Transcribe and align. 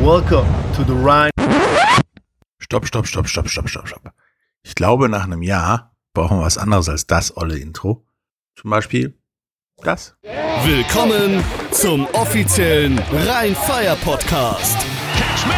Welcome 0.00 0.46
to 0.76 0.84
the 0.84 0.92
Rhine. 0.92 1.30
Stopp, 2.60 2.86
stopp, 2.86 3.06
stopp, 3.06 3.26
stopp, 3.26 3.48
stopp, 3.48 3.68
stopp, 3.68 3.88
stopp. 3.88 4.12
Ich 4.62 4.76
glaube, 4.76 5.08
nach 5.08 5.24
einem 5.24 5.42
Jahr 5.42 5.96
brauchen 6.14 6.38
wir 6.38 6.44
was 6.44 6.56
anderes 6.56 6.88
als 6.88 7.08
das 7.08 7.36
olle 7.36 7.58
Intro. 7.58 8.06
Zum 8.54 8.70
Beispiel 8.70 9.18
das. 9.78 10.16
Willkommen 10.64 11.42
zum 11.72 12.06
offiziellen 12.12 13.00
Rhein-Fire-Podcast. 13.10 14.78
Catch 15.16 15.46
me 15.48 15.57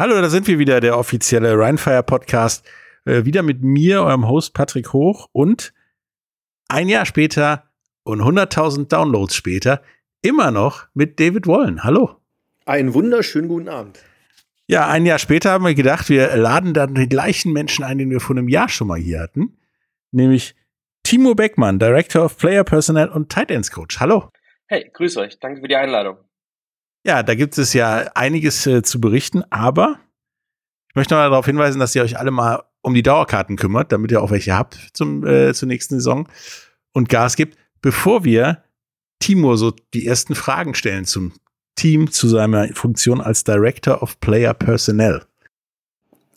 Hallo, 0.00 0.18
da 0.18 0.30
sind 0.30 0.46
wir 0.46 0.58
wieder, 0.58 0.80
der 0.80 0.96
offizielle 0.96 1.58
Rheinfire 1.58 2.02
Podcast. 2.02 2.66
Äh, 3.04 3.26
wieder 3.26 3.42
mit 3.42 3.62
mir, 3.62 4.02
eurem 4.02 4.26
Host 4.26 4.54
Patrick 4.54 4.94
Hoch 4.94 5.28
und 5.32 5.74
ein 6.68 6.88
Jahr 6.88 7.04
später 7.04 7.64
und 8.02 8.22
100.000 8.22 8.88
Downloads 8.88 9.34
später 9.34 9.82
immer 10.22 10.52
noch 10.52 10.86
mit 10.94 11.20
David 11.20 11.46
Wollen. 11.46 11.84
Hallo. 11.84 12.16
Einen 12.64 12.94
wunderschönen 12.94 13.48
guten 13.48 13.68
Abend. 13.68 14.02
Ja, 14.68 14.88
ein 14.88 15.04
Jahr 15.04 15.18
später 15.18 15.50
haben 15.50 15.66
wir 15.66 15.74
gedacht, 15.74 16.08
wir 16.08 16.34
laden 16.34 16.72
dann 16.72 16.94
den 16.94 17.10
gleichen 17.10 17.52
Menschen 17.52 17.84
ein, 17.84 17.98
den 17.98 18.08
wir 18.08 18.20
vor 18.20 18.34
einem 18.34 18.48
Jahr 18.48 18.70
schon 18.70 18.86
mal 18.86 18.98
hier 18.98 19.20
hatten, 19.20 19.58
nämlich 20.12 20.56
Timo 21.02 21.34
Beckmann, 21.34 21.78
Director 21.78 22.24
of 22.24 22.38
Player 22.38 22.64
Personnel 22.64 23.10
und 23.10 23.30
Tight 23.30 23.50
Ends 23.50 23.70
Coach. 23.70 24.00
Hallo. 24.00 24.30
Hey, 24.66 24.90
grüß 24.94 25.18
euch. 25.18 25.38
Danke 25.40 25.60
für 25.60 25.68
die 25.68 25.76
Einladung. 25.76 26.16
Ja, 27.04 27.22
da 27.22 27.34
gibt 27.34 27.56
es 27.56 27.72
ja 27.72 28.10
einiges 28.14 28.66
äh, 28.66 28.82
zu 28.82 29.00
berichten, 29.00 29.42
aber 29.50 29.98
ich 30.88 30.94
möchte 30.94 31.14
noch 31.14 31.20
darauf 31.20 31.46
hinweisen, 31.46 31.78
dass 31.78 31.94
ihr 31.94 32.02
euch 32.02 32.18
alle 32.18 32.30
mal 32.30 32.62
um 32.82 32.94
die 32.94 33.02
Dauerkarten 33.02 33.56
kümmert, 33.56 33.92
damit 33.92 34.10
ihr 34.10 34.22
auch 34.22 34.30
welche 34.30 34.54
habt 34.54 34.90
zum, 34.92 35.26
äh, 35.26 35.54
zur 35.54 35.68
nächsten 35.68 35.94
Saison 35.96 36.28
und 36.92 37.08
Gas 37.08 37.36
gibt, 37.36 37.56
bevor 37.80 38.24
wir 38.24 38.64
Timo 39.20 39.56
so 39.56 39.72
die 39.94 40.06
ersten 40.06 40.34
Fragen 40.34 40.74
stellen 40.74 41.04
zum 41.04 41.32
Team, 41.76 42.10
zu 42.10 42.28
seiner 42.28 42.68
Funktion 42.74 43.20
als 43.20 43.44
Director 43.44 44.02
of 44.02 44.20
Player 44.20 44.52
Personnel. 44.52 45.22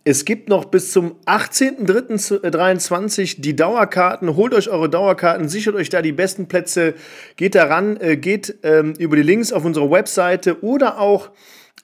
Es 0.06 0.26
gibt 0.26 0.50
noch 0.50 0.66
bis 0.66 0.92
zum 0.92 1.16
18.03.23 1.28 3.40
die 3.40 3.56
Dauerkarten. 3.56 4.36
Holt 4.36 4.54
euch 4.54 4.70
eure 4.70 4.90
Dauerkarten, 4.90 5.48
sichert 5.48 5.76
euch 5.76 5.88
da 5.88 6.02
die 6.02 6.12
besten 6.12 6.50
Plätze. 6.50 6.96
Geht 7.38 7.56
daran, 7.56 7.96
äh, 8.02 8.18
geht 8.18 8.60
ähm, 8.64 8.96
über 9.00 9.16
die 9.16 9.22
Links 9.22 9.54
auf 9.54 9.64
unserer 9.64 9.90
Webseite 9.90 10.62
oder 10.62 11.00
auch 11.00 11.32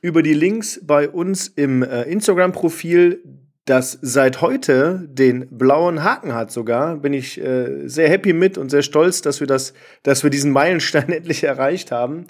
über 0.01 0.21
die 0.21 0.33
Links 0.33 0.81
bei 0.83 1.07
uns 1.07 1.47
im 1.47 1.81
äh, 1.81 2.03
Instagram-Profil, 2.03 3.23
das 3.63 3.97
seit 4.01 4.41
heute 4.41 5.07
den 5.07 5.47
blauen 5.57 6.03
Haken 6.03 6.33
hat 6.33 6.51
sogar. 6.51 6.97
Bin 6.97 7.13
ich 7.13 7.39
äh, 7.39 7.87
sehr 7.87 8.09
happy 8.09 8.33
mit 8.33 8.57
und 8.57 8.69
sehr 8.69 8.81
stolz, 8.81 9.21
dass 9.21 9.39
wir, 9.39 9.47
das, 9.47 9.73
dass 10.03 10.23
wir 10.23 10.29
diesen 10.29 10.51
Meilenstein 10.51 11.09
endlich 11.09 11.45
erreicht 11.45 11.93
haben. 11.93 12.27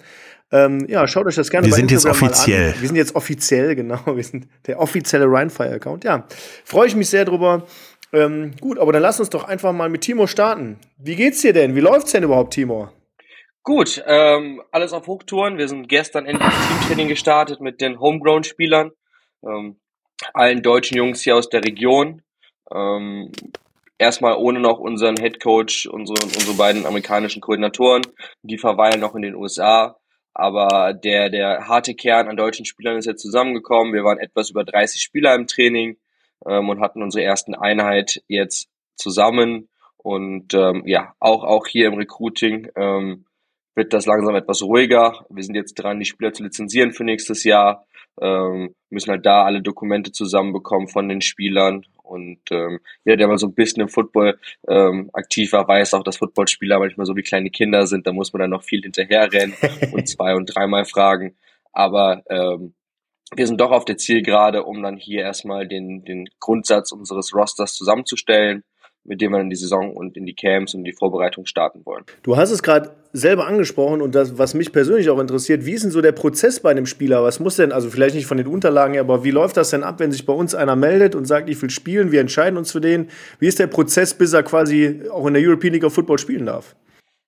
Ähm, 0.52 0.88
ja, 0.90 1.08
schaut 1.08 1.28
euch 1.28 1.36
das 1.36 1.50
gerne 1.50 1.68
Wir 1.68 1.72
bei 1.72 1.78
sind 1.78 1.92
jetzt 1.92 2.06
Instagram 2.06 2.22
mal 2.22 2.32
offiziell. 2.32 2.74
An. 2.74 2.82
Wir 2.82 2.88
sind 2.88 2.98
jetzt 2.98 3.16
offiziell, 3.16 3.76
genau. 3.76 4.00
Wir 4.06 4.24
sind 4.24 4.48
der 4.68 4.80
offizielle 4.80 5.26
Rhinefire-Account. 5.26 6.04
Ja, 6.04 6.26
freue 6.66 6.88
ich 6.88 6.96
mich 6.96 7.10
sehr 7.10 7.26
drüber. 7.26 7.64
Ähm, 8.12 8.56
gut, 8.60 8.80
aber 8.80 8.92
dann 8.92 9.04
lass 9.04 9.20
uns 9.20 9.30
doch 9.30 9.44
einfach 9.44 9.72
mal 9.72 9.90
mit 9.90 10.02
Timo 10.02 10.26
starten. 10.26 10.80
Wie 10.98 11.16
geht's 11.16 11.42
dir 11.42 11.54
denn? 11.54 11.76
Wie 11.76 11.80
läuft's 11.80 12.12
denn 12.12 12.24
überhaupt, 12.24 12.54
Timo? 12.54 12.90
Gut, 13.64 14.04
ähm, 14.08 14.64
alles 14.72 14.94
auf 14.94 15.06
Hochtouren. 15.06 15.60
Wir 15.60 15.68
sind 15.68 15.88
gestern 15.90 16.26
endlich 16.26 16.50
das 16.50 16.68
Teamtraining 16.68 17.08
gestartet 17.08 17.62
mit 17.62 17.82
den 17.82 18.00
Homegrown-Spielern, 18.00 18.92
ähm, 19.44 19.80
allen 20.34 20.64
deutschen 20.64 20.98
Jungs 20.98 21.22
hier 21.22 21.36
aus 21.36 21.50
der 21.50 21.64
Region. 21.64 22.24
Ähm, 22.74 23.32
erstmal 24.00 24.38
ohne 24.38 24.60
noch 24.60 24.80
unseren 24.80 25.18
Head 25.18 25.40
Coach, 25.40 25.86
unsere, 25.86 26.24
unsere 26.24 26.56
beiden 26.56 26.88
amerikanischen 26.88 27.42
Koordinatoren. 27.42 28.02
Die 28.42 28.58
verweilen 28.58 29.02
noch 29.02 29.14
in 29.14 29.22
den 29.22 29.36
USA. 29.36 29.99
Aber 30.34 30.94
der, 30.94 31.30
der 31.30 31.68
harte 31.68 31.96
Kern 31.96 32.28
an 32.28 32.38
deutschen 32.38 32.66
Spielern 32.66 32.98
ist 32.98 33.06
jetzt 33.06 33.22
zusammengekommen. 33.22 33.94
Wir 33.94 34.04
waren 34.04 34.20
etwas 34.20 34.50
über 34.50 34.64
30 34.64 35.02
Spieler 35.02 35.36
im 35.36 35.48
Training 35.48 35.98
ähm, 36.46 36.70
und 36.70 36.82
hatten 36.82 37.04
unsere 37.04 37.24
ersten 37.24 37.56
Einheit 37.56 38.22
jetzt 38.28 38.70
zusammen. 38.96 39.70
Und 39.98 40.54
ähm, 40.54 40.84
ja, 40.86 41.14
auch, 41.20 41.44
auch 41.44 41.68
hier 41.68 41.88
im 41.88 41.96
Recruiting 41.96 42.70
ähm, 42.76 43.26
wird 43.76 43.94
das 43.94 44.06
langsam 44.06 44.36
etwas 44.36 44.62
ruhiger. 44.62 45.26
Wir 45.30 45.44
sind 45.44 45.56
jetzt 45.56 45.76
dran, 45.76 46.00
die 46.00 46.06
Spieler 46.06 46.34
zu 46.34 46.44
lizenzieren 46.44 46.92
für 46.92 47.04
nächstes 47.04 47.44
Jahr. 47.44 47.86
Ähm, 48.22 48.76
müssen 48.90 49.12
halt 49.12 49.26
da 49.26 49.44
alle 49.44 49.62
Dokumente 49.62 50.12
zusammenbekommen 50.12 50.88
von 50.88 51.08
den 51.10 51.22
Spielern. 51.22 51.86
Und 52.10 52.40
ähm, 52.52 52.80
jeder, 53.06 53.18
der 53.18 53.28
mal 53.28 53.38
so 53.38 53.48
ein 53.48 53.54
bisschen 53.54 53.82
im 53.82 53.90
Football 53.90 54.40
ähm, 54.68 55.10
aktiv 55.14 55.54
war, 55.54 55.68
weiß 55.68 55.94
auch, 55.94 56.04
dass 56.04 56.18
Footballspieler 56.18 56.80
manchmal 56.80 57.06
so 57.06 57.16
wie 57.16 57.22
kleine 57.22 57.52
Kinder 57.52 57.86
sind. 57.86 58.08
Da 58.08 58.12
muss 58.12 58.34
man 58.34 58.42
dann 58.42 58.50
noch 58.50 58.64
viel 58.64 58.82
hinterherrennen 58.82 59.56
und 59.94 60.10
zwei- 60.10 60.36
und 60.36 60.46
dreimal 60.48 60.86
fragen. 60.86 61.36
Aber 61.72 62.24
ähm, 62.30 62.74
wir 63.36 63.46
sind 63.46 63.62
doch 63.62 63.72
auf 63.72 63.86
der 63.86 63.98
Zielgerade, 63.98 64.64
um 64.64 64.82
dann 64.82 64.98
hier 64.98 65.22
erstmal 65.22 65.68
den, 65.68 66.04
den 66.04 66.30
Grundsatz 66.40 66.92
unseres 66.92 67.34
Rosters 67.34 67.76
zusammenzustellen, 67.76 68.64
mit 69.10 69.22
dem 69.22 69.32
wir 69.32 69.42
in 69.42 69.50
die 69.50 69.56
Saison 69.56 69.92
und 69.92 70.16
in 70.16 70.26
die 70.26 70.36
Camps 70.36 70.76
und 70.76 70.84
die 70.84 70.94
Vorbereitung 70.94 71.48
starten 71.48 71.86
wollen. 71.86 72.06
Du 72.22 72.38
hast 72.38 72.52
es 72.52 72.62
gerade 72.62 72.92
selber 73.12 73.48
angesprochen 73.48 74.02
und 74.02 74.14
das, 74.14 74.38
was 74.38 74.54
mich 74.54 74.72
persönlich 74.72 75.10
auch 75.10 75.20
interessiert, 75.20 75.66
wie 75.66 75.72
ist 75.72 75.84
denn 75.84 75.92
so 75.92 76.00
der 76.00 76.12
Prozess 76.12 76.60
bei 76.60 76.70
einem 76.70 76.86
Spieler? 76.86 77.24
Was 77.24 77.40
muss 77.40 77.56
denn, 77.56 77.72
also 77.72 77.90
vielleicht 77.90 78.14
nicht 78.14 78.28
von 78.28 78.38
den 78.38 78.46
Unterlagen 78.46 78.94
her, 78.94 79.02
aber 79.02 79.24
wie 79.24 79.32
läuft 79.32 79.58
das 79.58 79.72
denn 79.72 79.84
ab, 79.84 80.00
wenn 80.00 80.12
sich 80.12 80.28
bei 80.28 80.34
uns 80.34 80.54
einer 80.54 80.76
meldet 80.76 81.16
und 81.16 81.26
sagt, 81.26 81.50
ich 81.50 81.60
will 81.60 81.72
spielen, 81.72 82.12
wir 82.12 82.22
entscheiden 82.22 82.56
uns 82.56 82.72
für 82.72 82.82
den? 82.82 83.10
Wie 83.40 83.48
ist 83.48 83.58
der 83.58 83.68
Prozess, 83.68 84.14
bis 84.14 84.34
er 84.34 84.44
quasi 84.44 85.02
auch 85.12 85.26
in 85.26 85.34
der 85.34 85.44
European 85.44 85.74
League 85.74 85.84
of 85.84 85.94
Football 85.94 86.20
spielen 86.20 86.46
darf? 86.46 86.76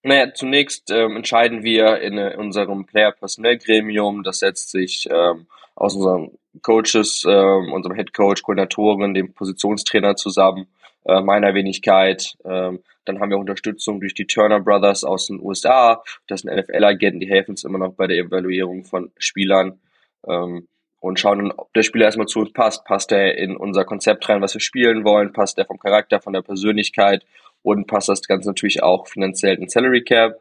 Naja, 0.03 0.31
zunächst 0.33 0.91
ähm, 0.91 1.15
entscheiden 1.15 1.63
wir 1.63 1.99
in, 1.99 2.17
äh, 2.17 2.35
unserem 2.37 2.85
Player-Personell-Gremium, 2.85 4.23
das 4.23 4.39
setzt 4.39 4.69
sich 4.69 5.07
ähm, 5.11 5.47
aus 5.75 5.95
unseren 5.95 6.31
Coaches, 6.61 7.23
ähm, 7.27 7.71
unserem 7.73 7.95
Head 7.95 8.13
Coach, 8.13 8.43
Koordinatoren, 8.43 9.15
dem 9.15 9.33
Positionstrainer 9.33 10.15
zusammen, 10.15 10.67
äh, 11.05 11.21
meiner 11.21 11.53
Wenigkeit. 11.53 12.35
Ähm, 12.45 12.79
dann 13.05 13.19
haben 13.19 13.31
wir 13.31 13.37
Unterstützung 13.37 13.99
durch 13.99 14.13
die 14.13 14.27
Turner 14.27 14.59
Brothers 14.59 15.03
aus 15.03 15.27
den 15.27 15.39
USA. 15.41 16.03
Das 16.27 16.41
sind 16.41 16.55
NFL-Agenten, 16.55 17.19
die 17.19 17.29
helfen 17.29 17.51
uns 17.51 17.63
immer 17.63 17.79
noch 17.79 17.93
bei 17.93 18.07
der 18.07 18.17
Evaluierung 18.17 18.83
von 18.83 19.11
Spielern 19.17 19.79
ähm, 20.27 20.67
und 20.99 21.19
schauen 21.19 21.51
ob 21.51 21.73
der 21.73 21.83
Spieler 21.83 22.05
erstmal 22.05 22.27
zu 22.27 22.39
uns 22.39 22.53
passt. 22.53 22.85
Passt 22.85 23.11
er 23.11 23.37
in 23.37 23.57
unser 23.57 23.85
Konzept 23.85 24.29
rein, 24.29 24.41
was 24.41 24.53
wir 24.53 24.61
spielen 24.61 25.03
wollen? 25.03 25.33
Passt 25.33 25.57
er 25.57 25.65
vom 25.65 25.79
Charakter, 25.79 26.19
von 26.19 26.33
der 26.33 26.43
Persönlichkeit? 26.43 27.25
Und 27.63 27.87
passt 27.87 28.09
das 28.09 28.21
Ganze 28.27 28.49
natürlich 28.49 28.83
auch 28.83 29.07
finanziell 29.07 29.55
in 29.55 29.69
Salary 29.69 30.03
Cap? 30.03 30.39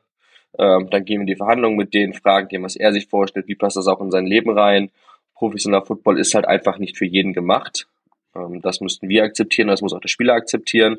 Ähm, 0.59 0.88
dann 0.91 1.04
gehen 1.04 1.19
wir 1.19 1.22
in 1.22 1.26
die 1.26 1.37
Verhandlungen 1.37 1.76
mit 1.76 1.94
denen, 1.94 2.12
fragen 2.12 2.49
den, 2.49 2.62
was 2.62 2.76
er 2.76 2.93
sich 2.93 3.06
vorstellt, 3.06 3.47
wie 3.47 3.54
passt 3.54 3.76
das 3.76 3.87
auch 3.87 4.00
in 4.00 4.10
sein 4.10 4.26
Leben 4.26 4.50
rein. 4.50 4.91
Professioneller 5.34 5.84
Football 5.84 6.19
ist 6.19 6.34
halt 6.34 6.47
einfach 6.47 6.78
nicht 6.78 6.99
für 6.99 7.06
jeden 7.06 7.32
gemacht. 7.32 7.87
Ähm, 8.35 8.61
das 8.61 8.81
müssten 8.81 9.09
wir 9.09 9.25
akzeptieren, 9.25 9.69
das 9.69 9.83
muss 9.83 9.93
auch 9.93 10.01
der 10.01 10.09
Spieler 10.09 10.35
akzeptieren. 10.35 10.99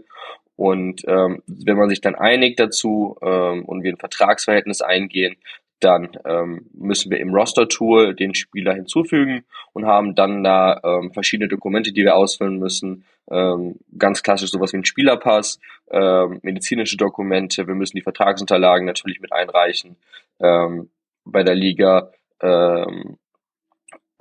Und 0.56 1.02
ähm, 1.08 1.42
wenn 1.47 1.78
man 1.78 1.90
sich 1.90 2.02
dann 2.02 2.16
einigt 2.16 2.59
dazu 2.59 3.18
ähm, 3.22 3.66
und 3.66 3.84
wir 3.84 3.92
ein 3.92 3.97
Vertragsverhältnis 3.97 4.81
eingehen, 4.81 5.38
dann 5.80 6.18
ähm, 6.25 6.69
müssen 6.74 7.12
wir 7.12 7.19
im 7.19 7.34
Roster-Tool 7.34 8.14
den 8.14 8.36
Spieler 8.36 8.74
hinzufügen 8.74 9.44
und 9.74 9.88
haben 9.88 10.14
dann 10.14 10.44
da 10.44 10.80
ähm, 10.84 11.12
verschiedene 11.12 11.50
Dokumente, 11.50 11.92
die 11.92 12.03
wir 12.03 12.16
ausfüllen 12.16 12.59
müssen. 12.59 13.03
Ähm, 13.30 13.78
ganz 13.98 14.22
klassisch 14.22 14.52
sowas 14.52 14.74
wie 14.74 14.78
ein 14.78 14.86
Spielerpass, 14.86 15.59
ähm, 15.90 16.40
medizinische 16.44 16.98
Dokumente, 16.98 17.68
wir 17.68 17.75
müssen 17.75 17.98
die 17.98 18.03
Vertragsunterlagen 18.03 18.86
natürlich 18.86 19.19
mit 19.22 19.31
einreichen 19.34 19.96
ähm, 20.40 20.90
bei 21.25 21.44
der 21.44 21.56
Liga 21.56 22.12
ähm, 22.42 23.18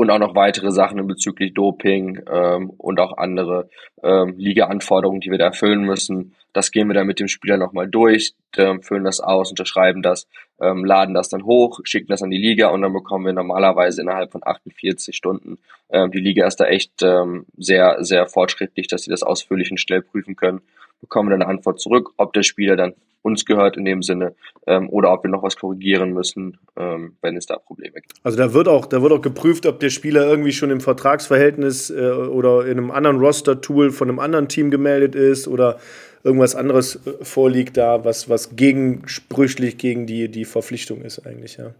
und 0.00 0.08
auch 0.08 0.18
noch 0.18 0.34
weitere 0.34 0.70
Sachen 0.70 1.06
bezüglich 1.06 1.52
Doping 1.52 2.22
ähm, 2.26 2.70
und 2.78 2.98
auch 3.00 3.18
andere 3.18 3.68
ähm, 4.02 4.32
Liga-Anforderungen, 4.38 5.20
die 5.20 5.30
wir 5.30 5.36
da 5.36 5.48
erfüllen 5.48 5.82
müssen. 5.82 6.34
Das 6.54 6.70
gehen 6.70 6.88
wir 6.88 6.94
dann 6.94 7.06
mit 7.06 7.20
dem 7.20 7.28
Spieler 7.28 7.58
nochmal 7.58 7.86
durch, 7.86 8.32
ähm, 8.56 8.80
füllen 8.80 9.04
das 9.04 9.20
aus, 9.20 9.50
unterschreiben 9.50 10.00
das, 10.00 10.26
ähm, 10.58 10.86
laden 10.86 11.12
das 11.12 11.28
dann 11.28 11.44
hoch, 11.44 11.80
schicken 11.84 12.06
das 12.08 12.22
an 12.22 12.30
die 12.30 12.38
Liga 12.38 12.68
und 12.68 12.80
dann 12.80 12.94
bekommen 12.94 13.26
wir 13.26 13.34
normalerweise 13.34 14.00
innerhalb 14.00 14.32
von 14.32 14.40
48 14.42 15.14
Stunden. 15.14 15.58
Ähm, 15.90 16.10
die 16.10 16.20
Liga 16.20 16.46
ist 16.46 16.56
da 16.56 16.64
echt 16.64 17.02
ähm, 17.02 17.44
sehr, 17.58 17.98
sehr 18.00 18.26
fortschrittlich, 18.26 18.86
dass 18.86 19.02
sie 19.02 19.10
das 19.10 19.22
ausführlich 19.22 19.70
und 19.70 19.80
schnell 19.80 20.00
prüfen 20.00 20.34
können. 20.34 20.62
Bekommen 21.02 21.28
dann 21.28 21.42
eine 21.42 21.50
Antwort 21.50 21.78
zurück, 21.78 22.12
ob 22.16 22.32
der 22.32 22.42
Spieler 22.42 22.76
dann 22.76 22.94
uns 23.22 23.44
gehört 23.44 23.76
in 23.76 23.84
dem 23.84 24.02
Sinne 24.02 24.34
ähm, 24.66 24.88
oder 24.90 25.12
ob 25.12 25.24
wir 25.24 25.30
noch 25.30 25.42
was 25.42 25.56
korrigieren 25.56 26.12
müssen, 26.12 26.58
ähm, 26.76 27.16
wenn 27.22 27.36
es 27.36 27.46
da 27.46 27.56
Probleme 27.56 27.94
gibt. 27.94 28.14
Also 28.22 28.38
da 28.38 28.54
wird 28.54 28.68
auch, 28.68 28.86
da 28.86 29.02
wird 29.02 29.12
auch 29.12 29.22
geprüft, 29.22 29.66
ob 29.66 29.80
der 29.80 29.90
Spieler 29.90 30.26
irgendwie 30.26 30.52
schon 30.52 30.70
im 30.70 30.80
Vertragsverhältnis 30.80 31.90
äh, 31.90 32.10
oder 32.10 32.66
in 32.66 32.78
einem 32.78 32.90
anderen 32.90 33.18
Roster-Tool 33.18 33.90
von 33.90 34.08
einem 34.08 34.18
anderen 34.18 34.48
Team 34.48 34.70
gemeldet 34.70 35.14
ist 35.14 35.48
oder 35.48 35.78
irgendwas 36.22 36.54
anderes 36.54 37.06
äh, 37.06 37.24
vorliegt 37.24 37.76
da, 37.76 38.04
was, 38.04 38.28
was 38.28 38.56
gegensprüchlich 38.56 39.78
gegen 39.78 40.06
die, 40.06 40.30
die 40.30 40.44
Verpflichtung 40.44 41.02
ist 41.02 41.26
eigentlich, 41.26 41.56
ja. 41.56 41.74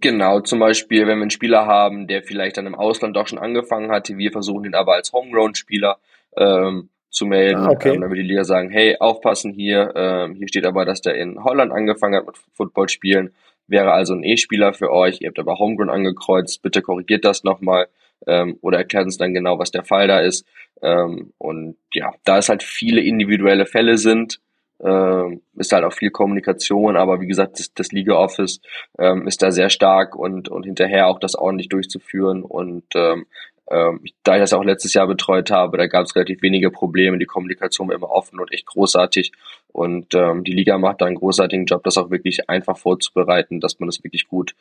Genau, 0.00 0.40
zum 0.40 0.60
Beispiel, 0.60 1.00
wenn 1.02 1.18
wir 1.18 1.22
einen 1.22 1.30
Spieler 1.30 1.66
haben, 1.66 2.06
der 2.06 2.22
vielleicht 2.22 2.56
dann 2.56 2.66
im 2.66 2.74
Ausland 2.74 3.16
doch 3.16 3.28
schon 3.28 3.38
angefangen 3.38 3.90
hatte, 3.90 4.16
wir 4.16 4.32
versuchen 4.32 4.64
ihn 4.64 4.74
aber 4.74 4.94
als 4.94 5.12
Homegrown-Spieler 5.12 5.98
ähm, 6.36 6.88
zu 7.14 7.26
melden, 7.26 7.60
Ah, 7.60 7.70
okay. 7.70 7.94
ähm, 7.94 8.00
damit 8.00 8.18
die 8.18 8.22
Liga 8.22 8.44
sagen, 8.44 8.70
hey, 8.70 8.96
aufpassen 8.98 9.52
hier, 9.52 9.92
ähm, 9.94 10.34
hier 10.34 10.48
steht 10.48 10.66
aber, 10.66 10.84
dass 10.84 11.00
der 11.00 11.14
in 11.14 11.42
Holland 11.42 11.72
angefangen 11.72 12.16
hat 12.16 12.26
mit 12.26 12.36
Football 12.52 12.88
spielen, 12.88 13.34
wäre 13.66 13.92
also 13.92 14.14
ein 14.14 14.24
E-Spieler 14.24 14.74
für 14.74 14.90
euch, 14.90 15.20
ihr 15.20 15.28
habt 15.28 15.38
aber 15.38 15.58
Homegrown 15.58 15.90
angekreuzt, 15.90 16.62
bitte 16.62 16.82
korrigiert 16.82 17.24
das 17.24 17.44
nochmal 17.44 17.86
ähm, 18.26 18.58
oder 18.60 18.78
erklärt 18.78 19.06
uns 19.06 19.16
dann 19.16 19.32
genau, 19.34 19.58
was 19.58 19.70
der 19.70 19.84
Fall 19.84 20.08
da 20.08 20.20
ist. 20.20 20.46
Ähm, 20.82 21.32
und 21.38 21.76
ja, 21.92 22.12
da 22.24 22.38
es 22.38 22.48
halt 22.48 22.62
viele 22.62 23.00
individuelle 23.00 23.64
Fälle 23.66 23.96
sind, 23.96 24.40
ähm, 24.82 25.40
ist 25.54 25.72
halt 25.72 25.84
auch 25.84 25.92
viel 25.92 26.10
Kommunikation, 26.10 26.96
aber 26.96 27.20
wie 27.20 27.26
gesagt, 27.26 27.58
das, 27.58 27.72
das 27.72 27.92
Liga 27.92 28.14
Office 28.14 28.60
ähm, 28.98 29.26
ist 29.26 29.40
da 29.42 29.50
sehr 29.50 29.70
stark 29.70 30.16
und, 30.16 30.48
und 30.48 30.64
hinterher 30.64 31.06
auch 31.06 31.18
das 31.20 31.36
ordentlich 31.36 31.68
durchzuführen. 31.68 32.42
Und 32.42 32.84
ähm, 32.94 33.26
ähm, 33.70 34.00
da 34.22 34.34
ich 34.34 34.40
das 34.40 34.52
auch 34.52 34.64
letztes 34.64 34.94
Jahr 34.94 35.06
betreut 35.06 35.50
habe, 35.50 35.78
da 35.78 35.86
gab 35.86 36.04
es 36.04 36.14
relativ 36.14 36.42
wenige 36.42 36.70
Probleme. 36.70 37.18
Die 37.18 37.24
Kommunikation 37.24 37.88
war 37.88 37.94
immer 37.94 38.10
offen 38.10 38.38
und 38.40 38.52
echt 38.52 38.66
großartig. 38.66 39.32
Und 39.68 40.14
ähm, 40.14 40.44
die 40.44 40.52
Liga 40.52 40.78
macht 40.78 41.00
da 41.00 41.06
einen 41.06 41.16
großartigen 41.16 41.66
Job, 41.66 41.82
das 41.84 41.96
auch 41.98 42.10
wirklich 42.10 42.48
einfach 42.48 42.76
vorzubereiten, 42.78 43.60
dass 43.60 43.80
man 43.80 43.88
das 43.88 44.02
wirklich 44.04 44.28
gut 44.28 44.54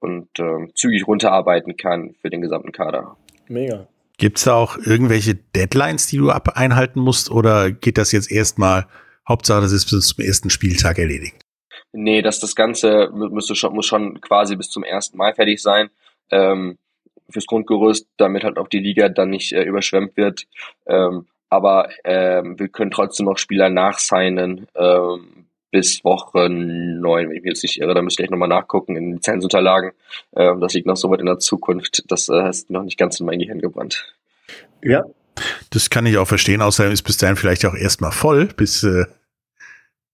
und 0.00 0.28
ähm, 0.38 0.72
zügig 0.74 1.06
runterarbeiten 1.06 1.76
kann 1.76 2.14
für 2.20 2.30
den 2.30 2.40
gesamten 2.40 2.72
Kader. 2.72 3.16
Mega. 3.48 3.86
Gibt 4.16 4.38
es 4.38 4.44
da 4.44 4.54
auch 4.54 4.76
irgendwelche 4.78 5.34
Deadlines, 5.34 6.06
die 6.06 6.16
du 6.18 6.30
ab 6.30 6.56
einhalten 6.56 7.00
musst, 7.00 7.30
oder 7.30 7.70
geht 7.70 7.98
das 7.98 8.12
jetzt 8.12 8.30
erstmal, 8.30 8.86
Hauptsache, 9.28 9.60
das 9.60 9.72
ist 9.72 9.90
bis 9.90 10.08
zum 10.08 10.24
ersten 10.24 10.50
Spieltag 10.50 10.98
erledigt? 10.98 11.36
Nee, 11.92 12.22
dass 12.22 12.38
das 12.40 12.54
Ganze 12.54 13.10
mü- 13.12 13.30
müsste 13.30 13.54
schon, 13.54 13.74
muss 13.74 13.86
schon 13.86 14.20
quasi 14.20 14.56
bis 14.56 14.68
zum 14.68 14.84
1. 14.84 15.14
Mai 15.14 15.32
fertig 15.32 15.60
sein. 15.60 15.90
Ähm, 16.30 16.78
fürs 17.32 17.46
Grundgerüst, 17.46 18.06
damit 18.16 18.44
halt 18.44 18.58
auch 18.58 18.68
die 18.68 18.80
Liga 18.80 19.08
dann 19.08 19.30
nicht 19.30 19.52
äh, 19.52 19.62
überschwemmt 19.62 20.16
wird. 20.16 20.46
Ähm, 20.86 21.26
aber 21.48 21.88
ähm, 22.04 22.58
wir 22.58 22.68
können 22.68 22.90
trotzdem 22.90 23.26
noch 23.26 23.38
Spieler 23.38 23.70
nachsignen 23.70 24.66
ähm, 24.76 25.46
bis 25.72 26.04
Woche 26.04 26.48
9, 26.48 27.28
wenn 27.28 27.36
ich 27.36 27.42
mich 27.42 27.50
jetzt 27.50 27.62
nicht 27.62 27.80
irre. 27.80 27.94
Da 27.94 28.02
müsste 28.02 28.22
ich 28.22 28.30
nochmal 28.30 28.48
nachgucken 28.48 28.96
in 28.96 29.04
den 29.04 29.12
Lizenzunterlagen. 29.14 29.92
Ähm, 30.36 30.60
das 30.60 30.74
liegt 30.74 30.86
noch 30.86 30.96
so 30.96 31.10
weit 31.10 31.20
in 31.20 31.26
der 31.26 31.38
Zukunft. 31.38 32.04
Das 32.08 32.28
äh, 32.28 32.48
ist 32.48 32.70
noch 32.70 32.82
nicht 32.82 32.98
ganz 32.98 33.18
in 33.20 33.26
mein 33.26 33.38
Gehirn 33.38 33.60
gebrannt. 33.60 34.14
Ja, 34.82 35.04
Das 35.70 35.90
kann 35.90 36.06
ich 36.06 36.18
auch 36.18 36.26
verstehen, 36.26 36.62
außerdem 36.62 36.92
ist 36.92 37.02
bis 37.02 37.16
dahin 37.16 37.36
vielleicht 37.36 37.64
auch 37.64 37.74
erstmal 37.74 38.12
voll, 38.12 38.46
bis 38.46 38.82
äh, 38.82 39.06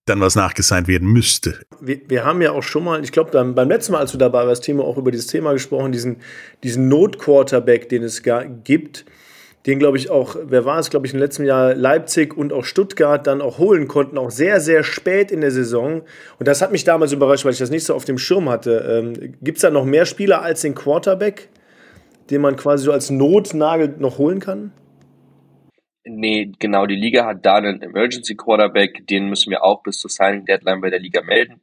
dann 0.07 0.21
was 0.21 0.35
nachgesigned 0.35 0.87
werden 0.87 1.11
müsste. 1.11 1.59
wir, 1.79 1.99
wir 2.07 2.25
haben 2.25 2.41
ja 2.41 2.51
auch 2.51 2.63
schon 2.63 2.83
mal, 2.83 3.03
ich 3.03 3.11
glaube, 3.11 3.31
beim, 3.31 3.55
beim 3.55 3.69
letzten 3.69 3.91
Mal, 3.91 3.99
als 3.99 4.11
du 4.11 4.17
dabei 4.17 4.47
warst, 4.47 4.63
Timo, 4.63 4.83
auch 4.83 4.97
über 4.97 5.11
dieses 5.11 5.27
Thema 5.27 5.53
gesprochen, 5.53 5.91
diesen, 5.91 6.17
diesen 6.63 6.87
Not-Quarterback, 6.87 7.89
den 7.89 8.03
es 8.03 8.23
ga, 8.23 8.43
gibt, 8.43 9.05
den, 9.67 9.79
glaube 9.79 9.97
ich, 9.97 10.09
auch, 10.09 10.37
wer 10.41 10.63
war 10.63 10.79
es, 10.79 10.89
glaube 10.89 11.07
ich, 11.07 11.13
im 11.13 11.19
letzten 11.19 11.43
Jahr 11.43 11.75
Leipzig 11.75 12.37
und 12.37 12.53
auch 12.53 12.63
Stuttgart 12.63 13.27
dann 13.27 13.41
auch 13.41 13.57
holen 13.57 13.89
konnten, 13.89 14.17
auch 14.17 14.31
sehr, 14.31 14.61
sehr 14.61 14.81
spät 14.81 15.29
in 15.29 15.41
der 15.41 15.51
Saison. 15.51 16.03
Und 16.39 16.47
das 16.47 16.61
hat 16.61 16.71
mich 16.71 16.85
damals 16.85 17.11
überrascht, 17.11 17.43
weil 17.43 17.51
ich 17.51 17.59
das 17.59 17.69
nicht 17.69 17.83
so 17.83 17.93
auf 17.93 18.05
dem 18.05 18.17
Schirm 18.17 18.47
hatte. 18.47 19.03
Ähm, 19.17 19.35
gibt 19.41 19.57
es 19.57 19.63
da 19.63 19.69
noch 19.69 19.83
mehr 19.83 20.05
Spieler 20.05 20.41
als 20.41 20.61
den 20.61 20.73
Quarterback, 20.73 21.49
den 22.29 22.39
man 22.39 22.55
quasi 22.55 22.85
so 22.85 22.93
als 22.93 23.09
Notnagel 23.09 23.95
noch 23.99 24.17
holen 24.19 24.39
kann? 24.39 24.71
Nee, 26.07 26.51
genau, 26.59 26.85
die 26.85 26.95
Liga 26.95 27.25
hat 27.25 27.45
da 27.45 27.55
einen 27.55 27.81
Emergency 27.81 28.35
Quarterback, 28.35 29.05
den 29.07 29.29
müssen 29.29 29.51
wir 29.51 29.63
auch 29.63 29.83
bis 29.83 29.99
zur 29.99 30.09
Signing 30.09 30.45
Deadline 30.45 30.81
bei 30.81 30.89
der 30.89 30.99
Liga 30.99 31.21
melden. 31.21 31.61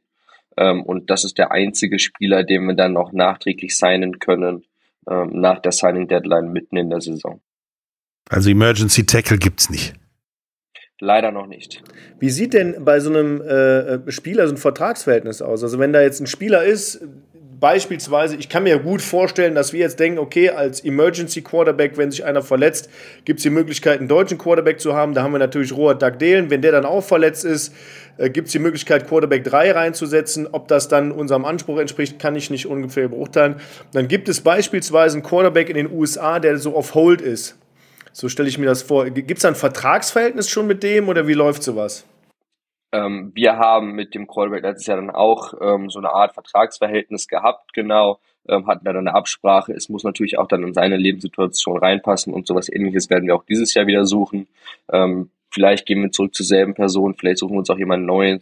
Ähm, 0.57 0.83
und 0.83 1.09
das 1.09 1.23
ist 1.23 1.37
der 1.37 1.51
einzige 1.51 1.99
Spieler, 1.99 2.43
den 2.43 2.65
wir 2.65 2.75
dann 2.75 2.93
noch 2.93 3.11
nachträglich 3.11 3.77
signen 3.77 4.19
können, 4.19 4.65
ähm, 5.09 5.29
nach 5.33 5.59
der 5.59 5.71
Signing 5.71 6.07
Deadline 6.07 6.51
mitten 6.51 6.77
in 6.77 6.89
der 6.89 7.01
Saison. 7.01 7.41
Also 8.29 8.49
Emergency 8.49 9.05
Tackle 9.05 9.37
gibt's 9.37 9.69
nicht. 9.69 9.93
Leider 10.99 11.31
noch 11.31 11.47
nicht. 11.47 11.83
Wie 12.19 12.29
sieht 12.29 12.53
denn 12.53 12.85
bei 12.85 13.01
so 13.01 13.09
einem 13.09 13.41
äh, 13.41 14.09
Spieler 14.11 14.47
so 14.47 14.53
ein 14.53 14.57
Vertragsverhältnis 14.57 15.41
aus? 15.41 15.61
Also 15.61 15.77
wenn 15.77 15.91
da 15.91 16.01
jetzt 16.01 16.21
ein 16.21 16.27
Spieler 16.27 16.63
ist, 16.63 17.05
beispielsweise, 17.59 18.35
ich 18.35 18.49
kann 18.49 18.63
mir 18.63 18.79
gut 18.79 19.01
vorstellen, 19.01 19.55
dass 19.55 19.73
wir 19.73 19.79
jetzt 19.79 19.99
denken, 19.99 20.19
okay, 20.19 20.49
als 20.49 20.83
Emergency 20.83 21.41
Quarterback, 21.41 21.97
wenn 21.97 22.11
sich 22.11 22.25
einer 22.25 22.41
verletzt, 22.41 22.89
gibt 23.23 23.39
es 23.39 23.43
die 23.43 23.49
Möglichkeit, 23.49 23.99
einen 23.99 24.07
deutschen 24.07 24.37
Quarterback 24.37 24.79
zu 24.79 24.93
haben. 24.93 25.13
Da 25.13 25.23
haben 25.23 25.31
wir 25.31 25.39
natürlich 25.39 25.71
Robert 25.73 26.01
Dagdelen. 26.01 26.49
Wenn 26.49 26.61
der 26.61 26.71
dann 26.71 26.85
auch 26.85 27.03
verletzt 27.03 27.45
ist, 27.45 27.73
äh, 28.17 28.29
gibt 28.29 28.47
es 28.47 28.51
die 28.51 28.59
Möglichkeit, 28.59 29.07
Quarterback 29.07 29.43
3 29.43 29.71
reinzusetzen. 29.71 30.47
Ob 30.51 30.67
das 30.67 30.87
dann 30.87 31.11
unserem 31.11 31.45
Anspruch 31.45 31.79
entspricht, 31.79 32.19
kann 32.19 32.35
ich 32.35 32.49
nicht 32.49 32.67
ungefähr 32.67 33.07
beurteilen. 33.07 33.55
Dann 33.93 34.07
gibt 34.07 34.29
es 34.29 34.41
beispielsweise 34.41 35.17
einen 35.17 35.23
Quarterback 35.23 35.69
in 35.69 35.75
den 35.75 35.91
USA, 35.91 36.39
der 36.39 36.57
so 36.57 36.75
auf 36.75 36.93
Hold 36.95 37.21
ist. 37.21 37.57
So 38.11 38.29
stelle 38.29 38.47
ich 38.47 38.57
mir 38.57 38.65
das 38.65 38.81
vor. 38.81 39.09
Gibt 39.09 39.31
es 39.31 39.41
da 39.41 39.49
ein 39.49 39.55
Vertragsverhältnis 39.55 40.49
schon 40.49 40.67
mit 40.67 40.83
dem 40.83 41.09
oder 41.09 41.27
wie 41.27 41.33
läuft 41.33 41.63
sowas? 41.63 42.05
Ähm, 42.95 43.31
wir 43.35 43.57
haben 43.57 43.91
mit 43.91 44.15
dem 44.15 44.25
Quarterback 44.25 44.63
letztes 44.63 44.87
Jahr 44.87 44.97
dann 44.97 45.09
auch 45.09 45.53
ähm, 45.59 45.89
so 45.89 45.99
eine 45.99 46.11
Art 46.11 46.33
Vertragsverhältnis 46.33 47.27
gehabt, 47.27 47.73
genau, 47.73 48.19
ähm, 48.47 48.67
hatten 48.67 48.85
da 48.85 48.93
dann 48.93 49.07
eine 49.07 49.17
Absprache. 49.17 49.73
Es 49.73 49.89
muss 49.89 50.05
natürlich 50.05 50.37
auch 50.37 50.47
dann 50.47 50.63
in 50.63 50.73
seine 50.73 50.95
Lebenssituation 50.95 51.77
reinpassen 51.77 52.33
und 52.33 52.47
sowas 52.47 52.69
ähnliches 52.71 53.09
werden 53.09 53.27
wir 53.27 53.35
auch 53.35 53.43
dieses 53.43 53.73
Jahr 53.73 53.85
wieder 53.87 54.05
suchen. 54.05 54.47
Ähm, 54.91 55.29
vielleicht 55.51 55.85
gehen 55.85 56.01
wir 56.03 56.11
zurück 56.11 56.33
zur 56.35 56.45
selben 56.45 56.73
Person, 56.73 57.15
vielleicht 57.15 57.39
suchen 57.39 57.55
wir 57.55 57.59
uns 57.59 57.69
auch 57.69 57.77
jemanden 57.77 58.05
Neuen. 58.05 58.41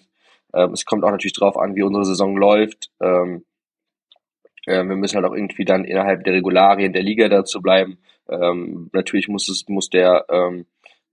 Ähm, 0.54 0.74
es 0.74 0.86
kommt 0.86 1.04
auch 1.04 1.12
natürlich 1.12 1.34
darauf 1.34 1.58
an, 1.58 1.76
wie 1.76 1.82
unsere 1.82 2.06
Saison 2.06 2.38
läuft. 2.38 2.92
Äh, 3.00 3.40
wir 4.66 4.84
müssen 4.84 5.16
halt 5.16 5.26
auch 5.26 5.36
irgendwie 5.36 5.66
dann 5.66 5.84
innerhalb 5.84 6.24
der 6.24 6.36
Regularien 6.36 6.94
der 6.94 7.04
Liga 7.04 7.28
dazu 7.28 7.62
bleiben. 7.62 7.98
Natürlich 8.94 9.28
muss 9.28 9.50
es 9.50 9.68
muss 9.68 9.90
der 9.90 10.26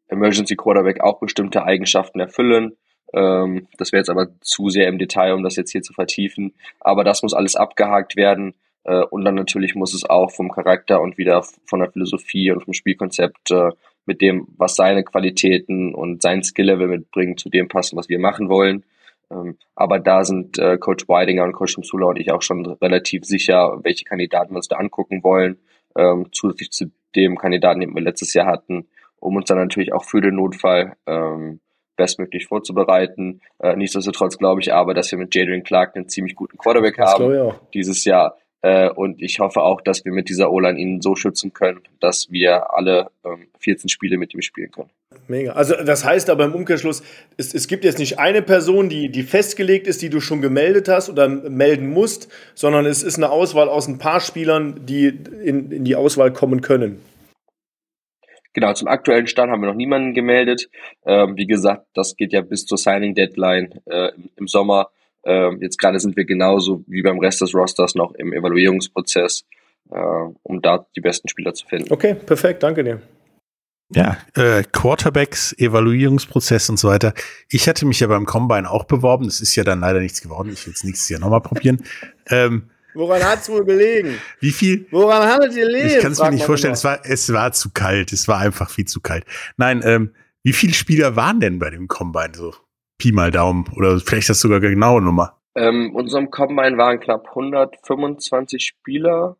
Emergency 0.07 0.55
Quarterback 0.55 1.01
auch 1.01 1.19
bestimmte 1.19 1.65
Eigenschaften 1.65 2.21
erfüllen. 2.21 2.77
Ähm, 3.13 3.67
das 3.79 3.93
wäre 3.93 4.01
jetzt 4.01 4.11
aber 4.11 4.29
zu 4.41 4.69
sehr 4.69 4.89
im 4.89 4.99
Detail, 4.99 5.35
um 5.35 5.43
das 5.43 5.57
jetzt 5.57 5.73
hier 5.73 5.83
zu 5.83 5.93
vertiefen. 5.93 6.55
Aber 6.81 7.05
das 7.05 7.23
muss 7.23 7.35
alles 7.35 7.57
abgehakt 7.57 8.17
werden. 8.17 8.55
Äh, 8.85 9.03
und 9.05 9.25
dann 9.25 9.35
natürlich 9.35 9.75
muss 9.75 9.95
es 9.95 10.09
auch 10.09 10.31
vom 10.31 10.51
Charakter 10.51 11.01
und 11.01 11.19
wieder 11.19 11.43
von 11.67 11.81
der 11.81 11.91
Philosophie 11.91 12.51
und 12.51 12.65
vom 12.65 12.75
Spielkonzept 12.75 13.51
äh, 13.51 13.71
mit 14.07 14.21
dem, 14.21 14.49
was 14.57 14.77
seine 14.77 15.05
Qualitäten 15.05 15.95
und 15.95 16.23
sein 16.23 16.43
Skill-Level 16.43 16.89
mitbringt, 16.89 17.41
zu 17.41 17.49
dem 17.49 17.69
passen, 17.69 17.97
was 17.97 18.09
wir 18.09 18.19
machen 18.19 18.49
wollen. 18.49 18.85
Ähm, 19.31 19.57
aber 19.75 19.99
da 20.01 20.25
sind 20.25 20.59
äh, 20.59 20.79
Coach 20.79 21.09
Weidinger 21.09 21.45
und 21.45 21.53
Coach 21.53 21.79
Msula 21.79 22.07
und 22.07 22.19
ich 22.19 22.33
auch 22.33 22.43
schon 22.43 22.67
relativ 22.67 23.25
sicher, 23.25 23.79
welche 23.83 24.05
Kandidaten 24.05 24.53
wir 24.53 24.57
uns 24.57 24.69
da 24.69 24.77
angucken 24.77 25.23
wollen, 25.23 25.59
ähm, 25.97 26.27
zusätzlich 26.33 26.71
zu 26.71 26.91
dem 27.15 27.37
Kandidaten, 27.37 27.81
den 27.81 27.95
wir 27.95 28.03
letztes 28.03 28.35
Jahr 28.35 28.47
hatten, 28.47 28.89
um 29.19 29.37
uns 29.37 29.47
dann 29.47 29.59
natürlich 29.59 29.93
auch 29.93 30.05
für 30.05 30.21
den 30.21 30.37
Notfall 30.37 30.97
ähm, 31.07 31.61
bestmöglich 32.01 32.47
vorzubereiten. 32.47 33.43
Äh, 33.59 33.77
nichtsdestotrotz 33.77 34.39
glaube 34.39 34.63
ich 34.63 34.73
aber, 34.73 34.95
dass 34.95 35.11
wir 35.11 35.19
mit 35.19 35.35
Jadrian 35.35 35.63
Clark 35.63 35.95
einen 35.95 36.09
ziemlich 36.09 36.35
guten 36.35 36.57
Quarterback 36.57 36.97
Das 36.97 37.13
haben 37.13 37.53
dieses 37.75 38.07
Jahr. 38.07 38.39
Äh, 38.63 38.89
und 38.89 39.21
ich 39.21 39.39
hoffe 39.39 39.61
auch, 39.61 39.83
dass 39.83 40.07
wir 40.07 40.13
mit 40.13 40.31
dieser 40.31 40.51
O-Line 40.51 40.79
ihn 40.79 41.03
so 41.03 41.15
schützen 41.15 41.53
können, 41.53 41.81
dass 42.01 42.31
wir 42.31 42.73
alle 42.73 43.11
ähm, 43.23 43.49
14 43.59 43.91
Spiele 43.91 44.17
mit 44.17 44.33
ihm 44.33 44.41
spielen 44.41 44.71
können. 44.71 44.89
Mega. 45.29 45.53
Also 45.53 45.75
das 45.75 46.07
heißt 46.07 46.31
aber 46.31 46.47
im 46.47 46.55
Umkehrschluss, 46.55 47.03
es, 47.37 47.53
es 47.53 47.69
gibt 47.69 47.85
jetzt 47.85 47.99
nicht 47.99 48.19
eine 48.19 48.41
Person, 48.41 48.89
die, 48.89 49.11
die 49.11 49.25
festgelegt 49.25 49.87
ist, 49.87 50.01
die 50.01 50.09
du 50.09 50.21
schon 50.21 50.41
gemeldet 50.41 50.89
hast 50.89 51.11
oder 51.11 51.29
melden 51.29 51.91
musst, 51.91 52.29
sondern 52.55 52.87
es 52.87 53.03
ist 53.03 53.19
eine 53.19 53.29
Auswahl 53.29 53.69
aus 53.69 53.89
ein 53.89 53.99
paar 53.99 54.21
Spielern, 54.21 54.87
die 54.87 55.07
in, 55.07 55.71
in 55.71 55.85
die 55.85 55.97
Auswahl 55.97 56.33
kommen 56.33 56.63
können. 56.63 57.03
Genau, 58.53 58.73
zum 58.73 58.89
aktuellen 58.89 59.27
Stand 59.27 59.53
haben 59.53 59.61
wir 59.61 59.69
noch 59.69 59.77
niemanden 59.77 60.13
gemeldet. 60.13 60.69
Ähm, 61.07 61.37
wie 61.37 61.47
gesagt, 61.47 61.87
das 61.95 62.17
geht 62.17 62.33
ja 62.33 62.41
bis 62.41 62.67
zur 62.67 62.79
Signing 62.79 63.15
Deadline 63.15 63.81
äh, 63.87 64.11
im, 64.37 64.49
Sommer. 64.49 64.89
Ähm, 65.25 65.59
jetzt 65.61 65.79
gerade 65.79 66.01
sind 66.01 66.17
wir 66.17 66.25
genauso 66.25 66.83
wie 66.87 67.03
beim 67.03 67.21
Rest 67.21 67.41
des 67.41 67.55
Rosters 67.55 67.95
noch 67.95 68.13
im 68.15 68.33
Evaluierungsprozess, 68.33 69.45
äh, 69.91 69.99
um 70.43 70.63
da 70.63 70.87
die 70.97 71.01
besten 71.01 71.29
Spieler 71.29 71.55
zu 71.55 71.67
finden. 71.67 71.93
Okay, 71.93 72.15
perfekt, 72.15 72.63
danke 72.63 72.83
dir. 72.83 73.01
Ja, 73.93 74.19
äh, 74.37 74.63
Quarterbacks, 74.71 75.53
Evaluierungsprozess 75.59 76.71
und 76.71 76.79
so 76.79 76.89
weiter. 76.89 77.13
Ich 77.49 77.69
hatte 77.69 77.87
mich 77.87 77.99
ja 77.99 78.07
beim 78.07 78.25
Combine 78.25 78.71
auch 78.71 78.85
beworben. 78.85 79.25
Das 79.25 79.41
ist 79.41 79.57
ja 79.57 79.65
dann 79.65 79.81
leider 79.81 79.99
nichts 79.99 80.21
geworden. 80.21 80.51
Ich 80.53 80.65
will 80.65 80.75
es 80.75 80.85
nächstes 80.85 81.09
Jahr 81.09 81.21
nochmal 81.21 81.41
probieren. 81.41 81.83
Ähm, 82.29 82.71
Woran 82.95 83.23
hat 83.23 83.41
es 83.41 83.49
wohl 83.49 83.65
gelegen? 83.65 84.19
wie 84.41 84.51
viel? 84.51 84.87
Woran 84.91 85.27
hat 85.29 85.45
es 85.45 85.55
gelegen? 85.55 85.89
Ich 85.89 85.99
kann 86.01 86.13
es 86.13 86.21
mir 86.21 86.31
nicht 86.31 86.45
vorstellen. 86.45 86.73
immer. 86.73 86.77
Es 86.79 86.85
war, 86.85 87.01
es 87.05 87.33
war 87.33 87.53
zu 87.53 87.71
kalt. 87.71 88.13
Es 88.13 88.29
war 88.29 88.39
einfach 88.39 88.71
viel 88.71 88.87
zu 88.87 89.01
kalt. 89.01 89.25
Nein, 89.57 89.83
ähm, 89.85 90.15
wie 90.43 90.53
viele 90.53 90.75
Spieler 90.75 91.17
waren 91.17 91.41
denn 91.41 91.59
bei 91.59 91.71
dem 91.71 91.89
Combine 91.89 92.35
so? 92.35 92.55
Pi 92.99 93.13
mal 93.13 93.31
Daumen. 93.31 93.67
Oder 93.77 93.99
vielleicht 94.01 94.29
das 94.29 94.41
sogar 94.41 94.61
genaue 94.61 95.03
Nummer. 95.03 95.41
Ähm, 95.55 95.95
unserem 95.95 96.31
Combine 96.31 96.79
waren 96.79 97.01
knapp 97.01 97.29
125 97.29 98.65
Spieler, 98.65 99.37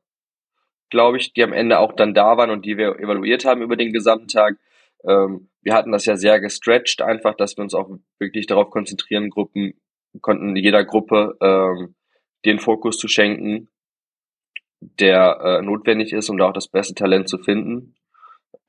glaube 0.91 1.19
ich, 1.19 1.33
die 1.33 1.43
am 1.43 1.53
Ende 1.53 1.79
auch 1.79 1.93
dann 1.95 2.15
da 2.15 2.37
waren 2.37 2.51
und 2.51 2.65
die 2.65 2.77
wir 2.77 2.99
evaluiert 2.99 3.45
haben 3.45 3.63
über 3.63 3.77
den 3.77 3.93
gesamten 3.93 4.29
Tag. 4.29 4.57
Ähm, 5.05 5.49
wir 5.63 5.75
hatten 5.75 5.93
das 5.93 6.07
ja 6.07 6.17
sehr 6.17 6.41
gestretched, 6.41 7.03
einfach, 7.03 7.35
dass 7.35 7.57
wir 7.57 7.63
uns 7.63 7.75
auch 7.75 7.91
wirklich 8.19 8.47
darauf 8.47 8.71
konzentrieren, 8.71 9.31
Gruppen 9.31 9.75
konnten 10.21 10.57
jeder 10.57 10.85
Gruppe 10.85 11.37
ähm, 11.41 11.95
den 12.45 12.59
Fokus 12.59 12.99
zu 12.99 13.09
schenken 13.09 13.69
der 14.81 15.41
äh, 15.43 15.63
notwendig 15.63 16.13
ist, 16.13 16.31
um 16.31 16.39
da 16.39 16.49
auch 16.49 16.53
das 16.53 16.69
beste 16.69 16.95
Talent 16.95 17.29
zu 17.29 17.39
finden. 17.39 17.95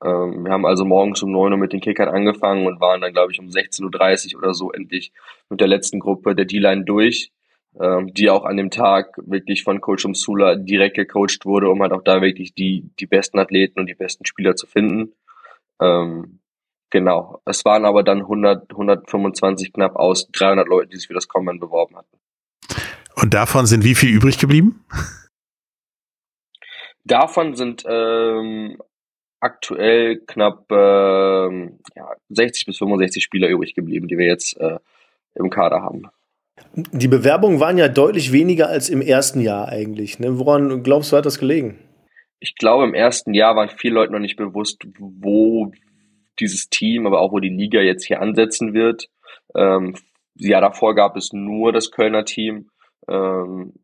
Ähm, 0.04 0.44
wir 0.44 0.52
haben 0.52 0.66
also 0.66 0.84
morgens 0.84 1.22
um 1.22 1.32
9 1.32 1.52
Uhr 1.52 1.58
mit 1.58 1.72
den 1.72 1.80
Kickern 1.80 2.08
angefangen 2.08 2.66
und 2.66 2.80
waren 2.80 3.00
dann, 3.00 3.12
glaube 3.12 3.32
ich, 3.32 3.40
um 3.40 3.46
16.30 3.46 4.34
Uhr 4.34 4.42
oder 4.42 4.54
so 4.54 4.70
endlich 4.72 5.12
mit 5.48 5.60
der 5.60 5.68
letzten 5.68 6.00
Gruppe 6.00 6.34
der 6.34 6.44
D-Line 6.44 6.84
durch, 6.84 7.32
ähm, 7.80 8.12
die 8.12 8.28
auch 8.28 8.44
an 8.44 8.56
dem 8.56 8.70
Tag 8.70 9.16
wirklich 9.16 9.62
von 9.62 9.80
Coach 9.80 10.04
Umsula 10.04 10.56
direkt 10.56 10.96
gecoacht 10.96 11.44
wurde, 11.44 11.70
um 11.70 11.80
halt 11.80 11.92
auch 11.92 12.02
da 12.02 12.20
wirklich 12.20 12.54
die, 12.54 12.90
die 12.98 13.06
besten 13.06 13.38
Athleten 13.38 13.80
und 13.80 13.86
die 13.86 13.94
besten 13.94 14.26
Spieler 14.26 14.54
zu 14.54 14.66
finden. 14.66 15.14
Ähm, 15.80 16.40
genau. 16.90 17.40
Es 17.46 17.64
waren 17.64 17.86
aber 17.86 18.02
dann 18.02 18.20
100, 18.20 18.70
125 18.70 19.72
knapp 19.72 19.96
aus 19.96 20.28
300 20.30 20.68
Leuten, 20.68 20.90
die 20.90 20.96
sich 20.98 21.06
für 21.06 21.14
das 21.14 21.28
Combine 21.28 21.58
beworben 21.58 21.96
hatten. 21.96 22.18
Und 23.16 23.34
davon 23.34 23.66
sind 23.66 23.84
wie 23.84 23.94
viel 23.94 24.10
übrig 24.10 24.38
geblieben? 24.38 24.84
Davon 27.04 27.54
sind 27.54 27.84
ähm, 27.86 28.78
aktuell 29.40 30.20
knapp 30.26 30.70
ähm, 30.70 31.80
ja, 31.96 32.08
60 32.28 32.66
bis 32.66 32.78
65 32.78 33.22
Spieler 33.22 33.48
übrig 33.48 33.74
geblieben, 33.74 34.08
die 34.08 34.18
wir 34.18 34.26
jetzt 34.26 34.56
äh, 34.58 34.78
im 35.34 35.50
Kader 35.50 35.82
haben. 35.82 36.04
Die 36.74 37.08
Bewerbungen 37.08 37.60
waren 37.60 37.76
ja 37.76 37.88
deutlich 37.88 38.32
weniger 38.32 38.68
als 38.68 38.88
im 38.88 39.02
ersten 39.02 39.40
Jahr 39.40 39.68
eigentlich. 39.68 40.18
Ne? 40.18 40.38
Woran 40.38 40.82
glaubst 40.82 41.12
du, 41.12 41.16
hat 41.16 41.26
das 41.26 41.38
gelegen? 41.38 41.78
Ich 42.38 42.54
glaube, 42.56 42.84
im 42.84 42.94
ersten 42.94 43.34
Jahr 43.34 43.56
waren 43.56 43.68
vielen 43.68 43.94
Leuten 43.94 44.12
noch 44.12 44.20
nicht 44.20 44.36
bewusst, 44.36 44.84
wo 44.98 45.72
dieses 46.38 46.68
Team, 46.68 47.06
aber 47.06 47.20
auch 47.20 47.32
wo 47.32 47.40
die 47.40 47.48
Liga 47.48 47.80
jetzt 47.80 48.04
hier 48.04 48.20
ansetzen 48.20 48.74
wird. 48.74 49.08
Ähm, 49.54 49.94
ja, 50.34 50.60
davor 50.60 50.94
gab 50.94 51.16
es 51.16 51.32
nur 51.32 51.72
das 51.72 51.90
Kölner 51.90 52.24
Team, 52.24 52.70
ähm, 53.08 53.74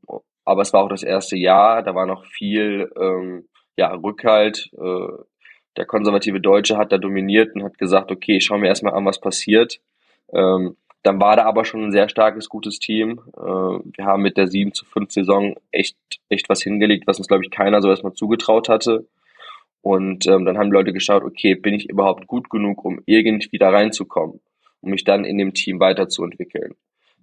aber 0.44 0.62
es 0.62 0.72
war 0.72 0.82
auch 0.82 0.88
das 0.88 1.02
erste 1.02 1.36
Jahr, 1.36 1.82
da 1.82 1.94
war 1.94 2.06
noch 2.06 2.24
viel 2.24 2.90
ähm, 2.98 3.48
ja, 3.76 3.92
Rückhalt. 3.92 4.70
Äh, 4.76 5.22
der 5.76 5.86
konservative 5.86 6.40
Deutsche 6.40 6.76
hat 6.76 6.90
da 6.90 6.98
dominiert 6.98 7.54
und 7.54 7.62
hat 7.62 7.78
gesagt, 7.78 8.10
okay, 8.10 8.40
schauen 8.40 8.62
wir 8.62 8.68
erstmal 8.68 8.94
an, 8.94 9.04
was 9.04 9.20
passiert. 9.20 9.80
Ähm, 10.32 10.76
dann 11.02 11.20
war 11.20 11.36
da 11.36 11.44
aber 11.44 11.64
schon 11.64 11.84
ein 11.84 11.92
sehr 11.92 12.08
starkes, 12.08 12.48
gutes 12.48 12.78
Team. 12.78 13.20
Äh, 13.36 13.40
wir 13.40 14.04
haben 14.04 14.22
mit 14.22 14.36
der 14.36 14.48
7 14.48 14.72
zu 14.72 14.84
5 14.84 15.12
Saison 15.12 15.54
echt, 15.70 15.96
echt 16.28 16.48
was 16.48 16.62
hingelegt, 16.62 17.06
was 17.06 17.18
uns, 17.18 17.28
glaube 17.28 17.44
ich, 17.44 17.50
keiner 17.50 17.80
so 17.80 17.88
erstmal 17.88 18.14
zugetraut 18.14 18.68
hatte. 18.68 19.06
Und 19.80 20.26
ähm, 20.26 20.44
dann 20.44 20.58
haben 20.58 20.70
die 20.70 20.76
Leute 20.76 20.92
geschaut, 20.92 21.22
okay, 21.22 21.54
bin 21.54 21.74
ich 21.74 21.88
überhaupt 21.88 22.26
gut 22.26 22.50
genug, 22.50 22.84
um 22.84 23.00
irgendwie 23.06 23.58
da 23.58 23.70
reinzukommen, 23.70 24.40
um 24.80 24.90
mich 24.90 25.04
dann 25.04 25.24
in 25.24 25.38
dem 25.38 25.54
Team 25.54 25.78
weiterzuentwickeln. 25.78 26.74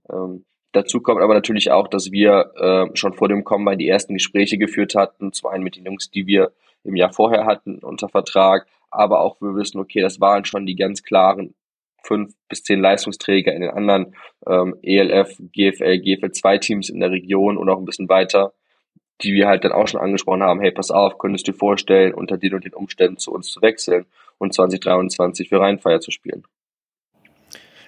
Ähm, 0.10 0.46
dazu 0.72 1.02
kommt 1.02 1.22
aber 1.22 1.34
natürlich 1.34 1.72
auch, 1.72 1.88
dass 1.88 2.12
wir 2.12 2.52
äh, 2.56 2.98
schon 2.98 3.14
vor 3.14 3.28
dem 3.28 3.44
Kommen 3.44 3.78
die 3.78 3.88
ersten 3.88 4.14
Gespräche 4.14 4.58
geführt 4.58 4.96
hatten, 4.96 5.34
zum 5.34 5.50
einen 5.50 5.64
mit 5.64 5.76
den 5.76 5.86
Jungs, 5.86 6.12
die 6.12 6.28
wir 6.28 6.52
im 6.84 6.96
Jahr 6.96 7.12
vorher 7.12 7.46
hatten 7.46 7.80
unter 7.80 8.10
Vertrag, 8.10 8.68
aber 8.92 9.22
auch 9.22 9.42
wir 9.42 9.56
wissen, 9.56 9.80
okay, 9.80 10.02
das 10.02 10.20
waren 10.20 10.46
schon 10.46 10.66
die 10.66 10.76
ganz 10.76 11.04
klaren 11.04 11.56
fünf 12.04 12.34
bis 12.48 12.64
zehn 12.64 12.80
Leistungsträger 12.80 13.54
in 13.54 13.62
den 13.62 13.72
anderen 13.72 14.16
ähm, 14.46 14.78
ELF, 14.82 15.38
GFL, 15.52 16.00
GFL 16.00 16.32
2 16.32 16.58
Teams 16.60 16.90
in 16.90 17.00
der 17.00 17.12
Region 17.12 17.58
und 17.58 17.70
auch 17.70 17.80
ein 17.80 17.86
bisschen 17.86 18.10
weiter, 18.10 18.54
die 19.22 19.34
wir 19.34 19.48
halt 19.48 19.64
dann 19.64 19.72
auch 19.72 19.88
schon 19.88 20.02
angesprochen 20.02 20.44
haben, 20.44 20.60
hey, 20.60 20.72
pass 20.72 20.92
auf, 20.92 21.18
könntest 21.18 21.48
du 21.48 21.52
dir 21.52 21.58
vorstellen, 21.58 22.14
unter 22.14 22.38
den 22.38 22.54
und 22.54 22.66
den 22.66 22.74
Umständen 22.74 23.18
zu 23.18 23.32
uns 23.32 23.52
zu 23.52 23.62
wechseln 23.62 24.06
und 24.38 24.54
2023 24.54 25.50
für 25.50 25.60
Rheinfeier 25.60 26.00
zu 26.00 26.12
spielen. 26.12 26.44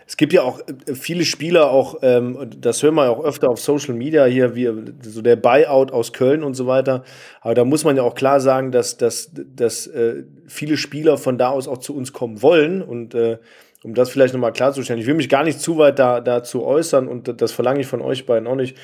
Es 0.08 0.16
gibt 0.16 0.32
ja 0.32 0.42
auch 0.42 0.62
äh, 0.62 0.96
viele 0.96 1.26
Spieler, 1.26 1.70
auch 1.70 1.98
ähm, 2.02 2.50
das 2.60 2.82
hören 2.82 2.96
wir 2.96 3.04
ja 3.04 3.10
auch 3.10 3.24
öfter 3.24 3.50
auf 3.50 3.60
Social 3.60 3.94
Media 3.94 4.26
hier, 4.26 4.56
wie 4.56 4.70
so 5.02 5.22
der 5.22 5.36
Buyout 5.36 5.92
aus 5.92 6.14
Köln 6.14 6.44
und 6.44 6.54
so 6.54 6.66
weiter. 6.66 7.04
Aber 7.42 7.54
da 7.54 7.66
muss 7.66 7.84
man 7.84 7.98
ja 7.98 8.04
auch 8.04 8.16
klar 8.16 8.40
sagen, 8.40 8.72
dass, 8.72 8.98
dass, 8.98 9.32
dass 9.34 9.86
äh, 9.88 10.24
viele 10.48 10.78
Spieler 10.78 11.18
von 11.18 11.38
da 11.38 11.50
aus 11.50 11.68
auch 11.68 11.80
zu 11.80 11.96
uns 11.96 12.14
kommen 12.14 12.42
wollen. 12.42 12.82
Und 12.82 13.14
äh, 13.14 13.38
um 13.84 13.94
das 13.94 14.10
vielleicht 14.10 14.34
nochmal 14.34 14.54
klarzustellen, 14.54 15.00
ich 15.00 15.08
will 15.08 15.14
mich 15.14 15.30
gar 15.30 15.44
nicht 15.44 15.60
zu 15.60 15.78
weit 15.78 16.00
da, 16.00 16.22
dazu 16.22 16.66
äußern 16.66 17.08
und 17.08 17.42
das 17.42 17.52
verlange 17.52 17.82
ich 17.82 17.88
von 17.88 18.02
euch 18.02 18.26
beiden 18.26 18.48
auch 18.48 18.56
nicht. 18.56 18.76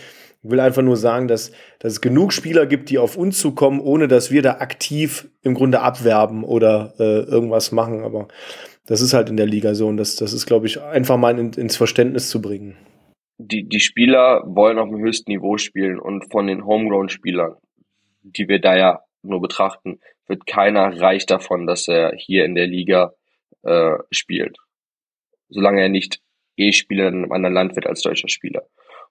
Ich 0.43 0.51
will 0.51 0.59
einfach 0.59 0.81
nur 0.81 0.97
sagen, 0.97 1.29
dass, 1.29 1.51
dass 1.79 1.93
es 1.93 2.01
genug 2.01 2.33
Spieler 2.33 2.65
gibt, 2.65 2.89
die 2.89 2.97
auf 2.97 3.15
uns 3.15 3.39
zukommen, 3.39 3.79
ohne 3.79 4.09
dass 4.09 4.29
wir 4.29 4.41
da 4.41 4.55
aktiv 4.55 5.29
im 5.41 5.53
Grunde 5.53 5.79
abwerben 5.79 6.43
oder 6.43 6.93
äh, 6.99 7.21
irgendwas 7.21 7.71
machen. 7.71 8.03
Aber 8.03 8.27
das 8.85 9.01
ist 9.01 9.13
halt 9.13 9.29
in 9.29 9.37
der 9.37 9.45
Liga 9.45 9.75
so 9.75 9.87
und 9.87 9.97
das, 9.97 10.15
das 10.15 10.33
ist, 10.33 10.45
glaube 10.45 10.67
ich, 10.67 10.81
einfach 10.81 11.17
mal 11.17 11.37
in, 11.39 11.53
ins 11.53 11.77
Verständnis 11.77 12.29
zu 12.29 12.41
bringen. 12.41 12.77
Die, 13.37 13.67
die 13.67 13.79
Spieler 13.79 14.43
wollen 14.45 14.77
auf 14.77 14.89
dem 14.89 14.99
höchsten 14.99 15.31
Niveau 15.31 15.57
spielen 15.57 15.99
und 15.99 16.31
von 16.31 16.47
den 16.47 16.65
Homegrown-Spielern, 16.65 17.55
die 18.21 18.47
wir 18.47 18.59
da 18.59 18.77
ja 18.77 18.99
nur 19.21 19.41
betrachten, 19.41 19.99
wird 20.27 20.45
keiner 20.45 21.01
reich 21.01 21.25
davon, 21.25 21.65
dass 21.65 21.87
er 21.87 22.13
hier 22.15 22.45
in 22.45 22.55
der 22.55 22.67
Liga 22.67 23.13
äh, 23.63 23.97
spielt. 24.11 24.57
Solange 25.49 25.81
er 25.81 25.89
nicht 25.89 26.19
E-Spieler 26.57 27.07
in 27.07 27.23
einem 27.23 27.31
anderen 27.31 27.53
Land 27.55 27.75
wird 27.75 27.87
als 27.87 28.01
deutscher 28.01 28.29
Spieler. 28.29 28.63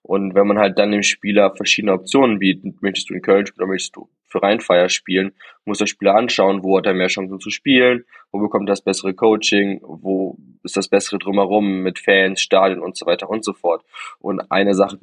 Und 0.02 0.34
wenn 0.34 0.46
man 0.46 0.58
halt 0.58 0.78
dann 0.78 0.92
dem 0.92 1.02
Spieler 1.02 1.54
verschiedene 1.54 1.92
Optionen 1.92 2.38
bietet, 2.38 2.82
möchtest 2.82 3.10
du 3.10 3.14
in 3.14 3.22
Köln 3.22 3.46
spielen 3.46 3.62
oder 3.62 3.72
möchtest 3.72 3.96
du 3.96 4.08
Rheinfeier 4.38 4.88
spielen, 4.88 5.32
muss 5.64 5.78
der 5.78 5.86
Spieler 5.86 6.14
anschauen, 6.14 6.62
wo 6.62 6.78
hat 6.78 6.86
er 6.86 6.94
mehr 6.94 7.08
Chancen 7.08 7.40
zu 7.40 7.50
spielen, 7.50 8.04
wo 8.30 8.40
bekommt 8.40 8.68
er 8.68 8.72
das 8.72 8.82
bessere 8.82 9.14
Coaching, 9.14 9.80
wo 9.82 10.38
ist 10.62 10.76
das 10.76 10.88
bessere 10.88 11.18
drumherum 11.18 11.82
mit 11.82 11.98
Fans, 11.98 12.40
Stadien 12.40 12.80
und 12.80 12.96
so 12.96 13.06
weiter 13.06 13.28
und 13.28 13.44
so 13.44 13.52
fort. 13.52 13.84
Und 14.20 14.50
eine 14.50 14.74
Sache, 14.74 14.98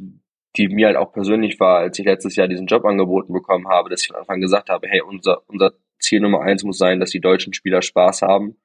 die 0.55 0.67
mir 0.67 0.87
halt 0.87 0.97
auch 0.97 1.11
persönlich 1.11 1.59
war, 1.59 1.79
als 1.79 1.99
ich 1.99 2.05
letztes 2.05 2.35
Jahr 2.35 2.47
diesen 2.47 2.67
Job 2.67 2.85
angeboten 2.85 3.33
bekommen 3.33 3.67
habe, 3.67 3.89
dass 3.89 4.01
ich 4.01 4.07
von 4.07 4.17
Anfang 4.17 4.41
gesagt 4.41 4.69
habe, 4.69 4.87
hey, 4.87 5.01
unser, 5.01 5.43
unser 5.47 5.73
Ziel 5.99 6.21
Nummer 6.21 6.41
eins 6.41 6.63
muss 6.63 6.77
sein, 6.77 6.99
dass 6.99 7.11
die 7.11 7.19
deutschen 7.19 7.53
Spieler 7.53 7.81
Spaß 7.81 8.21
haben 8.21 8.57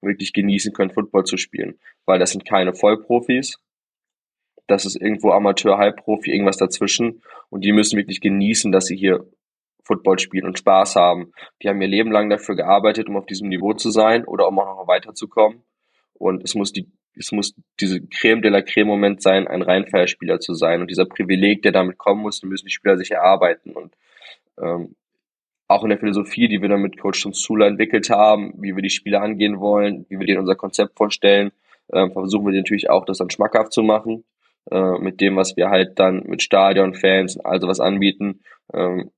und 0.00 0.08
wirklich 0.08 0.32
genießen 0.32 0.72
können, 0.72 0.90
Football 0.90 1.24
zu 1.24 1.36
spielen. 1.36 1.78
Weil 2.04 2.18
das 2.18 2.30
sind 2.30 2.44
keine 2.44 2.74
Vollprofis, 2.74 3.58
das 4.66 4.86
ist 4.86 4.96
irgendwo 4.96 5.32
Amateur, 5.32 5.78
Halbprofi, 5.78 6.30
irgendwas 6.30 6.56
dazwischen. 6.56 7.22
Und 7.50 7.64
die 7.64 7.72
müssen 7.72 7.96
wirklich 7.96 8.20
genießen, 8.20 8.72
dass 8.72 8.86
sie 8.86 8.96
hier 8.96 9.26
Football 9.84 10.18
spielen 10.18 10.46
und 10.46 10.58
Spaß 10.58 10.96
haben. 10.96 11.32
Die 11.62 11.68
haben 11.68 11.80
ihr 11.80 11.88
Leben 11.88 12.12
lang 12.12 12.30
dafür 12.30 12.56
gearbeitet, 12.56 13.08
um 13.08 13.16
auf 13.16 13.26
diesem 13.26 13.48
Niveau 13.48 13.72
zu 13.74 13.90
sein 13.90 14.24
oder 14.24 14.48
um 14.48 14.58
auch 14.58 14.66
noch 14.66 14.88
weiterzukommen. 14.88 15.62
Und 16.14 16.44
es 16.44 16.54
muss 16.54 16.72
die, 16.72 16.88
es 17.16 17.32
muss 17.32 17.54
diese 17.80 18.00
Creme 18.06 18.42
de 18.42 18.50
la 18.50 18.62
Creme 18.62 18.86
Moment 18.86 19.22
sein, 19.22 19.48
ein 19.48 19.62
Reinfeierspieler 19.62 20.40
zu 20.40 20.54
sein. 20.54 20.80
Und 20.80 20.90
dieser 20.90 21.06
Privileg, 21.06 21.62
der 21.62 21.72
damit 21.72 21.98
kommen 21.98 22.22
muss, 22.22 22.40
den 22.40 22.48
müssen 22.48 22.66
die 22.66 22.72
Spieler 22.72 22.96
sich 22.96 23.10
erarbeiten. 23.10 23.72
Und 23.72 23.94
ähm, 24.60 24.94
auch 25.68 25.82
in 25.82 25.90
der 25.90 25.98
Philosophie, 25.98 26.48
die 26.48 26.60
wir 26.60 26.68
dann 26.68 26.82
mit 26.82 27.00
Coach 27.00 27.26
Zula 27.32 27.66
entwickelt 27.66 28.10
haben, 28.10 28.54
wie 28.58 28.76
wir 28.76 28.82
die 28.82 28.90
Spiele 28.90 29.20
angehen 29.20 29.58
wollen, 29.58 30.06
wie 30.08 30.18
wir 30.18 30.26
denen 30.26 30.40
unser 30.40 30.54
Konzept 30.54 30.96
vorstellen, 30.96 31.50
äh, 31.88 32.08
versuchen 32.10 32.46
wir 32.46 32.52
natürlich 32.52 32.90
auch, 32.90 33.04
das 33.04 33.18
dann 33.18 33.30
schmackhaft 33.30 33.72
zu 33.72 33.82
machen 33.82 34.24
äh, 34.70 34.98
mit 34.98 35.20
dem, 35.20 35.36
was 35.36 35.56
wir 35.56 35.70
halt 35.70 35.98
dann 35.98 36.24
mit 36.26 36.42
Stadion, 36.42 36.94
Fans 36.94 37.36
und 37.36 37.46
all 37.46 37.60
sowas 37.60 37.80
anbieten. 37.80 38.40
Ähm, 38.72 39.10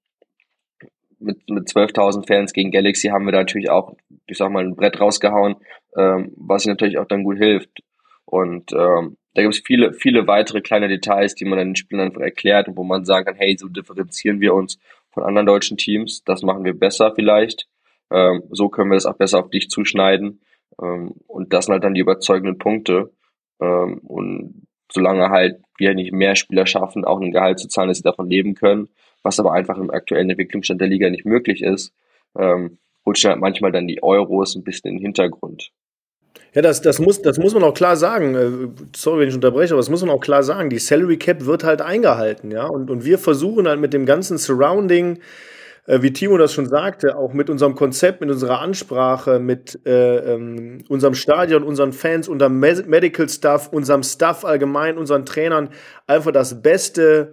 mit, 1.24 1.48
mit 1.48 1.68
12.000 1.68 2.26
Fans 2.26 2.52
gegen 2.52 2.70
Galaxy 2.70 3.08
haben 3.08 3.24
wir 3.24 3.32
da 3.32 3.38
natürlich 3.38 3.70
auch, 3.70 3.94
ich 4.26 4.38
sag 4.38 4.50
mal, 4.50 4.64
ein 4.64 4.76
Brett 4.76 5.00
rausgehauen, 5.00 5.56
ähm, 5.96 6.32
was 6.36 6.64
ihnen 6.64 6.74
natürlich 6.74 6.98
auch 6.98 7.06
dann 7.06 7.24
gut 7.24 7.38
hilft. 7.38 7.80
Und 8.24 8.72
ähm, 8.72 9.16
da 9.34 9.42
gibt 9.42 9.54
es 9.54 9.62
viele, 9.64 9.92
viele 9.92 10.26
weitere 10.26 10.60
kleine 10.60 10.88
Details, 10.88 11.34
die 11.34 11.44
man 11.44 11.58
den 11.58 11.76
Spielern 11.76 12.06
einfach 12.08 12.20
erklärt 12.20 12.68
und 12.68 12.76
wo 12.76 12.84
man 12.84 13.04
sagen 13.04 13.26
kann, 13.26 13.36
hey, 13.36 13.56
so 13.58 13.68
differenzieren 13.68 14.40
wir 14.40 14.54
uns 14.54 14.78
von 15.10 15.24
anderen 15.24 15.46
deutschen 15.46 15.76
Teams, 15.76 16.24
das 16.24 16.42
machen 16.42 16.64
wir 16.64 16.74
besser 16.74 17.12
vielleicht. 17.14 17.68
Ähm, 18.10 18.42
so 18.50 18.68
können 18.68 18.90
wir 18.90 18.96
es 18.96 19.06
auch 19.06 19.16
besser 19.16 19.40
auf 19.40 19.50
dich 19.50 19.68
zuschneiden. 19.68 20.40
Ähm, 20.80 21.14
und 21.26 21.52
das 21.52 21.66
sind 21.66 21.72
halt 21.72 21.84
dann 21.84 21.94
die 21.94 22.00
überzeugenden 22.00 22.58
Punkte. 22.58 23.12
Ähm, 23.60 23.98
und 23.98 24.66
solange 24.92 25.28
halt 25.30 25.60
wir 25.78 25.94
nicht 25.94 26.12
mehr 26.12 26.36
Spieler 26.36 26.66
schaffen, 26.66 27.04
auch 27.04 27.20
ein 27.20 27.32
Gehalt 27.32 27.58
zu 27.58 27.68
zahlen, 27.68 27.88
dass 27.88 27.98
sie 27.98 28.04
davon 28.04 28.28
leben 28.28 28.54
können, 28.54 28.88
was 29.24 29.40
aber 29.40 29.52
einfach 29.52 29.78
im 29.78 29.90
aktuellen 29.90 30.30
Entwicklungsstand 30.30 30.80
der 30.80 30.88
Liga 30.88 31.10
nicht 31.10 31.24
möglich 31.24 31.62
ist, 31.62 31.92
ähm, 32.38 32.78
rutschen 33.04 33.30
halt 33.30 33.40
manchmal 33.40 33.72
dann 33.72 33.88
die 33.88 34.02
Euros 34.02 34.54
ein 34.54 34.62
bisschen 34.62 34.90
in 34.90 34.96
den 34.98 35.02
Hintergrund. 35.06 35.72
Ja, 36.52 36.62
das, 36.62 36.82
das, 36.82 37.00
muss, 37.00 37.20
das 37.20 37.38
muss 37.38 37.54
man 37.54 37.64
auch 37.64 37.74
klar 37.74 37.96
sagen. 37.96 38.34
Äh, 38.34 38.84
sorry, 38.94 39.22
wenn 39.22 39.28
ich 39.28 39.34
unterbreche, 39.34 39.74
aber 39.74 39.80
das 39.80 39.90
muss 39.90 40.02
man 40.02 40.10
auch 40.10 40.20
klar 40.20 40.42
sagen. 40.42 40.70
Die 40.70 40.78
Salary 40.78 41.16
Cap 41.16 41.44
wird 41.46 41.64
halt 41.64 41.82
eingehalten, 41.82 42.50
ja. 42.52 42.66
Und, 42.66 42.90
und 42.90 43.04
wir 43.04 43.18
versuchen 43.18 43.66
halt 43.66 43.80
mit 43.80 43.92
dem 43.92 44.06
ganzen 44.06 44.38
Surrounding, 44.38 45.18
äh, 45.86 46.02
wie 46.02 46.12
Timo 46.12 46.38
das 46.38 46.52
schon 46.52 46.66
sagte, 46.68 47.16
auch 47.16 47.32
mit 47.32 47.50
unserem 47.50 47.74
Konzept, 47.74 48.20
mit 48.20 48.30
unserer 48.30 48.60
Ansprache, 48.60 49.40
mit 49.40 49.80
äh, 49.84 50.34
ähm, 50.34 50.84
unserem 50.88 51.14
Stadion, 51.14 51.64
unseren 51.64 51.92
Fans, 51.92 52.28
unserem 52.28 52.58
Medical 52.58 53.28
Staff, 53.28 53.68
unserem 53.72 54.04
Staff 54.04 54.44
allgemein, 54.44 54.96
unseren 54.96 55.26
Trainern, 55.26 55.70
einfach 56.06 56.30
das 56.30 56.62
Beste 56.62 57.32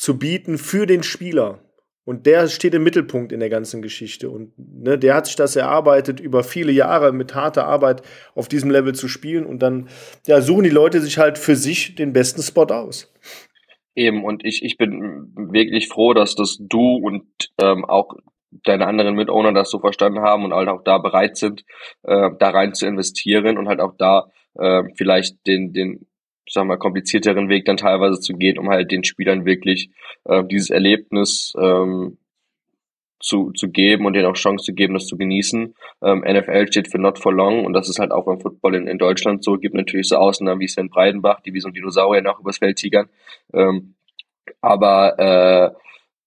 zu 0.00 0.18
bieten 0.18 0.56
für 0.56 0.86
den 0.86 1.02
Spieler. 1.02 1.58
Und 2.04 2.24
der 2.24 2.48
steht 2.48 2.72
im 2.72 2.82
Mittelpunkt 2.82 3.32
in 3.32 3.40
der 3.40 3.50
ganzen 3.50 3.82
Geschichte. 3.82 4.30
Und 4.30 4.54
ne, 4.56 4.98
der 4.98 5.14
hat 5.14 5.26
sich 5.26 5.36
das 5.36 5.56
erarbeitet, 5.56 6.20
über 6.20 6.42
viele 6.42 6.72
Jahre 6.72 7.12
mit 7.12 7.34
harter 7.34 7.66
Arbeit 7.66 8.00
auf 8.34 8.48
diesem 8.48 8.70
Level 8.70 8.94
zu 8.94 9.08
spielen. 9.08 9.44
Und 9.44 9.60
dann 9.60 9.90
ja, 10.26 10.40
suchen 10.40 10.64
die 10.64 10.70
Leute 10.70 11.02
sich 11.02 11.18
halt 11.18 11.36
für 11.36 11.54
sich 11.54 11.96
den 11.96 12.14
besten 12.14 12.42
Spot 12.42 12.64
aus 12.64 13.12
Eben, 13.94 14.24
und 14.24 14.42
ich, 14.42 14.64
ich 14.64 14.78
bin 14.78 15.34
wirklich 15.36 15.88
froh, 15.88 16.14
dass 16.14 16.34
das 16.34 16.56
du 16.58 16.96
und 16.96 17.26
ähm, 17.60 17.84
auch 17.84 18.14
deine 18.64 18.86
anderen 18.86 19.14
Mitowner 19.16 19.52
das 19.52 19.70
so 19.70 19.80
verstanden 19.80 20.20
haben 20.20 20.44
und 20.44 20.54
halt 20.54 20.68
auch 20.68 20.82
da 20.82 20.96
bereit 20.96 21.36
sind, 21.36 21.64
äh, 22.04 22.30
da 22.38 22.50
rein 22.50 22.72
zu 22.72 22.86
investieren 22.86 23.58
und 23.58 23.68
halt 23.68 23.80
auch 23.80 23.94
da 23.98 24.30
äh, 24.54 24.84
vielleicht 24.96 25.46
den, 25.46 25.74
den, 25.74 26.06
sag 26.52 26.66
mal, 26.66 26.76
komplizierteren 26.76 27.48
Weg 27.48 27.64
dann 27.64 27.76
teilweise 27.76 28.20
zu 28.20 28.34
gehen, 28.34 28.58
um 28.58 28.68
halt 28.68 28.90
den 28.90 29.04
Spielern 29.04 29.44
wirklich 29.44 29.90
äh, 30.24 30.44
dieses 30.44 30.70
Erlebnis 30.70 31.54
ähm, 31.58 32.18
zu, 33.20 33.52
zu 33.52 33.68
geben 33.70 34.06
und 34.06 34.14
denen 34.14 34.26
auch 34.26 34.34
Chance 34.34 34.64
zu 34.64 34.74
geben, 34.74 34.94
das 34.94 35.06
zu 35.06 35.16
genießen. 35.16 35.74
Ähm, 36.02 36.20
NFL 36.20 36.66
steht 36.68 36.90
für 36.90 36.98
Not 36.98 37.18
for 37.18 37.32
Long 37.32 37.64
und 37.64 37.74
das 37.74 37.88
ist 37.88 37.98
halt 37.98 38.12
auch 38.12 38.24
beim 38.24 38.40
Football 38.40 38.74
in, 38.74 38.86
in 38.86 38.98
Deutschland 38.98 39.44
so. 39.44 39.58
Gibt 39.58 39.74
natürlich 39.74 40.08
so 40.08 40.16
Ausnahmen 40.16 40.60
wie 40.60 40.68
Sven 40.68 40.88
Breidenbach, 40.88 41.40
die 41.40 41.52
wie 41.52 41.60
so 41.60 41.68
ein 41.68 41.74
Dinosaurier 41.74 42.22
noch 42.22 42.40
übers 42.40 42.58
Feld 42.58 42.78
tigern. 42.78 43.08
Ähm, 43.52 43.94
aber 44.60 45.18
äh, 45.18 45.70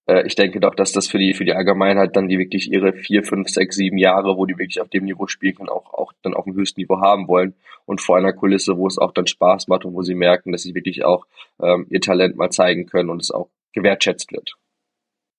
äh, 0.06 0.26
ich 0.26 0.34
denke 0.34 0.60
doch, 0.60 0.74
dass 0.74 0.92
das 0.92 1.06
für 1.06 1.18
die 1.18 1.34
für 1.34 1.44
die 1.44 1.52
Allgemeinheit 1.52 2.16
dann 2.16 2.28
die 2.28 2.38
wirklich 2.38 2.70
ihre 2.70 2.92
vier, 2.92 3.22
fünf, 3.22 3.48
sechs, 3.48 3.76
sieben 3.76 3.98
Jahre, 3.98 4.36
wo 4.36 4.46
die 4.46 4.58
wirklich 4.58 4.80
auf 4.80 4.88
dem 4.88 5.04
Niveau 5.04 5.26
spielen 5.26 5.54
können, 5.54 5.68
auch 5.68 5.92
auch 5.94 6.12
dann 6.22 6.34
auf 6.34 6.44
dem 6.44 6.54
höchsten 6.54 6.80
Niveau 6.80 7.00
haben 7.00 7.28
wollen 7.28 7.54
und 7.86 8.00
vor 8.00 8.16
einer 8.16 8.32
Kulisse, 8.32 8.76
wo 8.76 8.86
es 8.86 8.98
auch 8.98 9.12
dann 9.12 9.26
Spaß 9.26 9.68
macht 9.68 9.84
und 9.84 9.94
wo 9.94 10.02
sie 10.02 10.14
merken, 10.14 10.52
dass 10.52 10.62
sie 10.62 10.74
wirklich 10.74 11.04
auch 11.04 11.26
ähm, 11.60 11.86
ihr 11.90 12.00
Talent 12.00 12.36
mal 12.36 12.50
zeigen 12.50 12.86
können 12.86 13.10
und 13.10 13.20
es 13.20 13.30
auch 13.30 13.48
gewertschätzt 13.72 14.32
wird. 14.32 14.56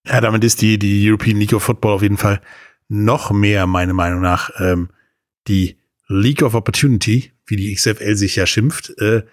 Ja, 0.08 0.22
damit 0.22 0.44
ist 0.44 0.62
die, 0.62 0.78
die 0.78 1.10
European 1.10 1.38
League 1.38 1.54
of 1.54 1.64
Football 1.64 1.94
auf 1.94 2.02
jeden 2.04 2.18
Fall 2.18 2.42
noch 2.88 3.32
mehr, 3.32 3.66
meiner 3.66 3.94
Meinung 3.94 4.22
nach, 4.22 4.52
ähm, 4.60 4.90
die 5.48 5.78
League 6.08 6.44
of 6.44 6.54
Opportunity, 6.54 7.32
wie 7.48 7.56
die 7.56 7.74
XFL 7.74 8.16
sich 8.16 8.36
ja 8.36 8.46
schimpft. 8.46 8.90
Äh, 9.00 9.24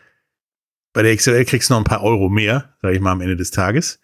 bei 0.94 1.02
der 1.02 1.14
XFL 1.14 1.44
kriegst 1.44 1.68
du 1.68 1.74
noch 1.74 1.80
ein 1.80 1.84
paar 1.84 2.02
Euro 2.02 2.28
mehr, 2.28 2.74
sage 2.80 2.94
ich 2.94 3.00
mal, 3.00 3.12
am 3.12 3.20
Ende 3.20 3.36
des 3.36 3.50
Tages. 3.50 4.00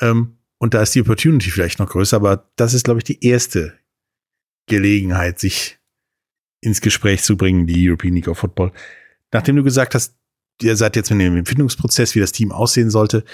Ähm, 0.00 0.38
und 0.60 0.74
da 0.74 0.82
ist 0.82 0.94
die 0.94 1.00
Opportunity 1.00 1.50
vielleicht 1.50 1.78
noch 1.78 1.88
größer, 1.88 2.16
aber 2.16 2.50
das 2.56 2.74
ist, 2.74 2.84
glaube 2.84 2.98
ich, 3.00 3.04
die 3.04 3.24
erste 3.24 3.78
Gelegenheit, 4.66 5.40
sich 5.40 5.78
ins 6.60 6.82
Gespräch 6.82 7.22
zu 7.22 7.36
bringen, 7.36 7.66
die 7.66 7.88
European 7.88 8.14
League 8.14 8.28
of 8.28 8.38
Football. 8.38 8.70
Nachdem 9.32 9.56
du 9.56 9.62
gesagt 9.62 9.94
hast, 9.94 10.16
ihr 10.60 10.76
seid 10.76 10.96
jetzt 10.96 11.10
mit 11.10 11.20
dem 11.20 11.36
Empfindungsprozess, 11.36 12.14
wie 12.14 12.20
das 12.20 12.32
Team 12.32 12.52
aussehen 12.52 12.90
sollte, 12.90 13.24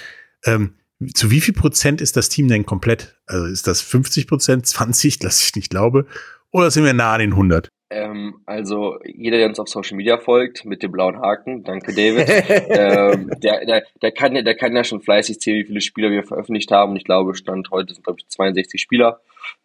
ähm, 0.44 0.74
zu 1.14 1.30
wie 1.32 1.40
viel 1.40 1.52
Prozent 1.52 2.00
ist 2.00 2.16
das 2.16 2.28
Team 2.28 2.46
denn 2.46 2.64
komplett? 2.64 3.20
Also 3.26 3.46
ist 3.46 3.66
das 3.66 3.80
50 3.80 4.28
Prozent, 4.28 4.64
20, 4.64 5.20
lass 5.24 5.42
ich 5.44 5.56
nicht 5.56 5.70
glaube, 5.70 6.06
oder 6.52 6.70
sind 6.70 6.84
wir 6.84 6.94
nah 6.94 7.14
an 7.14 7.20
den 7.20 7.32
100? 7.32 7.68
Ähm, 7.88 8.40
also 8.46 8.98
jeder, 9.04 9.38
der 9.38 9.48
uns 9.48 9.60
auf 9.60 9.68
Social 9.68 9.96
Media 9.96 10.18
folgt, 10.18 10.64
mit 10.64 10.82
dem 10.82 10.90
blauen 10.90 11.20
Haken, 11.20 11.62
danke 11.62 11.94
David, 11.94 12.28
ähm, 12.68 13.30
der, 13.40 13.64
der, 13.64 13.84
der, 14.02 14.12
kann, 14.12 14.34
der 14.34 14.54
kann 14.56 14.74
ja 14.74 14.82
schon 14.82 15.02
fleißig 15.02 15.40
zählen, 15.40 15.60
wie 15.60 15.66
viele 15.66 15.80
Spieler 15.80 16.10
wir 16.10 16.24
veröffentlicht 16.24 16.72
haben. 16.72 16.92
Und 16.92 16.96
ich 16.96 17.04
glaube, 17.04 17.36
Stand 17.36 17.70
heute 17.70 17.94
sind, 17.94 18.04
glaube 18.04 18.18
ich, 18.20 18.28
62 18.28 18.80
Spieler. 18.80 19.20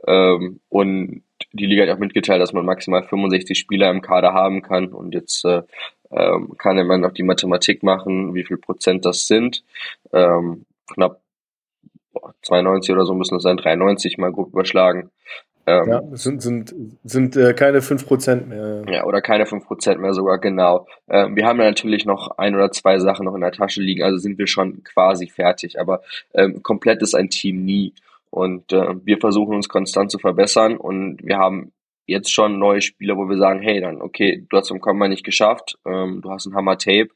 Ähm, 0.06 0.60
und 0.70 1.24
die 1.52 1.66
Liga 1.66 1.84
hat 1.84 1.96
auch 1.96 2.00
mitgeteilt, 2.00 2.42
dass 2.42 2.54
man 2.54 2.66
maximal 2.66 3.04
65 3.04 3.58
Spieler 3.58 3.90
im 3.90 4.02
Kader 4.02 4.34
haben 4.34 4.62
kann. 4.62 4.90
Und 4.90 5.14
jetzt 5.14 5.44
äh, 5.44 5.64
ähm, 6.12 6.56
kann 6.58 6.86
man 6.86 7.02
noch 7.02 7.14
die 7.14 7.24
Mathematik 7.24 7.82
machen, 7.82 8.36
wie 8.36 8.44
viel 8.44 8.58
Prozent 8.58 9.06
das 9.06 9.28
sind. 9.28 9.64
Ähm, 10.14 10.66
knapp 10.94 11.22
92 12.44 12.94
oder 12.94 13.06
so 13.06 13.14
müssen 13.14 13.38
es 13.38 13.44
sein, 13.44 13.58
93 13.58 14.18
mal 14.18 14.32
grob 14.32 14.50
überschlagen. 14.50 15.10
Ähm, 15.68 15.90
ja, 15.90 16.02
sind, 16.14 16.42
sind, 16.42 16.76
sind 17.04 17.36
äh, 17.36 17.54
keine 17.54 17.80
5% 17.80 18.46
mehr. 18.48 18.84
Ja, 18.90 19.06
oder 19.06 19.22
keine 19.22 19.46
5% 19.46 19.98
mehr 19.98 20.14
sogar, 20.14 20.40
genau. 20.40 20.88
Ähm, 21.10 21.36
wir 21.36 21.46
haben 21.46 21.60
ja 21.60 21.66
natürlich 21.66 22.06
noch 22.06 22.38
ein 22.38 22.56
oder 22.56 22.72
zwei 22.72 23.00
Sachen 23.00 23.26
noch 23.26 23.36
in 23.36 23.42
der 23.42 23.52
Tasche 23.52 23.82
liegen, 23.82 24.04
also 24.04 24.18
sind 24.18 24.38
wir 24.38 24.48
schon 24.48 24.84
quasi 24.84 25.28
fertig, 25.28 25.80
aber 25.80 26.02
ähm, 26.34 26.64
komplett 26.64 27.02
ist 27.02 27.14
ein 27.14 27.30
Team 27.30 27.64
nie. 27.64 27.94
Und 28.32 28.72
äh, 28.72 28.96
wir 29.04 29.18
versuchen 29.18 29.56
uns 29.56 29.70
konstant 29.70 30.10
zu 30.10 30.18
verbessern 30.18 30.78
und 30.78 31.20
wir 31.22 31.38
haben 31.38 31.74
jetzt 32.08 32.32
schon 32.32 32.60
neue 32.60 32.82
Spieler, 32.82 33.18
wo 33.18 33.30
wir 33.30 33.38
sagen, 33.38 33.62
hey, 33.62 33.82
dann, 33.82 34.02
okay, 34.02 34.46
du 34.50 34.58
hast 34.58 34.72
im 34.72 34.80
Komma 34.80 35.08
nicht 35.08 35.24
geschafft, 35.24 35.78
ähm, 35.86 36.22
du 36.22 36.32
hast 36.32 36.46
ein 36.46 36.56
Hammer 36.56 36.78
Tape, 36.78 37.10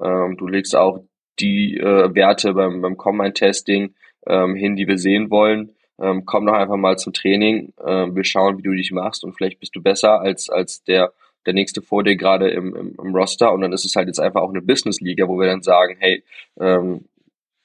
ähm, 0.00 0.36
du 0.36 0.46
legst 0.46 0.76
auch 0.76 1.00
die 1.40 1.78
äh, 1.78 2.14
Werte 2.14 2.54
beim, 2.54 2.82
beim 2.82 2.96
Combine-Testing 2.96 3.94
ähm, 4.26 4.54
hin, 4.54 4.76
die 4.76 4.86
wir 4.86 4.98
sehen 4.98 5.30
wollen. 5.30 5.74
Ähm, 6.00 6.24
komm 6.24 6.46
doch 6.46 6.54
einfach 6.54 6.76
mal 6.76 6.98
zum 6.98 7.12
Training. 7.12 7.72
Ähm, 7.84 8.16
wir 8.16 8.24
schauen, 8.24 8.58
wie 8.58 8.62
du 8.62 8.72
dich 8.72 8.90
machst 8.92 9.24
und 9.24 9.34
vielleicht 9.34 9.60
bist 9.60 9.76
du 9.76 9.82
besser 9.82 10.20
als, 10.20 10.48
als 10.48 10.82
der, 10.84 11.12
der 11.46 11.54
nächste 11.54 11.82
vor 11.82 12.02
dir 12.02 12.16
gerade 12.16 12.50
im, 12.50 12.74
im, 12.74 12.96
im 13.02 13.14
Roster. 13.14 13.52
Und 13.52 13.60
dann 13.60 13.72
ist 13.72 13.84
es 13.84 13.96
halt 13.96 14.08
jetzt 14.08 14.20
einfach 14.20 14.42
auch 14.42 14.50
eine 14.50 14.62
Business-Liga, 14.62 15.28
wo 15.28 15.38
wir 15.38 15.46
dann 15.46 15.62
sagen, 15.62 15.96
hey, 15.98 16.24
ähm, 16.58 17.06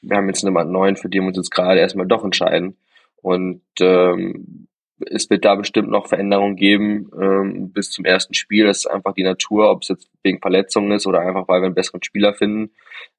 wir 0.01 0.17
haben 0.17 0.27
jetzt 0.27 0.45
einen 0.45 0.71
neuen, 0.71 0.97
für 0.97 1.09
den 1.09 1.23
wir 1.23 1.27
uns 1.29 1.37
jetzt 1.37 1.51
gerade 1.51 1.79
erstmal 1.79 2.07
doch 2.07 2.23
entscheiden. 2.23 2.77
Und 3.21 3.61
ähm, 3.79 4.67
es 4.99 5.29
wird 5.29 5.45
da 5.45 5.55
bestimmt 5.55 5.89
noch 5.89 6.07
Veränderungen 6.07 6.55
geben 6.55 7.09
ähm, 7.19 7.71
bis 7.71 7.91
zum 7.91 8.05
ersten 8.05 8.33
Spiel. 8.33 8.65
Das 8.65 8.79
ist 8.79 8.85
einfach 8.87 9.13
die 9.13 9.23
Natur, 9.23 9.71
ob 9.71 9.81
es 9.81 9.89
jetzt 9.89 10.09
wegen 10.23 10.39
Verletzungen 10.39 10.91
ist 10.91 11.07
oder 11.07 11.19
einfach, 11.19 11.47
weil 11.47 11.61
wir 11.61 11.65
einen 11.65 11.75
besseren 11.75 12.03
Spieler 12.03 12.33
finden. 12.33 12.71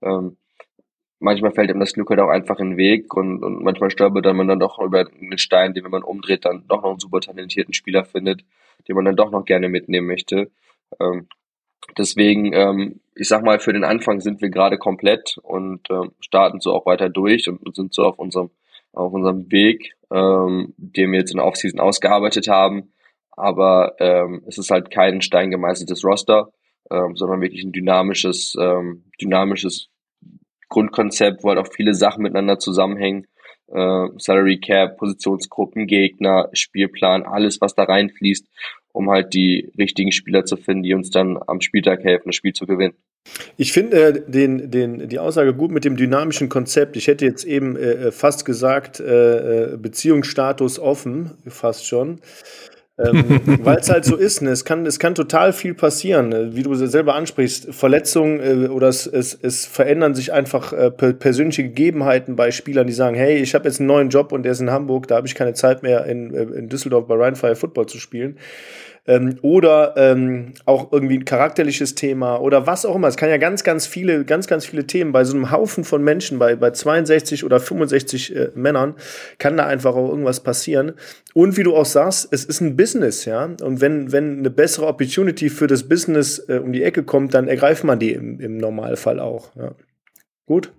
Ähm, 0.03 0.37
manchmal 1.19 1.53
fällt 1.53 1.71
ihm 1.71 1.81
das 1.81 1.93
Glück 1.93 2.11
halt 2.11 2.21
auch 2.21 2.29
einfach 2.29 2.59
in 2.59 2.71
den 2.71 2.77
Weg 2.77 3.15
und, 3.15 3.43
und 3.43 3.63
manchmal 3.63 3.91
stolpert 3.91 4.25
man 4.35 4.49
dann 4.49 4.61
doch 4.61 4.79
über 4.79 5.01
einen 5.01 5.39
Stein, 5.39 5.75
den 5.75 5.85
wenn 5.85 5.91
man 5.91 6.03
umdreht, 6.03 6.45
dann 6.45 6.65
doch 6.69 6.83
noch 6.83 6.91
einen 6.91 6.99
super 6.99 7.21
talentierten 7.21 7.75
Spieler 7.75 8.05
findet, 8.05 8.43
den 8.89 8.97
man 8.97 9.05
dann 9.05 9.17
doch 9.17 9.31
noch 9.31 9.45
gerne 9.45 9.69
mitnehmen 9.69 10.07
möchte. 10.07 10.51
Ähm, 11.01 11.29
deswegen, 11.97 12.53
ähm, 12.53 13.01
ich 13.15 13.29
sag 13.29 13.45
mal, 13.45 13.59
für 13.59 13.73
den 13.73 13.85
Anfang 13.85 14.21
sind 14.21 14.41
wir 14.43 14.51
gerade 14.51 14.79
komplett 14.79 15.39
und 15.43 15.89
ähm, 15.91 16.13
starten 16.21 16.61
so 16.61 16.73
auch 16.73 16.87
weiter 16.87 17.09
durch 17.09 17.49
und 17.49 17.75
sind 17.75 17.95
so 17.95 18.05
auf 18.05 18.19
unserem 18.19 18.51
auf 18.97 19.13
unserem 19.13 19.51
Weg, 19.53 19.95
ähm, 20.11 20.75
den 20.79 21.13
wir 21.13 21.21
jetzt 21.21 21.31
in 21.31 21.37
der 21.37 21.47
Offseason 21.47 21.81
ausgearbeitet 21.81 22.49
haben. 22.49 22.93
Aber 23.31 23.95
ähm, 24.01 24.43
es 24.47 24.59
ist 24.59 24.71
halt 24.71 24.91
kein 24.91 25.21
stein 25.21 25.51
gemeißeltes 25.51 26.03
Roster, 26.05 26.51
ähm, 26.91 27.15
sondern 27.15 27.43
wirklich 27.43 27.63
ein 27.63 27.73
dynamisches, 27.73 28.55
ähm, 28.59 29.05
dynamisches 29.21 29.91
Grundkonzept, 30.69 31.43
wo 31.43 31.49
halt 31.49 31.59
auch 31.59 31.73
viele 31.73 31.95
Sachen 31.95 32.23
miteinander 32.23 32.59
zusammenhängen. 32.59 33.27
Äh, 33.69 34.09
Salary 34.19 34.59
Cap, 34.59 34.97
Positionsgruppen, 34.97 35.87
Gegner, 35.87 36.49
Spielplan, 36.53 37.25
alles, 37.25 37.61
was 37.61 37.75
da 37.75 37.85
reinfließt, 37.85 38.47
um 38.93 39.11
halt 39.11 39.35
die 39.35 39.73
richtigen 39.79 40.13
Spieler 40.13 40.45
zu 40.45 40.57
finden, 40.57 40.85
die 40.85 40.95
uns 40.95 41.11
dann 41.11 41.39
am 41.47 41.61
Spieltag 41.61 42.05
helfen, 42.05 42.29
das 42.29 42.37
Spiel 42.37 42.53
zu 42.53 42.67
gewinnen. 42.67 42.95
Ich 43.57 43.73
finde 43.73 43.97
äh, 43.97 44.31
den, 44.31 44.71
den, 44.71 45.09
die 45.09 45.19
Aussage 45.19 45.53
gut 45.55 45.73
mit 45.73 45.85
dem 45.85 45.97
dynamischen 45.97 46.49
Konzept. 46.49 46.97
Ich 46.97 47.09
hätte 47.09 47.25
jetzt 47.25 47.45
eben 47.45 47.77
äh, 47.77 48.13
fast 48.13 48.45
gesagt, 48.45 49.01
äh, 49.01 49.73
äh 49.73 49.77
Beziehungsstatus 49.77 50.79
offen, 50.79 51.33
fast 51.49 51.87
schon 51.87 52.21
ähm, 52.99 53.41
Weil 53.65 53.79
es 53.79 53.91
halt 53.91 54.05
so 54.05 54.17
ist, 54.17 54.41
ne? 54.41 54.51
es, 54.51 54.65
kann, 54.65 54.87
es 54.87 54.99
kann 54.99 55.15
total 55.15 55.53
viel 55.53 55.75
passieren, 55.75 56.31
ne? 56.31 56.57
wie 56.57 56.63
du 56.63 56.75
selber 56.75 57.15
ansprichst. 57.15 57.75
Verletzungen 57.75 58.41
äh, 58.41 58.69
oder 58.69 58.89
es, 58.89 59.07
es, 59.07 59.39
es 59.41 59.67
verändern 59.67 60.15
sich 60.15 60.33
einfach 60.33 60.73
äh, 60.73 60.91
persönliche 60.91 61.65
Gegebenheiten 61.65 62.37
bei 62.37 62.51
Spielern, 62.51 62.87
die 62.87 62.93
sagen, 62.93 63.17
hey, 63.17 63.37
ich 63.37 63.55
habe 63.55 63.67
jetzt 63.69 63.81
einen 63.81 63.89
neuen 63.89 64.09
Job 64.09 64.33
und 64.33 64.45
der 64.45 64.53
ist 64.53 64.61
in 64.61 64.71
Hamburg, 64.71 65.09
da 65.09 65.17
habe 65.17 65.27
ich 65.27 65.35
keine 65.35 65.53
Zeit 65.53 65.83
mehr 65.83 66.07
in, 66.07 66.33
äh, 66.33 66.43
in 66.43 66.69
Düsseldorf 66.69 67.07
bei 67.07 67.17
Rheinfire 67.17 67.57
Football 67.57 67.87
zu 67.87 67.99
spielen 67.99 68.39
ähm, 69.07 69.39
oder 69.43 69.95
ähm, 69.97 70.55
auch 70.65 70.93
irgendwie 70.93 71.19
ein 71.19 71.25
charakterliches 71.25 71.95
Thema 71.95 72.41
oder 72.41 72.67
was 72.67 72.85
auch 72.85 72.97
immer. 72.97 73.09
Es 73.09 73.17
kann 73.17 73.31
ja 73.31 73.37
ganz, 73.37 73.65
ganz 73.65 73.87
viele, 73.87 74.25
ganz, 74.25 74.47
ganz 74.47 74.67
viele 74.67 74.87
Themen 74.87 75.13
bei 75.13 75.25
so 75.25 75.37
einem 75.37 75.51
Haufen 75.51 75.85
von 75.85 76.03
Menschen, 76.03 76.39
bei, 76.39 76.57
bei 76.57 76.71
62 76.71 77.45
oder 77.45 77.61
65 77.61 78.35
äh, 78.35 78.51
Männern, 78.55 78.95
kann 79.39 79.57
da 79.57 79.67
einfach 79.67 79.95
auch 79.95 80.09
irgendwas 80.09 80.43
passieren. 80.43 80.95
Und 81.35 81.57
wie 81.57 81.63
du 81.63 81.77
auch 81.77 81.85
sagst, 81.85 82.29
es 82.33 82.45
ist 82.45 82.61
ein 82.61 82.77
Business, 82.77 83.25
ja. 83.25 83.45
Und 83.63 83.81
wenn, 83.81 84.13
wenn 84.13 84.39
eine 84.39 84.51
bessere 84.51 84.87
Opportunity 84.87 85.51
für 85.51 85.67
das 85.67 85.89
Business 85.89 86.39
äh, 86.49 86.59
um 86.59 86.73
die 86.73 86.83
Ecke 86.83 87.05
kommt, 87.05 87.35
dann 87.35 87.49
ergreift 87.49 87.85
man 87.85 87.99
die 87.99 88.13
im, 88.13 88.41
im 88.41 88.59
Normalfall 88.59 89.21
auch. 89.21 89.55
Ja. 89.57 89.73
Gut, 90.47 90.73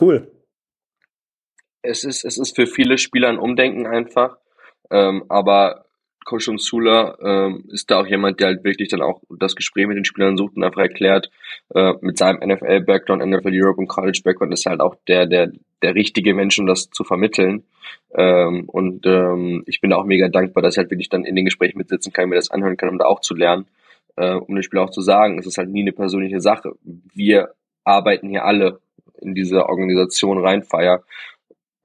cool. 0.00 0.30
Es 1.82 2.04
ist, 2.04 2.24
es 2.24 2.38
ist 2.38 2.56
für 2.56 2.66
viele 2.66 2.98
Spieler 2.98 3.28
ein 3.28 3.38
Umdenken 3.38 3.86
einfach. 3.86 4.38
Ähm, 4.90 5.24
aber 5.28 5.87
Coach 6.28 6.50
Sula 6.58 7.16
ähm, 7.22 7.64
ist 7.72 7.90
da 7.90 8.00
auch 8.00 8.06
jemand, 8.06 8.38
der 8.38 8.48
halt 8.48 8.62
wirklich 8.62 8.90
dann 8.90 9.00
auch 9.00 9.22
das 9.30 9.56
Gespräch 9.56 9.86
mit 9.86 9.96
den 9.96 10.04
Spielern 10.04 10.36
sucht 10.36 10.56
und 10.56 10.62
einfach 10.62 10.82
erklärt, 10.82 11.30
äh, 11.74 11.94
mit 12.02 12.18
seinem 12.18 12.46
NFL-Background, 12.46 13.24
NFL 13.24 13.50
Europe 13.54 13.80
und 13.80 13.88
College-Background 13.88 14.52
ist 14.52 14.66
halt 14.66 14.80
auch 14.80 14.94
der, 15.08 15.24
der, 15.24 15.50
der 15.80 15.94
richtige 15.94 16.34
Mensch, 16.34 16.58
um 16.58 16.66
das 16.66 16.90
zu 16.90 17.02
vermitteln. 17.02 17.64
Ähm, 18.14 18.68
und 18.68 19.06
ähm, 19.06 19.64
ich 19.66 19.80
bin 19.80 19.88
da 19.88 19.96
auch 19.96 20.04
mega 20.04 20.28
dankbar, 20.28 20.62
dass 20.62 20.74
ich 20.74 20.78
halt 20.78 20.90
wirklich 20.90 21.08
dann 21.08 21.24
in 21.24 21.34
den 21.34 21.46
Gesprächen 21.46 21.78
mitsitzen 21.78 22.12
kann, 22.12 22.28
mir 22.28 22.34
das 22.36 22.50
anhören 22.50 22.76
kann, 22.76 22.90
um 22.90 22.98
da 22.98 23.06
auch 23.06 23.20
zu 23.20 23.34
lernen, 23.34 23.64
äh, 24.16 24.34
um 24.34 24.54
den 24.54 24.62
Spieler 24.62 24.82
auch 24.82 24.90
zu 24.90 25.00
sagen, 25.00 25.38
es 25.38 25.46
ist 25.46 25.56
halt 25.56 25.70
nie 25.70 25.80
eine 25.80 25.92
persönliche 25.92 26.42
Sache. 26.42 26.72
Wir 27.14 27.54
arbeiten 27.84 28.28
hier 28.28 28.44
alle 28.44 28.80
in 29.22 29.34
diese 29.34 29.64
Organisation 29.64 30.44
Rheinfire 30.44 31.04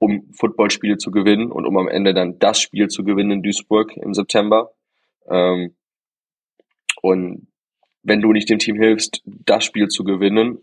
um 0.04 0.30
Footballspiele 0.34 0.98
zu 0.98 1.10
gewinnen 1.10 1.50
und 1.50 1.64
um 1.64 1.78
am 1.78 1.88
Ende 1.88 2.12
dann 2.12 2.38
das 2.38 2.60
Spiel 2.60 2.88
zu 2.88 3.04
gewinnen 3.04 3.30
in 3.30 3.42
Duisburg 3.42 3.96
im 3.96 4.12
September. 4.12 4.72
Ähm, 5.30 5.74
und 7.00 7.48
wenn 8.02 8.20
du 8.20 8.32
nicht 8.32 8.50
dem 8.50 8.58
Team 8.58 8.76
hilfst, 8.76 9.22
das 9.24 9.64
Spiel 9.64 9.88
zu 9.88 10.04
gewinnen, 10.04 10.58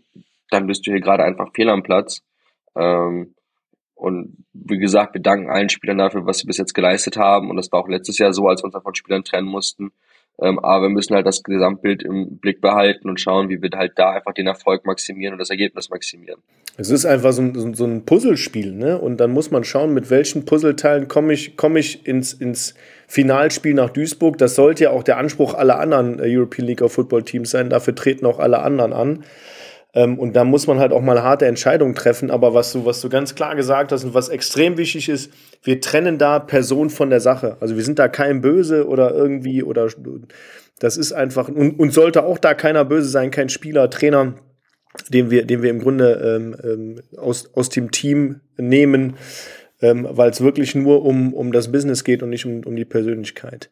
dann 0.50 0.68
bist 0.68 0.86
du 0.86 0.92
hier 0.92 1.00
gerade 1.00 1.24
einfach 1.24 1.52
fehl 1.54 1.68
am 1.70 1.82
Platz. 1.82 2.22
Ähm, 2.76 3.34
und 3.94 4.46
wie 4.52 4.78
gesagt, 4.78 5.14
wir 5.14 5.20
danken 5.20 5.50
allen 5.50 5.70
Spielern 5.70 5.98
dafür, 5.98 6.24
was 6.24 6.38
sie 6.38 6.46
bis 6.46 6.58
jetzt 6.58 6.74
geleistet 6.74 7.16
haben. 7.16 7.50
Und 7.50 7.56
das 7.56 7.72
war 7.72 7.80
auch 7.80 7.88
letztes 7.88 8.18
Jahr 8.18 8.32
so, 8.32 8.46
als 8.46 8.62
wir 8.62 8.66
uns 8.66 8.74
davon 8.74 8.94
Spielern 8.94 9.24
trennen 9.24 9.48
mussten. 9.48 9.90
Ähm, 10.40 10.58
aber 10.58 10.84
wir 10.84 10.88
müssen 10.88 11.14
halt 11.14 11.26
das 11.26 11.42
Gesamtbild 11.42 12.02
im 12.02 12.38
Blick 12.38 12.60
behalten 12.60 13.08
und 13.08 13.20
schauen, 13.20 13.48
wie 13.48 13.60
wir 13.60 13.70
halt 13.74 13.92
da 13.96 14.10
einfach 14.12 14.32
den 14.32 14.46
Erfolg 14.46 14.86
maximieren 14.86 15.34
und 15.34 15.38
das 15.38 15.50
Ergebnis 15.50 15.90
maximieren. 15.90 16.40
Es 16.78 16.88
ist 16.88 17.04
einfach 17.04 17.32
so 17.32 17.42
ein, 17.42 17.74
so 17.74 17.84
ein 17.84 18.06
Puzzlespiel, 18.06 18.72
ne? 18.72 18.98
Und 18.98 19.18
dann 19.18 19.30
muss 19.30 19.50
man 19.50 19.62
schauen, 19.62 19.92
mit 19.92 20.08
welchen 20.08 20.46
Puzzleteilen 20.46 21.06
komme 21.06 21.34
ich, 21.34 21.56
komme 21.56 21.78
ich 21.78 22.06
ins, 22.06 22.32
ins 22.32 22.74
Finalspiel 23.08 23.74
nach 23.74 23.90
Duisburg. 23.90 24.38
Das 24.38 24.54
sollte 24.54 24.84
ja 24.84 24.90
auch 24.90 25.02
der 25.02 25.18
Anspruch 25.18 25.52
aller 25.52 25.78
anderen 25.78 26.18
äh, 26.18 26.34
European 26.34 26.66
League 26.66 26.80
of 26.80 26.92
Football 26.92 27.24
Teams 27.24 27.50
sein. 27.50 27.68
Dafür 27.68 27.94
treten 27.94 28.24
auch 28.24 28.38
alle 28.38 28.60
anderen 28.60 28.94
an. 28.94 29.24
Ähm, 29.94 30.18
und 30.18 30.34
da 30.34 30.44
muss 30.44 30.66
man 30.66 30.78
halt 30.78 30.92
auch 30.92 31.02
mal 31.02 31.22
harte 31.22 31.46
Entscheidungen 31.46 31.94
treffen. 31.94 32.30
Aber 32.30 32.54
was 32.54 32.72
du, 32.72 32.84
was 32.84 33.00
du 33.00 33.08
ganz 33.08 33.34
klar 33.34 33.54
gesagt 33.54 33.92
hast 33.92 34.04
und 34.04 34.14
was 34.14 34.28
extrem 34.28 34.78
wichtig 34.78 35.08
ist, 35.08 35.32
wir 35.62 35.80
trennen 35.80 36.18
da 36.18 36.38
Person 36.38 36.90
von 36.90 37.10
der 37.10 37.20
Sache. 37.20 37.56
Also 37.60 37.76
wir 37.76 37.84
sind 37.84 37.98
da 37.98 38.08
kein 38.08 38.40
Böse 38.40 38.86
oder 38.86 39.12
irgendwie 39.14 39.62
oder 39.62 39.88
das 40.78 40.96
ist 40.96 41.12
einfach 41.12 41.48
und, 41.48 41.78
und 41.78 41.92
sollte 41.92 42.24
auch 42.24 42.38
da 42.38 42.54
keiner 42.54 42.84
böse 42.84 43.08
sein, 43.08 43.30
kein 43.30 43.48
Spieler, 43.48 43.88
Trainer, 43.90 44.34
den 45.10 45.30
wir, 45.30 45.44
den 45.44 45.62
wir 45.62 45.70
im 45.70 45.80
Grunde 45.80 46.36
ähm, 46.36 46.56
ähm, 46.64 47.02
aus, 47.18 47.54
aus 47.54 47.68
dem 47.68 47.90
Team 47.90 48.40
nehmen, 48.56 49.14
ähm, 49.80 50.06
weil 50.10 50.30
es 50.30 50.40
wirklich 50.40 50.74
nur 50.74 51.04
um, 51.04 51.34
um 51.34 51.52
das 51.52 51.70
Business 51.70 52.04
geht 52.04 52.22
und 52.22 52.30
nicht 52.30 52.46
um, 52.46 52.62
um 52.64 52.76
die 52.76 52.84
Persönlichkeit. 52.84 53.70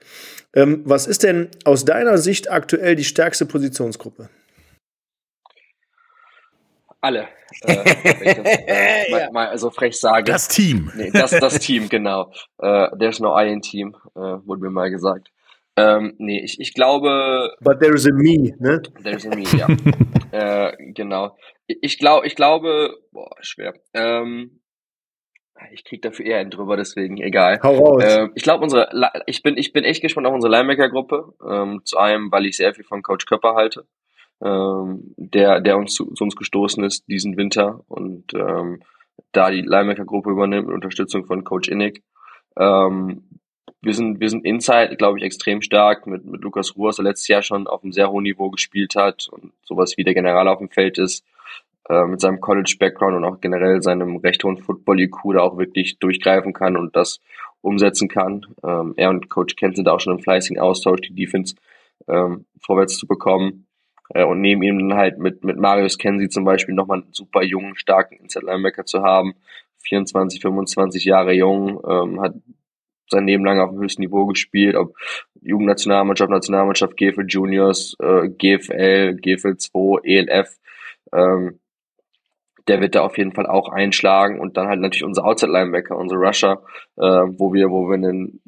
Ähm, 0.55 0.83
was 0.85 1.07
ist 1.07 1.23
denn 1.23 1.49
aus 1.65 1.85
deiner 1.85 2.19
Sicht 2.19 2.51
aktuell 2.51 2.95
die 2.97 3.05
stärkste 3.05 3.47
Positionsgruppe? 3.47 4.29
Alle. 7.01 7.29
Äh, 7.67 9.09
äh, 9.09 9.11
mal, 9.11 9.33
mal 9.33 9.59
so 9.59 9.71
frech 9.71 9.99
sagen. 9.99 10.25
Das 10.25 10.47
Team. 10.47 10.93
Nee, 10.95 11.11
das, 11.11 11.33
das 11.33 11.59
Team, 11.59 11.89
genau. 11.89 12.33
Äh, 12.59 12.89
there's 12.97 13.19
no 13.19 13.37
I 13.37 13.51
in 13.51 13.61
Team, 13.61 13.97
äh, 14.15 14.21
wurde 14.21 14.63
mir 14.63 14.71
mal 14.71 14.89
gesagt. 14.89 15.33
Ähm, 15.77 16.15
nee, 16.19 16.41
ich, 16.45 16.61
ich 16.61 16.75
glaube. 16.75 17.53
But 17.61 17.81
there's 17.81 18.07
a 18.07 18.13
me, 18.13 18.55
ne? 18.59 18.81
There's 19.03 19.27
a 19.27 19.31
me, 19.31 19.43
ja. 19.57 19.67
äh, 20.71 20.93
genau. 20.93 21.37
Ich, 21.67 21.99
glaube, 21.99 22.27
ich 22.27 22.37
glaube, 22.37 22.97
boah, 23.11 23.31
schwer. 23.41 23.75
Ähm, 23.95 24.61
ich 25.73 25.85
krieg 25.85 26.03
dafür 26.03 26.27
eher 26.27 26.39
einen 26.39 26.51
drüber, 26.51 26.77
deswegen 26.77 27.19
egal. 27.19 27.61
Hau 27.63 27.77
raus. 27.79 28.05
Ähm, 28.07 28.33
ich 28.37 28.45
glaube, 28.45 28.63
unsere, 28.63 28.89
ich 29.27 29.43
bin, 29.43 29.57
ich 29.57 29.73
bin 29.73 29.85
echt 29.85 30.03
gespannt 30.03 30.29
auf 30.29 30.35
unsere 30.35 30.53
Linebacker-Gruppe. 30.53 31.35
Ähm, 31.49 31.81
zu 31.85 31.99
einem, 31.99 32.31
weil 32.31 32.47
ich 32.47 32.57
sehr 32.57 32.75
viel 32.75 32.85
von 32.85 33.03
Coach 33.03 33.27
Köpper 33.27 33.55
halte 33.55 33.87
ähm, 34.42 35.14
der, 35.16 35.61
der 35.61 35.76
uns 35.76 35.94
zu, 35.94 36.12
zu, 36.14 36.24
uns 36.24 36.37
gestoßen 36.37 36.83
ist 36.85 37.07
diesen 37.09 37.37
Winter 37.37 37.81
und 37.88 38.33
ähm, 38.35 38.81
da 39.33 39.50
die 39.50 39.62
Linebacker-Gruppe 39.62 40.31
übernimmt 40.31 40.68
mit 40.68 40.74
Unterstützung 40.74 41.24
von 41.26 41.44
Coach 41.44 41.68
Innig. 41.68 42.03
Ähm, 42.57 43.24
wir 43.83 43.94
sind, 43.94 44.20
wir 44.20 44.29
sind 44.29 44.44
inside, 44.44 44.96
glaube 44.96 45.18
ich, 45.18 45.24
extrem 45.24 45.62
stark 45.62 46.07
mit, 46.07 46.24
mit 46.24 46.42
Lukas 46.42 46.76
Ruhr, 46.76 46.92
der 46.92 47.05
letztes 47.05 47.29
Jahr 47.29 47.42
schon 47.42 47.66
auf 47.66 47.83
einem 47.83 47.92
sehr 47.92 48.11
hohen 48.11 48.24
Niveau 48.24 48.50
gespielt 48.50 48.94
hat 48.94 49.29
und 49.31 49.53
sowas 49.62 49.96
wie 49.96 50.05
der 50.05 50.14
General 50.14 50.48
auf 50.48 50.59
dem 50.59 50.68
Feld 50.68 50.98
ist, 50.98 51.24
äh, 51.88 52.05
mit 52.05 52.20
seinem 52.20 52.40
College-Background 52.40 53.16
und 53.16 53.24
auch 53.24 53.40
generell 53.40 53.83
seinem 53.83 54.16
recht 54.16 54.44
hohen 54.44 54.59
Football-IQ 54.59 55.33
da 55.33 55.40
auch 55.40 55.59
wirklich 55.59 55.98
durchgreifen 55.98 56.53
kann 56.53 56.76
und 56.76 56.94
das 56.94 57.20
umsetzen 57.62 58.09
kann. 58.09 58.46
Ähm, 58.62 58.94
er 58.96 59.11
und 59.11 59.29
Coach 59.31 59.57
Kent 59.57 59.76
sind 59.76 59.88
auch 59.88 60.00
schon 60.00 60.16
im 60.16 60.22
fleißigen 60.22 60.61
Austausch, 60.61 61.00
die 61.00 61.14
Defense 61.14 61.55
ähm, 62.09 62.44
vorwärts 62.61 62.98
zu 62.98 63.07
bekommen. 63.07 63.66
Äh, 64.14 64.25
und 64.25 64.40
neben 64.40 64.62
ihm 64.62 64.88
dann 64.88 64.99
halt 64.99 65.18
mit, 65.18 65.44
mit 65.44 65.59
Marius 65.59 65.99
Kensi 65.99 66.29
zum 66.29 66.44
Beispiel 66.44 66.75
nochmal 66.75 67.03
einen 67.03 67.12
super 67.12 67.42
jungen, 67.42 67.77
starken 67.77 68.16
Inside 68.16 68.46
Linebacker 68.46 68.85
zu 68.85 69.03
haben. 69.03 69.35
24, 69.83 70.40
25 70.40 71.05
Jahre 71.05 71.33
jung, 71.33 71.81
ähm, 71.88 72.20
hat 72.20 72.35
sein 73.09 73.27
Leben 73.27 73.44
lang 73.44 73.59
auf 73.59 73.70
dem 73.70 73.81
höchsten 73.81 74.03
Niveau 74.03 74.27
gespielt, 74.27 74.77
ob 74.77 74.94
Jugendnationalmannschaft, 75.42 76.31
Nationalmannschaft, 76.31 76.96
GFL 76.96 77.27
Juniors, 77.27 77.96
äh, 77.99 78.29
GFL, 78.29 79.16
GFL 79.16 79.57
2, 79.57 80.01
ELF, 80.05 80.59
ähm, 81.12 81.59
der 82.68 82.81
wird 82.81 82.94
da 82.94 83.01
auf 83.03 83.18
jeden 83.18 83.33
Fall 83.33 83.46
auch 83.46 83.68
einschlagen 83.68 84.38
und 84.38 84.57
dann 84.57 84.68
halt 84.68 84.81
natürlich 84.81 85.05
unser 85.05 85.25
Outside 85.25 85.51
Linebacker, 85.51 85.96
unsere 85.96 86.20
Rusher, 86.20 86.62
äh, 86.96 87.03
wo 87.03 87.53
wir, 87.53 87.70
wo 87.70 87.88
wir 87.88 87.94
einen 87.94 88.40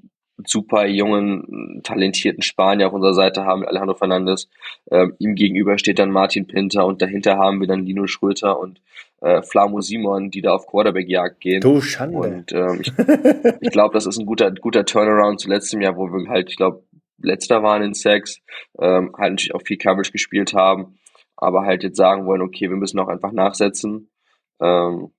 super 0.46 0.86
jungen, 0.86 1.80
talentierten 1.82 2.42
Spanier 2.42 2.88
auf 2.88 2.92
unserer 2.92 3.14
Seite 3.14 3.44
haben, 3.44 3.64
Alejandro 3.64 3.94
Fernandes. 3.94 4.48
Ähm, 4.90 5.14
ihm 5.18 5.34
gegenüber 5.34 5.78
steht 5.78 5.98
dann 5.98 6.10
Martin 6.10 6.46
Pinter 6.46 6.86
und 6.86 7.02
dahinter 7.02 7.38
haben 7.38 7.60
wir 7.60 7.66
dann 7.66 7.84
Lino 7.84 8.06
Schröter 8.06 8.58
und 8.58 8.80
äh, 9.20 9.42
Flamo 9.42 9.80
Simon, 9.80 10.30
die 10.30 10.42
da 10.42 10.54
auf 10.54 10.66
Quarterback-Jagd 10.66 11.40
gehen. 11.40 11.60
Du 11.60 11.80
Schande. 11.80 12.18
Und 12.18 12.52
ähm, 12.52 12.80
ich, 12.80 12.92
ich 13.60 13.70
glaube, 13.70 13.94
das 13.94 14.06
ist 14.06 14.18
ein 14.18 14.26
guter, 14.26 14.50
guter 14.50 14.84
Turnaround 14.84 15.40
zu 15.40 15.48
letztem 15.48 15.80
Jahr, 15.80 15.96
wo 15.96 16.06
wir 16.08 16.28
halt, 16.28 16.50
ich 16.50 16.56
glaube, 16.56 16.82
letzter 17.18 17.62
waren 17.62 17.82
in 17.82 17.94
Sex, 17.94 18.40
ähm, 18.80 19.12
halt 19.16 19.32
natürlich 19.32 19.54
auch 19.54 19.62
viel 19.62 19.78
Coverage 19.78 20.12
gespielt 20.12 20.54
haben, 20.54 20.98
aber 21.36 21.62
halt 21.62 21.82
jetzt 21.82 21.96
sagen 21.96 22.26
wollen, 22.26 22.42
okay, 22.42 22.68
wir 22.68 22.76
müssen 22.76 22.98
auch 22.98 23.08
einfach 23.08 23.32
nachsetzen. 23.32 24.10
Ähm, 24.60 25.12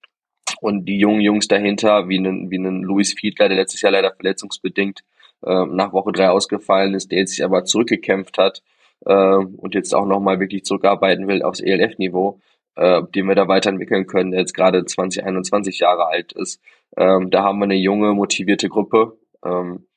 und 0.60 0.86
die 0.86 0.98
jungen 0.98 1.22
Jungs 1.22 1.48
dahinter, 1.48 2.08
wie 2.10 2.18
einen, 2.18 2.52
wie 2.52 2.58
einen 2.58 2.84
Luis 2.84 3.14
Fiedler, 3.14 3.48
der 3.48 3.58
letztes 3.58 3.82
Jahr 3.82 3.92
leider 3.92 4.14
verletzungsbedingt 4.14 5.04
äh, 5.46 5.66
nach 5.66 5.94
Woche 5.94 6.12
drei 6.12 6.30
ausgefallen 6.30 6.94
ist, 6.94 7.12
der 7.12 7.20
jetzt 7.20 7.32
sich 7.32 7.44
aber 7.44 7.66
zurückgekämpft 7.66 8.38
hat 8.38 8.62
äh, 9.06 9.36
und 9.36 9.74
jetzt 9.74 9.94
auch 9.94 10.06
nochmal 10.06 10.40
wirklich 10.40 10.66
zurückarbeiten 10.66 11.28
will 11.28 11.44
aufs 11.44 11.60
ELF-Niveau, 11.60 12.40
äh, 12.76 13.04
den 13.16 13.28
wir 13.28 13.36
da 13.36 13.48
weiterentwickeln 13.48 14.08
können, 14.08 14.32
der 14.32 14.42
jetzt 14.42 14.54
gerade 14.54 14.84
20, 14.86 15.26
21 15.26 15.80
Jahre 15.80 16.08
alt 16.08 16.34
ist. 16.34 16.62
Ähm, 16.98 17.30
da 17.30 17.44
haben 17.44 17.60
wir 17.60 17.66
eine 17.66 17.76
junge, 17.76 18.14
motivierte 18.14 18.70
Gruppe, 18.70 19.18
ähm, 19.44 19.88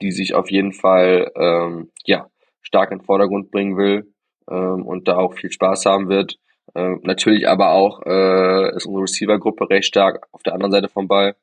die 0.00 0.12
sich 0.12 0.34
auf 0.34 0.50
jeden 0.50 0.72
Fall 0.72 1.30
ähm, 1.36 1.90
ja, 2.04 2.28
stark 2.62 2.90
in 2.90 2.98
den 2.98 3.04
Vordergrund 3.04 3.50
bringen 3.50 3.76
will 3.76 4.12
ähm, 4.50 4.86
und 4.86 5.08
da 5.08 5.16
auch 5.16 5.34
viel 5.34 5.50
Spaß 5.50 5.86
haben 5.86 6.08
wird. 6.08 6.38
Äh, 6.74 6.96
natürlich 7.02 7.48
aber 7.48 7.70
auch 7.72 8.02
äh, 8.04 8.76
ist 8.76 8.86
unsere 8.86 9.04
Receiver-Gruppe 9.04 9.70
recht 9.70 9.86
stark 9.86 10.26
auf 10.32 10.42
der 10.42 10.54
anderen 10.54 10.72
Seite 10.72 10.88
vom 10.88 11.08
Ball. 11.08 11.36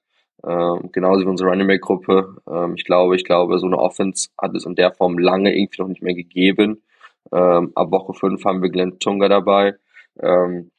Ähm, 0.45 0.89
genauso 0.91 1.21
wie 1.21 1.29
unsere 1.29 1.49
Running 1.49 1.67
Back-Gruppe. 1.67 2.35
Ähm, 2.49 2.73
ich 2.75 2.83
glaube, 2.83 3.15
ich 3.15 3.23
glaube, 3.23 3.59
so 3.59 3.65
eine 3.65 3.77
Offense 3.77 4.29
hat 4.41 4.55
es 4.55 4.65
in 4.65 4.75
der 4.75 4.91
Form 4.91 5.17
lange 5.17 5.55
irgendwie 5.55 5.81
noch 5.81 5.87
nicht 5.87 6.01
mehr 6.01 6.15
gegeben. 6.15 6.83
Ähm, 7.31 7.71
ab 7.75 7.91
Woche 7.91 8.13
5 8.13 8.43
haben 8.43 8.61
wir 8.61 8.69
Glenn 8.69 8.99
Tunga 8.99 9.29
dabei. 9.29 9.75
Ähm, 10.21 10.71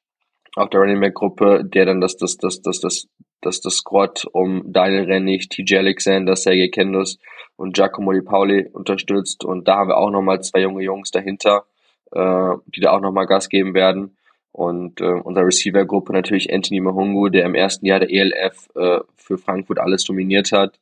auf 0.57 0.69
der 0.69 0.81
Running 0.81 1.01
Back-Gruppe, 1.01 1.65
der 1.65 1.87
dann 1.87 2.01
das, 2.01 2.17
das, 2.17 2.37
das, 2.37 2.61
das, 2.61 2.81
das, 2.81 3.09
das, 3.41 3.61
das 3.61 3.75
Squad 3.75 4.27
um 4.33 4.63
Daniel 4.67 5.05
Rennig, 5.05 5.49
TJ 5.49 5.79
Alexander, 5.79 6.37
Sergei 6.37 6.69
Kendus 6.69 7.19
und 7.57 7.75
Giacomo 7.75 8.13
Di 8.13 8.21
Pauli 8.21 8.69
unterstützt. 8.73 9.45
Und 9.45 9.67
da 9.67 9.77
haben 9.77 9.89
wir 9.89 9.97
auch 9.97 10.11
nochmal 10.11 10.43
zwei 10.43 10.61
junge 10.61 10.83
Jungs 10.83 11.11
dahinter, 11.11 11.65
äh, 12.13 12.55
die 12.67 12.81
da 12.81 12.93
auch 12.93 13.01
nochmal 13.01 13.27
Gas 13.27 13.49
geben 13.49 13.75
werden. 13.75 14.17
Und 14.55 15.01
äh, 15.01 15.21
unser 15.25 15.45
Receiver-Gruppe 15.45 16.13
natürlich 16.13 16.55
Anthony 16.55 16.81
Mahungu, 16.81 17.29
der 17.29 17.45
im 17.45 17.57
ersten 17.57 17.87
Jahr 17.87 17.99
der 17.99 18.13
ELF 18.13 18.69
äh, 18.77 19.01
für 19.17 19.37
Frankfurt 19.37 19.81
alles 19.81 20.05
dominiert 20.05 20.53
hat. 20.53 20.79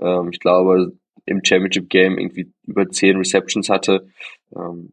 Ähm, 0.00 0.28
ich 0.30 0.38
glaube, 0.38 0.92
im 1.24 1.40
Championship-Game 1.44 2.18
irgendwie 2.18 2.52
über 2.68 2.88
zehn 2.88 3.16
Receptions 3.16 3.68
hatte. 3.68 4.06
Ähm, 4.54 4.92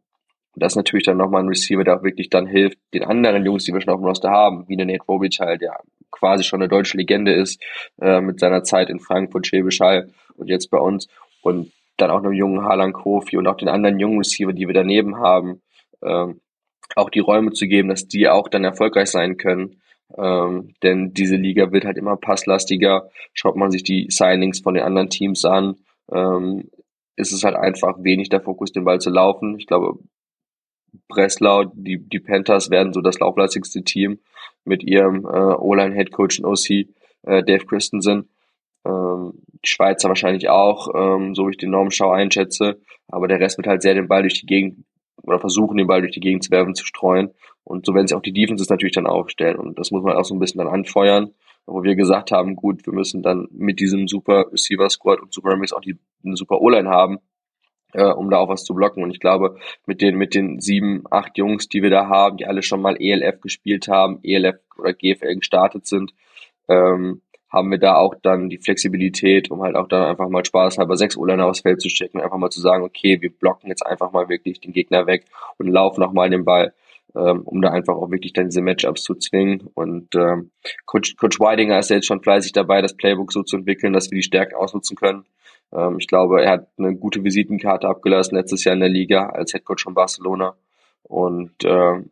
das 0.56 0.72
ist 0.72 0.76
natürlich 0.76 1.04
dann 1.04 1.16
nochmal 1.16 1.44
ein 1.44 1.48
Receiver, 1.48 1.84
der 1.84 1.96
auch 1.96 2.02
wirklich 2.02 2.28
dann 2.28 2.48
hilft, 2.48 2.76
den 2.92 3.04
anderen 3.04 3.46
Jungs, 3.46 3.66
die 3.66 3.72
wir 3.72 3.80
schon 3.80 3.94
auf 3.94 4.00
dem 4.00 4.06
Roster 4.06 4.30
haben, 4.30 4.68
wie 4.68 4.76
der 4.76 4.86
Nate 4.86 5.04
Robic 5.06 5.38
halt, 5.38 5.60
der 5.60 5.78
quasi 6.10 6.42
schon 6.42 6.60
eine 6.60 6.68
deutsche 6.68 6.96
Legende 6.96 7.32
ist, 7.32 7.62
äh, 8.00 8.20
mit 8.20 8.40
seiner 8.40 8.64
Zeit 8.64 8.90
in 8.90 8.98
Frankfurt, 8.98 9.46
Schwäbisch 9.46 9.78
Hall 9.78 10.10
und 10.36 10.48
jetzt 10.48 10.72
bei 10.72 10.78
uns. 10.78 11.06
Und 11.40 11.70
dann 11.98 12.10
auch 12.10 12.18
einem 12.18 12.32
jungen 12.32 12.64
Harlan 12.64 12.92
Kofi 12.92 13.36
und 13.36 13.46
auch 13.46 13.56
den 13.56 13.68
anderen 13.68 14.00
jungen 14.00 14.18
Receiver, 14.18 14.52
die 14.52 14.66
wir 14.66 14.74
daneben 14.74 15.18
haben. 15.18 15.62
Ähm, 16.02 16.40
auch 16.96 17.10
die 17.10 17.20
Räume 17.20 17.52
zu 17.52 17.66
geben, 17.66 17.88
dass 17.88 18.08
die 18.08 18.28
auch 18.28 18.48
dann 18.48 18.64
erfolgreich 18.64 19.10
sein 19.10 19.36
können. 19.36 19.80
Ähm, 20.16 20.74
denn 20.82 21.12
diese 21.12 21.36
Liga 21.36 21.72
wird 21.72 21.84
halt 21.84 21.96
immer 21.96 22.16
passlastiger. 22.16 23.10
Schaut 23.32 23.56
man 23.56 23.70
sich 23.70 23.82
die 23.82 24.06
Signings 24.10 24.60
von 24.60 24.74
den 24.74 24.84
anderen 24.84 25.10
Teams 25.10 25.44
an, 25.44 25.76
ähm, 26.12 26.70
ist 27.16 27.32
es 27.32 27.44
halt 27.44 27.56
einfach 27.56 27.96
wenig 28.02 28.28
der 28.28 28.40
Fokus, 28.40 28.72
den 28.72 28.84
Ball 28.84 29.00
zu 29.00 29.10
laufen. 29.10 29.58
Ich 29.58 29.66
glaube, 29.66 29.98
Breslau, 31.08 31.64
die, 31.64 31.98
die 31.98 32.20
Panthers 32.20 32.70
werden 32.70 32.92
so 32.92 33.00
das 33.00 33.18
lauflastigste 33.18 33.82
Team 33.82 34.20
mit 34.64 34.82
ihrem 34.82 35.24
äh, 35.24 35.54
O-Line-Headcoach 35.54 36.40
und 36.40 36.46
OC 36.46 36.70
äh, 37.22 37.42
Dave 37.42 37.66
Christensen. 37.66 38.28
Ähm, 38.86 39.32
die 39.64 39.68
Schweizer 39.68 40.08
wahrscheinlich 40.08 40.48
auch, 40.48 40.88
ähm, 40.94 41.34
so 41.34 41.46
wie 41.46 41.52
ich 41.52 41.56
den 41.56 41.70
Normschau 41.70 42.10
einschätze. 42.10 42.80
Aber 43.08 43.28
der 43.28 43.40
Rest 43.40 43.58
wird 43.58 43.66
halt 43.66 43.82
sehr 43.82 43.94
den 43.94 44.08
Ball 44.08 44.22
durch 44.22 44.40
die 44.40 44.46
Gegend 44.46 44.84
oder 45.22 45.38
versuchen, 45.40 45.76
den 45.76 45.86
Ball 45.86 46.00
durch 46.00 46.12
die 46.12 46.20
Gegend 46.20 46.44
zu 46.44 46.50
werfen, 46.50 46.74
zu 46.74 46.84
streuen. 46.86 47.30
Und 47.64 47.86
so 47.86 47.94
werden 47.94 48.06
sich 48.06 48.16
auch 48.16 48.22
die 48.22 48.32
Defenses 48.32 48.68
natürlich 48.68 48.94
dann 48.94 49.06
aufstellen. 49.06 49.56
Und 49.56 49.78
das 49.78 49.90
muss 49.90 50.02
man 50.02 50.16
auch 50.16 50.24
so 50.24 50.34
ein 50.34 50.38
bisschen 50.38 50.58
dann 50.58 50.68
anfeuern, 50.68 51.32
wo 51.66 51.82
wir 51.82 51.94
gesagt 51.94 52.30
haben, 52.30 52.56
gut, 52.56 52.84
wir 52.86 52.92
müssen 52.92 53.22
dann 53.22 53.48
mit 53.50 53.80
diesem 53.80 54.06
super 54.06 54.46
Receiver 54.52 54.88
Squad 54.90 55.20
und 55.20 55.32
Super 55.32 55.50
Remix 55.50 55.72
auch 55.72 55.80
die, 55.80 55.98
eine 56.24 56.36
super 56.36 56.60
O-Line 56.60 56.88
haben. 56.90 57.18
äh, 57.94 58.04
um 58.12 58.28
da 58.30 58.38
auch 58.38 58.48
was 58.48 58.64
zu 58.64 58.74
blocken. 58.74 59.02
Und 59.02 59.10
ich 59.10 59.20
glaube, 59.20 59.56
mit 59.86 60.02
den, 60.02 60.16
mit 60.16 60.34
den 60.34 60.60
sieben, 60.60 61.04
acht 61.10 61.38
Jungs, 61.38 61.68
die 61.68 61.82
wir 61.82 61.90
da 61.90 62.08
haben, 62.08 62.36
die 62.36 62.46
alle 62.46 62.62
schon 62.62 62.82
mal 62.82 62.96
ELF 63.00 63.40
gespielt 63.40 63.88
haben, 63.88 64.18
ELF 64.22 64.56
oder 64.76 64.92
GFL 64.92 65.36
gestartet 65.36 65.86
sind, 65.86 66.12
ähm, 66.68 67.22
haben 67.54 67.70
wir 67.70 67.78
da 67.78 67.96
auch 67.96 68.14
dann 68.20 68.48
die 68.48 68.58
Flexibilität, 68.58 69.50
um 69.50 69.62
halt 69.62 69.76
auch 69.76 69.88
dann 69.88 70.02
einfach 70.02 70.28
mal 70.28 70.44
Spaß 70.44 70.78
halber 70.78 70.96
sechs 70.96 71.16
Uhr 71.16 71.44
aufs 71.44 71.60
Feld 71.60 71.80
zu 71.80 71.88
stecken, 71.88 72.20
einfach 72.20 72.36
mal 72.36 72.50
zu 72.50 72.60
sagen, 72.60 72.84
okay, 72.84 73.20
wir 73.20 73.30
blocken 73.30 73.68
jetzt 73.68 73.86
einfach 73.86 74.12
mal 74.12 74.28
wirklich 74.28 74.60
den 74.60 74.72
Gegner 74.72 75.06
weg 75.06 75.24
und 75.58 75.68
laufen 75.68 76.00
nochmal 76.00 76.30
den 76.30 76.44
Ball, 76.44 76.74
ähm, 77.14 77.42
um 77.42 77.62
da 77.62 77.70
einfach 77.70 77.94
auch 77.94 78.10
wirklich 78.10 78.32
dann 78.32 78.46
diese 78.46 78.60
Matchups 78.60 79.04
zu 79.04 79.14
zwingen. 79.14 79.68
Und 79.74 80.14
ähm, 80.16 80.50
Coach, 80.84 81.16
Coach 81.16 81.38
Weidinger 81.38 81.78
ist 81.78 81.90
ja 81.90 81.96
jetzt 81.96 82.06
schon 82.06 82.22
fleißig 82.22 82.52
dabei, 82.52 82.82
das 82.82 82.96
Playbook 82.96 83.32
so 83.32 83.42
zu 83.42 83.56
entwickeln, 83.56 83.92
dass 83.92 84.10
wir 84.10 84.16
die 84.16 84.22
Stärken 84.22 84.56
ausnutzen 84.56 84.96
können. 84.96 85.24
Ähm, 85.72 85.96
ich 85.98 86.08
glaube, 86.08 86.42
er 86.42 86.50
hat 86.50 86.68
eine 86.76 86.96
gute 86.96 87.22
Visitenkarte 87.22 87.88
abgelassen 87.88 88.36
letztes 88.36 88.64
Jahr 88.64 88.74
in 88.74 88.80
der 88.80 88.88
Liga 88.88 89.28
als 89.28 89.54
Headcoach 89.54 89.82
von 89.82 89.94
Barcelona. 89.94 90.56
Und 91.02 91.52
ähm, 91.64 92.10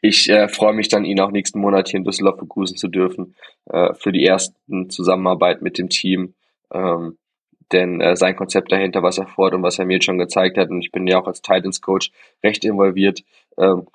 ich 0.00 0.28
äh, 0.28 0.48
freue 0.48 0.74
mich 0.74 0.88
dann, 0.88 1.04
ihn 1.04 1.20
auch 1.20 1.30
nächsten 1.30 1.60
Monat 1.60 1.88
hier 1.88 1.98
in 1.98 2.04
Düsseldorf 2.04 2.38
begrüßen 2.38 2.76
zu 2.76 2.88
dürfen 2.88 3.34
äh, 3.66 3.94
für 3.94 4.12
die 4.12 4.24
ersten 4.24 4.90
Zusammenarbeit 4.90 5.62
mit 5.62 5.78
dem 5.78 5.88
Team. 5.88 6.34
Ähm, 6.72 7.18
denn 7.72 8.00
äh, 8.00 8.16
sein 8.16 8.36
Konzept 8.36 8.72
dahinter, 8.72 9.02
was 9.02 9.18
er 9.18 9.26
fordert 9.26 9.58
und 9.58 9.62
was 9.62 9.78
er 9.78 9.84
mir 9.84 9.94
jetzt 9.94 10.06
schon 10.06 10.18
gezeigt 10.18 10.56
hat, 10.56 10.70
und 10.70 10.80
ich 10.80 10.90
bin 10.90 11.06
ja 11.06 11.20
auch 11.20 11.26
als 11.26 11.42
Titans 11.42 11.80
Coach 11.80 12.10
recht 12.42 12.64
involviert, 12.64 13.22
ähm, 13.58 13.86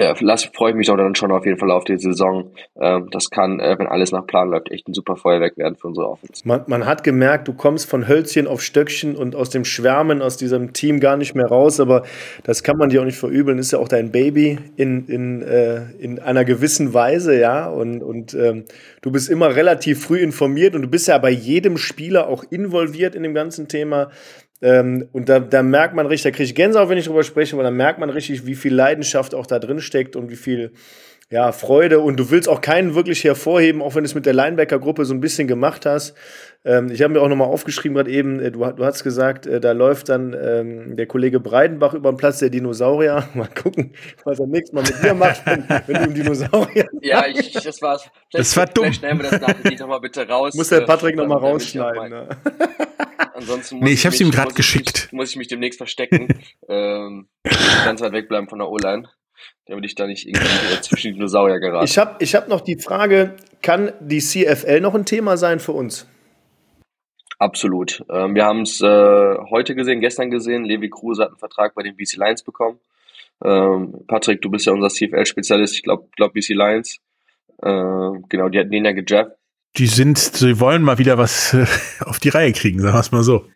ja, 0.00 0.12
lass, 0.18 0.44
freue 0.44 0.70
ich 0.70 0.76
mich 0.76 0.90
auch 0.90 0.96
dann 0.96 1.14
schon 1.14 1.30
auf 1.30 1.46
jeden 1.46 1.58
Fall 1.58 1.70
auf 1.70 1.84
die 1.84 1.96
Saison. 1.98 2.50
Ähm, 2.80 3.08
das 3.12 3.30
kann, 3.30 3.60
äh, 3.60 3.78
wenn 3.78 3.86
alles 3.86 4.10
nach 4.10 4.26
Plan 4.26 4.50
läuft, 4.50 4.72
echt 4.72 4.88
ein 4.88 4.94
super 4.94 5.14
Feuerwerk 5.14 5.56
werden 5.56 5.76
für 5.76 5.86
unsere 5.86 6.08
Offense. 6.08 6.42
Man, 6.44 6.64
man 6.66 6.84
hat 6.84 7.04
gemerkt, 7.04 7.46
du 7.46 7.52
kommst 7.52 7.88
von 7.88 8.08
Hölzchen 8.08 8.48
auf 8.48 8.60
Stöckchen 8.60 9.14
und 9.14 9.36
aus 9.36 9.50
dem 9.50 9.64
Schwärmen, 9.64 10.20
aus 10.20 10.36
diesem 10.36 10.72
Team 10.72 10.98
gar 10.98 11.16
nicht 11.16 11.36
mehr 11.36 11.46
raus, 11.46 11.78
aber 11.78 12.02
das 12.42 12.64
kann 12.64 12.76
man 12.76 12.88
dir 12.88 13.02
auch 13.02 13.04
nicht 13.04 13.18
verübeln. 13.18 13.58
Ist 13.58 13.70
ja 13.70 13.78
auch 13.78 13.86
dein 13.86 14.10
Baby 14.10 14.58
in, 14.74 15.06
in, 15.06 15.42
äh, 15.42 15.82
in 16.00 16.18
einer 16.18 16.44
gewissen 16.44 16.92
Weise, 16.92 17.38
ja. 17.38 17.68
Und, 17.68 18.02
und 18.02 18.34
ähm, 18.34 18.64
du 19.00 19.12
bist 19.12 19.30
immer 19.30 19.54
relativ 19.54 20.02
früh 20.02 20.18
informiert 20.18 20.74
und 20.74 20.82
du 20.82 20.88
bist 20.88 21.06
ja 21.06 21.18
bei 21.18 21.30
jedem 21.30 21.76
Spieler 21.76 22.26
auch 22.26 22.42
involviert 22.50 23.14
in 23.14 23.22
dem 23.22 23.34
ganzen 23.34 23.68
Thema. 23.68 24.10
Ähm, 24.62 25.08
und 25.12 25.28
da, 25.28 25.40
da 25.40 25.62
merkt 25.62 25.94
man 25.94 26.06
richtig, 26.06 26.32
da 26.32 26.36
kriege 26.36 26.44
ich 26.44 26.54
Gänsehaut, 26.54 26.88
wenn 26.88 26.98
ich 26.98 27.06
drüber 27.06 27.24
spreche, 27.24 27.56
weil 27.56 27.64
da 27.64 27.70
merkt 27.70 27.98
man 27.98 28.10
richtig, 28.10 28.46
wie 28.46 28.54
viel 28.54 28.74
Leidenschaft 28.74 29.34
auch 29.34 29.46
da 29.46 29.58
drin 29.58 29.80
steckt 29.80 30.16
und 30.16 30.30
wie 30.30 30.36
viel 30.36 30.72
ja, 31.30 31.52
Freude. 31.52 32.00
Und 32.00 32.18
du 32.18 32.30
willst 32.30 32.48
auch 32.48 32.60
keinen 32.60 32.94
wirklich 32.94 33.24
hervorheben, 33.24 33.82
auch 33.82 33.94
wenn 33.94 34.04
du 34.04 34.08
es 34.08 34.14
mit 34.14 34.26
der 34.26 34.34
Linebacker-Gruppe 34.34 35.04
so 35.04 35.14
ein 35.14 35.20
bisschen 35.20 35.48
gemacht 35.48 35.86
hast. 35.86 36.14
Ähm, 36.66 36.90
ich 36.90 37.02
habe 37.02 37.12
mir 37.12 37.20
auch 37.20 37.28
nochmal 37.28 37.48
aufgeschrieben, 37.48 37.94
gerade 37.94 38.10
eben, 38.10 38.40
äh, 38.40 38.50
du, 38.50 38.64
du 38.64 38.84
hast 38.86 39.04
gesagt, 39.04 39.46
äh, 39.46 39.60
da 39.60 39.72
läuft 39.72 40.08
dann 40.08 40.34
ähm, 40.40 40.96
der 40.96 41.06
Kollege 41.06 41.38
Breidenbach 41.38 41.92
über 41.92 42.10
den 42.10 42.16
Platz 42.16 42.38
der 42.38 42.48
Dinosaurier. 42.48 43.28
Mal 43.34 43.48
gucken, 43.48 43.92
was 44.24 44.40
er 44.40 44.46
nächstes 44.46 44.72
Mal 44.72 44.82
mit 44.82 45.02
dir 45.02 45.12
macht, 45.14 45.44
wenn, 45.44 45.64
wenn 45.86 45.94
du 45.96 46.02
im 46.08 46.14
Dinosaurier. 46.14 46.88
Ja, 47.02 47.26
ich, 47.26 47.52
das 47.52 47.82
war's. 47.82 48.08
das 48.32 48.56
war 48.56 48.64
dumm. 48.66 48.84
Vielleicht 48.84 49.00
schneiden 49.00 49.22
wir 49.22 49.30
das 49.30 49.40
nachher 49.42 49.78
nochmal 49.78 50.00
bitte 50.00 50.26
raus. 50.26 50.54
Muss 50.54 50.68
der 50.70 50.82
äh, 50.82 50.86
Patrick 50.86 51.16
nochmal 51.16 51.36
ich 51.38 51.44
rausschneiden. 51.44 51.96
mal- 52.10 52.10
Ne? 52.26 52.28
Ansonsten 53.34 53.80
Nee, 53.80 53.92
ich 53.92 54.06
hab's 54.06 54.18
ihm 54.20 54.30
grad 54.30 54.46
muss 54.46 54.54
geschickt. 54.54 55.08
Mich, 55.10 55.12
muss 55.12 55.30
ich 55.30 55.36
mich 55.36 55.48
demnächst 55.48 55.76
verstecken. 55.78 56.28
ähm, 56.68 57.28
ganz 57.84 58.00
weit 58.00 58.12
wegbleiben 58.12 58.48
von 58.48 58.58
der 58.58 58.68
O-Line, 58.68 59.08
damit 59.66 59.84
ich 59.84 59.94
da 59.94 60.06
nicht 60.06 60.26
irgendwie 60.26 60.46
äh, 60.46 60.80
zwischen 60.80 61.08
die 61.08 61.14
Dinosaurier 61.14 61.58
gerate. 61.60 61.84
Ich 61.84 61.98
habe 61.98 62.16
ich 62.20 62.34
hab 62.34 62.48
noch 62.48 62.62
die 62.62 62.78
Frage, 62.78 63.34
kann 63.60 63.92
die 64.00 64.20
CFL 64.20 64.80
noch 64.80 64.94
ein 64.94 65.04
Thema 65.04 65.36
sein 65.36 65.60
für 65.60 65.72
uns? 65.72 66.06
Absolut. 67.38 68.04
Ähm, 68.10 68.34
wir 68.34 68.44
haben 68.44 68.62
es 68.62 68.80
äh, 68.80 69.36
heute 69.50 69.74
gesehen, 69.74 70.00
gestern 70.00 70.30
gesehen. 70.30 70.64
Levi 70.64 70.88
Kruse 70.88 71.22
hat 71.22 71.30
einen 71.30 71.38
Vertrag 71.38 71.74
bei 71.74 71.82
den 71.82 71.96
BC 71.96 72.16
Lions 72.16 72.42
bekommen. 72.42 72.78
Ähm, 73.44 74.04
Patrick, 74.06 74.40
du 74.42 74.50
bist 74.50 74.66
ja 74.66 74.72
unser 74.72 74.88
CFL-Spezialist. 74.88 75.74
Ich 75.74 75.82
glaube, 75.82 76.08
glaub 76.16 76.32
BC 76.32 76.50
Lions. 76.50 77.00
Ähm, 77.62 78.24
genau, 78.28 78.48
die 78.48 78.58
hatten 78.58 78.70
den 78.70 78.84
ja 78.84 78.92
gedraftet. 78.92 79.36
Die 79.76 79.86
sind, 79.86 80.18
sie 80.18 80.60
wollen 80.60 80.82
mal 80.82 80.98
wieder 80.98 81.18
was 81.18 81.52
äh, 81.52 81.66
auf 82.04 82.20
die 82.20 82.28
Reihe 82.28 82.52
kriegen, 82.52 82.80
sagen 82.80 82.94
wir 82.94 83.00
es 83.00 83.12
mal 83.12 83.24
so. 83.24 83.46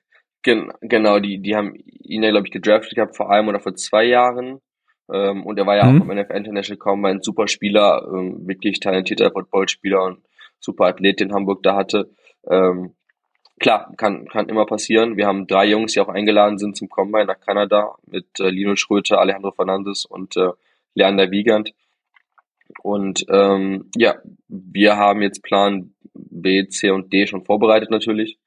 Gen 0.42 0.72
genau, 0.80 1.20
die, 1.20 1.40
die 1.40 1.54
haben 1.56 1.74
ihn 1.76 2.22
ja, 2.22 2.30
glaube 2.30 2.46
ich, 2.46 2.52
gedraftet 2.52 2.94
gehabt 2.94 3.16
vor 3.16 3.30
einem 3.30 3.48
oder 3.48 3.60
vor 3.60 3.74
zwei 3.74 4.04
Jahren. 4.04 4.60
Ähm, 5.12 5.46
und 5.46 5.58
er 5.58 5.66
war 5.66 5.76
ja 5.76 5.84
Mhm. 5.86 6.02
auch 6.02 6.04
im 6.08 6.16
NFL 6.16 6.36
International 6.36 6.78
kaum 6.78 7.04
ein 7.04 7.22
super 7.22 7.48
Spieler, 7.48 8.06
ähm, 8.12 8.46
wirklich 8.46 8.80
talentierter 8.80 9.30
Footballspieler 9.30 10.02
und 10.02 10.18
super 10.60 10.86
Athlet, 10.86 11.20
den 11.20 11.32
Hamburg 11.32 11.62
da 11.62 11.76
hatte. 11.76 12.10
Ähm, 12.50 12.94
klar, 13.58 13.92
kann, 13.96 14.26
kann 14.26 14.48
immer 14.48 14.66
passieren. 14.66 15.16
Wir 15.16 15.26
haben 15.26 15.46
drei 15.46 15.66
Jungs, 15.66 15.92
die 15.92 16.00
auch 16.00 16.08
eingeladen 16.08 16.58
sind 16.58 16.76
zum 16.76 16.88
Combine 16.88 17.26
nach 17.26 17.40
Kanada 17.40 17.96
mit 18.06 18.26
äh, 18.40 18.50
Lino 18.50 18.76
Schröter, 18.76 19.20
Alejandro 19.20 19.52
Fernandes 19.52 20.04
und 20.04 20.36
äh, 20.36 20.50
Leander 20.94 21.30
Wiegand. 21.30 21.72
Und 22.82 23.24
ähm, 23.30 23.90
ja, 23.96 24.16
wir 24.48 24.96
haben 24.96 25.22
jetzt 25.22 25.42
Plan 25.42 25.94
B, 26.14 26.68
C 26.68 26.90
und 26.90 27.12
D 27.12 27.26
schon 27.26 27.44
vorbereitet 27.44 27.90
natürlich. 27.90 28.38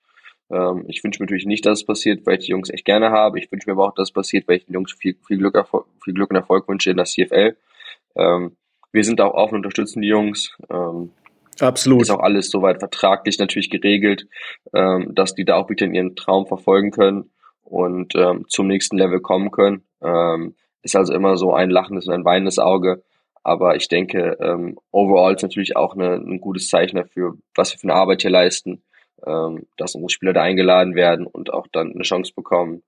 Ähm, 0.51 0.85
ich 0.87 1.03
wünsche 1.03 1.19
mir 1.19 1.25
natürlich 1.25 1.45
nicht, 1.45 1.65
dass 1.65 1.79
es 1.79 1.85
passiert, 1.85 2.25
weil 2.25 2.37
ich 2.37 2.45
die 2.45 2.51
Jungs 2.51 2.69
echt 2.69 2.85
gerne 2.85 3.11
habe. 3.11 3.39
Ich 3.39 3.51
wünsche 3.51 3.69
mir 3.69 3.73
aber 3.73 3.87
auch, 3.87 3.95
dass 3.95 4.09
es 4.09 4.13
passiert, 4.13 4.47
weil 4.47 4.57
ich 4.57 4.65
den 4.65 4.73
Jungs 4.73 4.91
viel, 4.91 5.15
viel, 5.25 5.37
Glück, 5.37 5.57
viel 6.03 6.13
Glück 6.13 6.29
und 6.29 6.35
Erfolg 6.35 6.67
wünsche 6.67 6.91
in 6.91 6.97
der 6.97 7.05
CFL. 7.05 7.55
Ähm, 8.15 8.55
wir 8.91 9.03
sind 9.03 9.21
auch 9.21 9.33
offen 9.33 9.55
und 9.55 9.65
unterstützen 9.65 10.01
die 10.01 10.09
Jungs. 10.09 10.55
Ähm, 10.69 11.11
Absolut. 11.61 12.01
ist 12.01 12.11
auch 12.11 12.19
alles 12.19 12.49
soweit 12.49 12.79
vertraglich 12.79 13.39
natürlich 13.39 13.69
geregelt, 13.69 14.27
ähm, 14.73 15.13
dass 15.13 15.33
die 15.33 15.45
da 15.45 15.55
auch 15.55 15.69
wieder 15.69 15.87
ihren 15.87 16.15
Traum 16.15 16.47
verfolgen 16.47 16.91
können 16.91 17.31
und 17.63 18.15
ähm, 18.15 18.45
zum 18.49 18.67
nächsten 18.67 18.97
Level 18.97 19.21
kommen 19.21 19.51
können. 19.51 19.83
Ähm, 20.01 20.55
ist 20.83 20.95
also 20.95 21.13
immer 21.13 21.37
so 21.37 21.53
ein 21.53 21.69
lachendes 21.69 22.07
und 22.07 22.13
ein 22.13 22.25
weinendes 22.25 22.59
Auge. 22.59 23.03
Aber 23.43 23.75
ich 23.75 23.87
denke, 23.87 24.37
ähm, 24.39 24.77
overall 24.91 25.33
ist 25.33 25.41
natürlich 25.41 25.75
auch 25.75 25.95
eine, 25.95 26.13
ein 26.15 26.41
gutes 26.41 26.69
Zeichen 26.69 26.97
dafür, 26.97 27.35
was 27.55 27.73
wir 27.73 27.79
für 27.79 27.87
eine 27.87 27.95
Arbeit 27.95 28.21
hier 28.21 28.31
leisten, 28.31 28.83
ähm, 29.25 29.67
dass 29.77 29.95
unsere 29.95 30.09
Spieler 30.09 30.33
da 30.33 30.41
eingeladen 30.41 30.95
werden 30.95 31.25
und 31.25 31.51
auch 31.53 31.67
dann 31.71 31.91
eine 31.93 32.03
Chance 32.03 32.33
bekommen, 32.35 32.83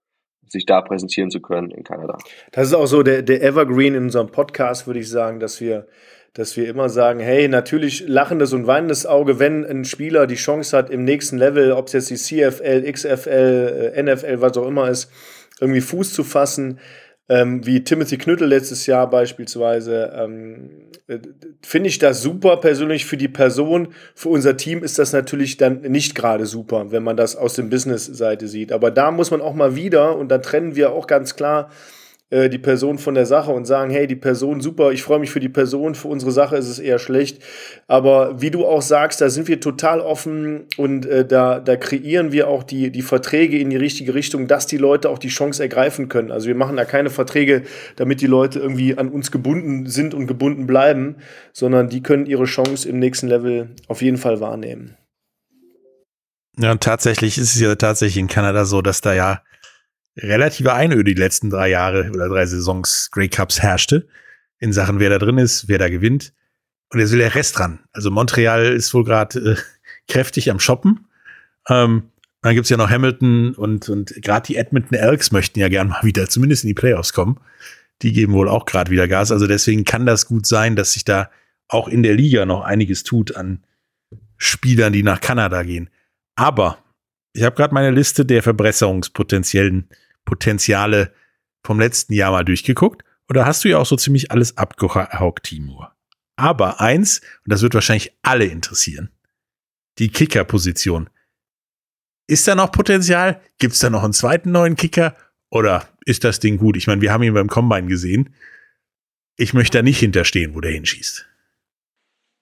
sich 0.47 0.65
da 0.65 0.81
präsentieren 0.81 1.31
zu 1.31 1.41
können 1.41 1.71
in 1.71 1.83
Kanada. 1.83 2.17
Das 2.51 2.67
ist 2.67 2.73
auch 2.73 2.85
so 2.85 3.01
der, 3.01 3.23
der 3.23 3.41
Evergreen 3.41 3.95
in 3.95 4.03
unserem 4.03 4.27
Podcast, 4.27 4.85
würde 4.85 4.99
ich 4.99 5.09
sagen, 5.09 5.39
dass 5.39 5.59
wir, 5.61 5.87
dass 6.33 6.57
wir 6.57 6.67
immer 6.67 6.89
sagen, 6.89 7.19
hey, 7.19 7.47
natürlich 7.47 8.07
lachendes 8.07 8.53
und 8.53 8.65
weinendes 8.65 9.05
Auge, 9.05 9.39
wenn 9.39 9.65
ein 9.65 9.85
Spieler 9.85 10.25
die 10.25 10.35
Chance 10.35 10.75
hat, 10.75 10.89
im 10.89 11.03
nächsten 11.03 11.37
Level, 11.37 11.71
ob 11.73 11.87
es 11.87 11.93
jetzt 11.93 12.09
die 12.09 12.15
CFL, 12.15 12.91
XFL, 12.91 13.93
äh, 13.95 14.03
NFL, 14.03 14.41
was 14.41 14.57
auch 14.57 14.67
immer 14.67 14.89
ist, 14.89 15.11
irgendwie 15.59 15.81
Fuß 15.81 16.13
zu 16.13 16.23
fassen, 16.23 16.79
ähm, 17.29 17.65
wie 17.65 17.83
Timothy 17.83 18.17
Knüttel 18.17 18.47
letztes 18.47 18.85
Jahr 18.85 19.09
beispielsweise, 19.09 20.11
ähm, 20.15 20.89
äh, 21.07 21.19
finde 21.61 21.89
ich 21.89 21.99
das 21.99 22.21
super 22.21 22.57
persönlich 22.57 23.05
für 23.05 23.15
die 23.15 23.29
Person. 23.29 23.89
Für 24.13 24.29
unser 24.29 24.57
Team 24.57 24.83
ist 24.83 24.99
das 24.99 25.13
natürlich 25.13 25.57
dann 25.57 25.81
nicht 25.81 26.15
gerade 26.15 26.45
super, 26.45 26.91
wenn 26.91 27.03
man 27.03 27.15
das 27.15 27.35
aus 27.35 27.53
dem 27.53 27.69
Business-Seite 27.69 28.47
sieht. 28.47 28.71
Aber 28.71 28.91
da 28.91 29.11
muss 29.11 29.31
man 29.31 29.39
auch 29.39 29.53
mal 29.53 29.75
wieder, 29.75 30.17
und 30.17 30.29
da 30.29 30.39
trennen 30.39 30.75
wir 30.75 30.91
auch 30.91 31.07
ganz 31.07 31.35
klar 31.35 31.69
äh, 32.33 32.49
die 32.49 32.57
Person 32.57 32.97
von 32.97 33.13
der 33.13 33.27
Sache 33.27 33.51
und 33.51 33.65
sagen, 33.65 33.91
hey, 33.91 34.07
die 34.07 34.15
Person 34.15 34.59
super, 34.59 34.91
ich 34.91 35.03
freue 35.03 35.19
mich 35.19 35.29
für 35.29 35.39
die 35.39 35.49
Person, 35.49 35.93
für 35.93 36.07
unsere 36.07 36.31
Sache 36.31 36.57
ist 36.57 36.67
es 36.67 36.79
eher 36.79 36.97
schlecht. 36.97 37.43
Aber 37.87 38.41
wie 38.41 38.49
du 38.49 38.65
auch 38.65 38.81
sagst, 38.81 39.21
da 39.21 39.29
sind 39.29 39.47
wir 39.47 39.59
total 39.59 40.01
offen 40.01 40.65
und 40.77 41.05
äh, 41.05 41.25
da, 41.25 41.59
da 41.59 41.75
kreieren 41.75 42.31
wir 42.31 42.47
auch 42.47 42.63
die, 42.63 42.91
die 42.91 43.03
Verträge 43.03 43.59
in 43.59 43.69
die 43.69 43.77
richtige 43.77 44.15
Richtung, 44.15 44.47
dass 44.47 44.65
die 44.65 44.77
Leute 44.77 45.11
auch 45.11 45.19
die 45.19 45.27
Chance 45.27 45.61
ergreifen 45.61 46.09
können. 46.09 46.31
Also 46.31 46.47
wir 46.47 46.55
machen 46.55 46.75
da 46.75 46.85
keine 46.85 47.11
Verträge, 47.11 47.61
damit 47.97 48.21
die 48.21 48.27
Leute 48.27 48.59
irgendwie 48.59 48.97
an 48.97 49.09
uns 49.09 49.29
gebunden 49.29 49.85
sind 49.85 50.15
und 50.15 50.25
gebunden 50.25 50.65
bleiben, 50.65 51.17
sondern 51.51 51.89
die 51.89 52.01
können 52.01 52.25
ihre 52.25 52.45
Chance 52.45 52.89
im 52.89 52.97
nächsten 52.97 53.27
Level 53.27 53.69
auf 53.87 54.01
jeden 54.01 54.17
Fall 54.17 54.39
wahrnehmen. 54.39 54.97
Ja, 56.57 56.73
tatsächlich 56.75 57.37
ist 57.37 57.55
es 57.55 57.61
ja 57.61 57.75
tatsächlich 57.75 58.17
in 58.17 58.27
Kanada 58.27 58.65
so, 58.65 58.81
dass 58.81 59.01
da 59.01 59.13
ja 59.13 59.41
relative 60.17 60.73
Einöde 60.73 61.13
die 61.13 61.19
letzten 61.19 61.49
drei 61.49 61.69
Jahre 61.69 62.09
oder 62.11 62.29
drei 62.29 62.45
Saisons 62.45 63.09
Grey 63.11 63.29
Cups 63.29 63.61
herrschte. 63.61 64.07
In 64.59 64.71
Sachen, 64.73 64.99
wer 64.99 65.09
da 65.09 65.17
drin 65.17 65.37
ist, 65.37 65.67
wer 65.67 65.77
da 65.77 65.89
gewinnt. 65.89 66.33
Und 66.89 66.99
jetzt 66.99 67.11
will 67.11 67.19
der 67.19 67.35
Rest 67.35 67.57
dran. 67.57 67.79
Also 67.91 68.11
Montreal 68.11 68.65
ist 68.65 68.93
wohl 68.93 69.03
gerade 69.03 69.39
äh, 69.39 69.55
kräftig 70.11 70.51
am 70.51 70.59
Shoppen. 70.59 71.07
Ähm, 71.67 72.11
dann 72.41 72.55
gibt's 72.55 72.69
ja 72.69 72.77
noch 72.77 72.89
Hamilton 72.89 73.55
und, 73.55 73.89
und 73.89 74.13
gerade 74.21 74.45
die 74.47 74.57
Edmonton 74.57 74.95
Elks 74.95 75.31
möchten 75.31 75.59
ja 75.59 75.69
gern 75.69 75.87
mal 75.87 75.99
wieder 76.03 76.29
zumindest 76.29 76.63
in 76.63 76.69
die 76.69 76.73
Playoffs 76.73 77.13
kommen. 77.13 77.39
Die 78.01 78.13
geben 78.13 78.33
wohl 78.33 78.49
auch 78.49 78.65
gerade 78.65 78.91
wieder 78.91 79.07
Gas. 79.07 79.31
Also 79.31 79.47
deswegen 79.47 79.85
kann 79.85 80.05
das 80.05 80.27
gut 80.27 80.45
sein, 80.45 80.75
dass 80.75 80.93
sich 80.93 81.05
da 81.05 81.29
auch 81.67 81.87
in 81.87 82.03
der 82.03 82.13
Liga 82.13 82.45
noch 82.45 82.61
einiges 82.61 83.03
tut 83.03 83.35
an 83.35 83.63
Spielern, 84.37 84.93
die 84.93 85.03
nach 85.03 85.21
Kanada 85.21 85.63
gehen. 85.63 85.89
Aber 86.35 86.77
ich 87.33 87.43
habe 87.43 87.55
gerade 87.55 87.73
meine 87.73 87.91
Liste 87.91 88.25
der 88.25 88.43
verbesserungspotenziellen 88.43 89.89
Potenziale 90.25 91.13
vom 91.65 91.79
letzten 91.79 92.13
Jahr 92.13 92.31
mal 92.31 92.45
durchgeguckt. 92.45 93.03
Da 93.29 93.45
hast 93.45 93.63
du 93.63 93.69
ja 93.69 93.79
auch 93.79 93.85
so 93.85 93.95
ziemlich 93.95 94.31
alles 94.31 94.57
abgehaukt, 94.57 95.45
Timur. 95.45 95.95
Aber 96.35 96.81
eins, 96.81 97.19
und 97.19 97.51
das 97.51 97.63
wird 97.63 97.73
wahrscheinlich 97.73 98.15
alle 98.21 98.45
interessieren, 98.45 99.09
die 99.97 100.09
Kicker-Position. 100.09 101.09
Ist 102.27 102.47
da 102.47 102.55
noch 102.55 102.71
Potenzial? 102.71 103.41
Gibt 103.57 103.73
es 103.73 103.79
da 103.79 103.89
noch 103.89 104.03
einen 104.03 104.13
zweiten 104.13 104.51
neuen 104.51 104.75
Kicker? 104.75 105.15
Oder 105.49 105.87
ist 106.05 106.23
das 106.23 106.39
Ding 106.39 106.57
gut? 106.57 106.77
Ich 106.77 106.87
meine, 106.87 107.01
wir 107.01 107.11
haben 107.11 107.23
ihn 107.23 107.33
beim 107.33 107.49
Combine 107.49 107.87
gesehen. 107.87 108.35
Ich 109.35 109.53
möchte 109.53 109.79
da 109.79 109.81
nicht 109.81 109.99
hinterstehen, 109.99 110.53
wo 110.53 110.61
der 110.61 110.71
hinschießt. 110.71 111.27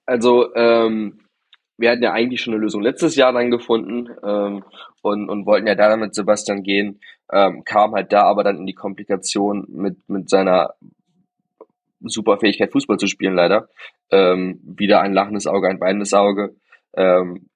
Also, 0.04 0.54
ähm, 0.54 1.21
wir 1.78 1.90
hatten 1.90 2.02
ja 2.02 2.12
eigentlich 2.12 2.40
schon 2.40 2.54
eine 2.54 2.62
Lösung 2.62 2.82
letztes 2.82 3.16
Jahr 3.16 3.32
dann 3.32 3.50
gefunden 3.50 4.08
ähm, 4.24 4.64
und, 5.00 5.28
und 5.28 5.46
wollten 5.46 5.66
ja 5.66 5.74
da 5.74 5.96
mit 5.96 6.14
Sebastian 6.14 6.62
gehen, 6.62 7.00
ähm, 7.32 7.64
kam 7.64 7.94
halt 7.94 8.12
da 8.12 8.22
aber 8.24 8.44
dann 8.44 8.58
in 8.58 8.66
die 8.66 8.74
Komplikation 8.74 9.66
mit, 9.68 10.08
mit 10.08 10.28
seiner 10.28 10.74
super 12.04 12.38
Fähigkeit, 12.38 12.72
Fußball 12.72 12.98
zu 12.98 13.06
spielen, 13.06 13.34
leider. 13.34 13.68
Ähm, 14.10 14.60
wieder 14.64 15.00
ein 15.00 15.12
lachendes 15.12 15.46
Auge, 15.46 15.68
ein 15.68 15.80
weinendes 15.80 16.12
Auge. 16.14 16.54
Ähm, 16.94 17.48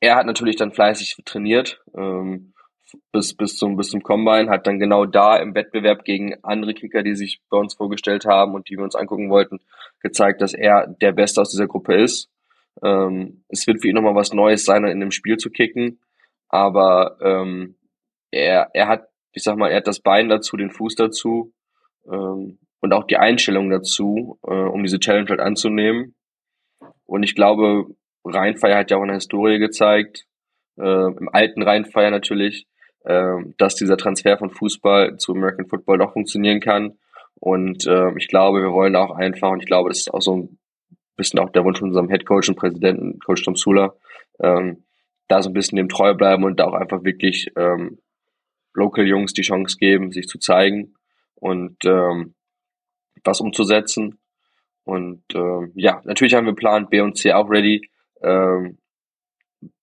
er 0.00 0.16
hat 0.16 0.26
natürlich 0.26 0.56
dann 0.56 0.72
fleißig 0.72 1.16
trainiert, 1.24 1.82
ähm, 1.96 2.52
bis, 3.12 3.34
bis, 3.34 3.56
zum, 3.56 3.76
bis 3.76 3.88
zum 3.88 4.02
Combine, 4.02 4.50
hat 4.50 4.66
dann 4.66 4.78
genau 4.78 5.06
da 5.06 5.36
im 5.36 5.54
Wettbewerb 5.54 6.04
gegen 6.04 6.34
andere 6.42 6.74
Kicker, 6.74 7.02
die 7.02 7.14
sich 7.14 7.40
bei 7.48 7.56
uns 7.56 7.74
vorgestellt 7.74 8.26
haben 8.26 8.54
und 8.54 8.68
die 8.68 8.76
wir 8.76 8.84
uns 8.84 8.94
angucken 8.94 9.30
wollten, 9.30 9.60
gezeigt, 10.00 10.40
dass 10.40 10.54
er 10.54 10.86
der 10.86 11.12
Beste 11.12 11.40
aus 11.40 11.50
dieser 11.50 11.66
Gruppe 11.66 11.94
ist. 11.94 12.30
Ähm, 12.82 13.44
es 13.48 13.66
wird 13.66 13.80
für 13.80 13.88
ihn 13.88 13.94
nochmal 13.94 14.14
was 14.14 14.32
Neues 14.32 14.64
sein, 14.64 14.84
in 14.84 15.00
dem 15.00 15.10
Spiel 15.10 15.36
zu 15.36 15.50
kicken, 15.50 16.00
aber 16.48 17.16
ähm, 17.20 17.76
er, 18.30 18.70
er 18.74 18.88
hat, 18.88 19.08
ich 19.32 19.42
sag 19.42 19.56
mal, 19.56 19.70
er 19.70 19.78
hat 19.78 19.86
das 19.86 20.00
Bein 20.00 20.28
dazu, 20.28 20.56
den 20.56 20.70
Fuß 20.70 20.94
dazu 20.94 21.52
ähm, 22.10 22.58
und 22.80 22.92
auch 22.92 23.04
die 23.04 23.16
Einstellung 23.16 23.70
dazu, 23.70 24.38
äh, 24.46 24.54
um 24.54 24.82
diese 24.82 25.00
Challenge 25.00 25.28
halt 25.28 25.40
anzunehmen. 25.40 26.14
Und 27.06 27.22
ich 27.22 27.34
glaube, 27.34 27.86
Rheinfeier 28.24 28.78
hat 28.78 28.90
ja 28.90 28.96
auch 28.96 29.02
in 29.02 29.08
der 29.08 29.16
Historie 29.16 29.58
gezeigt, 29.58 30.26
äh, 30.78 31.06
im 31.06 31.28
alten 31.32 31.62
Rheinfeier 31.62 32.10
natürlich, 32.10 32.66
äh, 33.04 33.36
dass 33.56 33.76
dieser 33.76 33.96
Transfer 33.96 34.36
von 34.36 34.50
Fußball 34.50 35.16
zu 35.16 35.32
American 35.32 35.68
Football 35.68 35.98
noch 35.98 36.12
funktionieren 36.12 36.60
kann. 36.60 36.98
Und 37.38 37.86
äh, 37.86 38.12
ich 38.16 38.28
glaube, 38.28 38.62
wir 38.62 38.72
wollen 38.72 38.96
auch 38.96 39.10
einfach, 39.10 39.50
und 39.50 39.60
ich 39.60 39.66
glaube, 39.66 39.90
das 39.90 39.98
ist 39.98 40.12
auch 40.12 40.22
so 40.22 40.36
ein 40.36 40.58
bisschen 41.16 41.40
auch 41.40 41.50
der 41.50 41.64
Wunsch 41.64 41.78
von 41.78 41.88
unserem 41.88 42.08
Head 42.08 42.26
Coach 42.26 42.48
und 42.48 42.56
Präsidenten, 42.56 43.18
Coach 43.20 43.44
Tom 43.44 43.56
Sula, 43.56 43.94
ähm, 44.40 44.84
da 45.28 45.42
so 45.42 45.50
ein 45.50 45.54
bisschen 45.54 45.76
dem 45.76 45.88
treu 45.88 46.14
bleiben 46.14 46.44
und 46.44 46.60
da 46.60 46.64
auch 46.66 46.74
einfach 46.74 47.04
wirklich 47.04 47.50
ähm, 47.56 47.98
Local 48.74 49.06
Jungs 49.06 49.32
die 49.32 49.42
Chance 49.42 49.76
geben, 49.78 50.12
sich 50.12 50.28
zu 50.28 50.38
zeigen 50.38 50.94
und 51.34 51.84
ähm, 51.84 52.34
was 53.24 53.40
umzusetzen. 53.40 54.18
Und 54.84 55.22
ähm, 55.34 55.72
ja, 55.74 56.00
natürlich 56.04 56.34
haben 56.34 56.46
wir 56.46 56.54
Plan 56.54 56.88
B 56.88 57.00
und 57.00 57.16
C 57.16 57.32
auch 57.32 57.50
ready. 57.50 57.88
Ähm, 58.22 58.78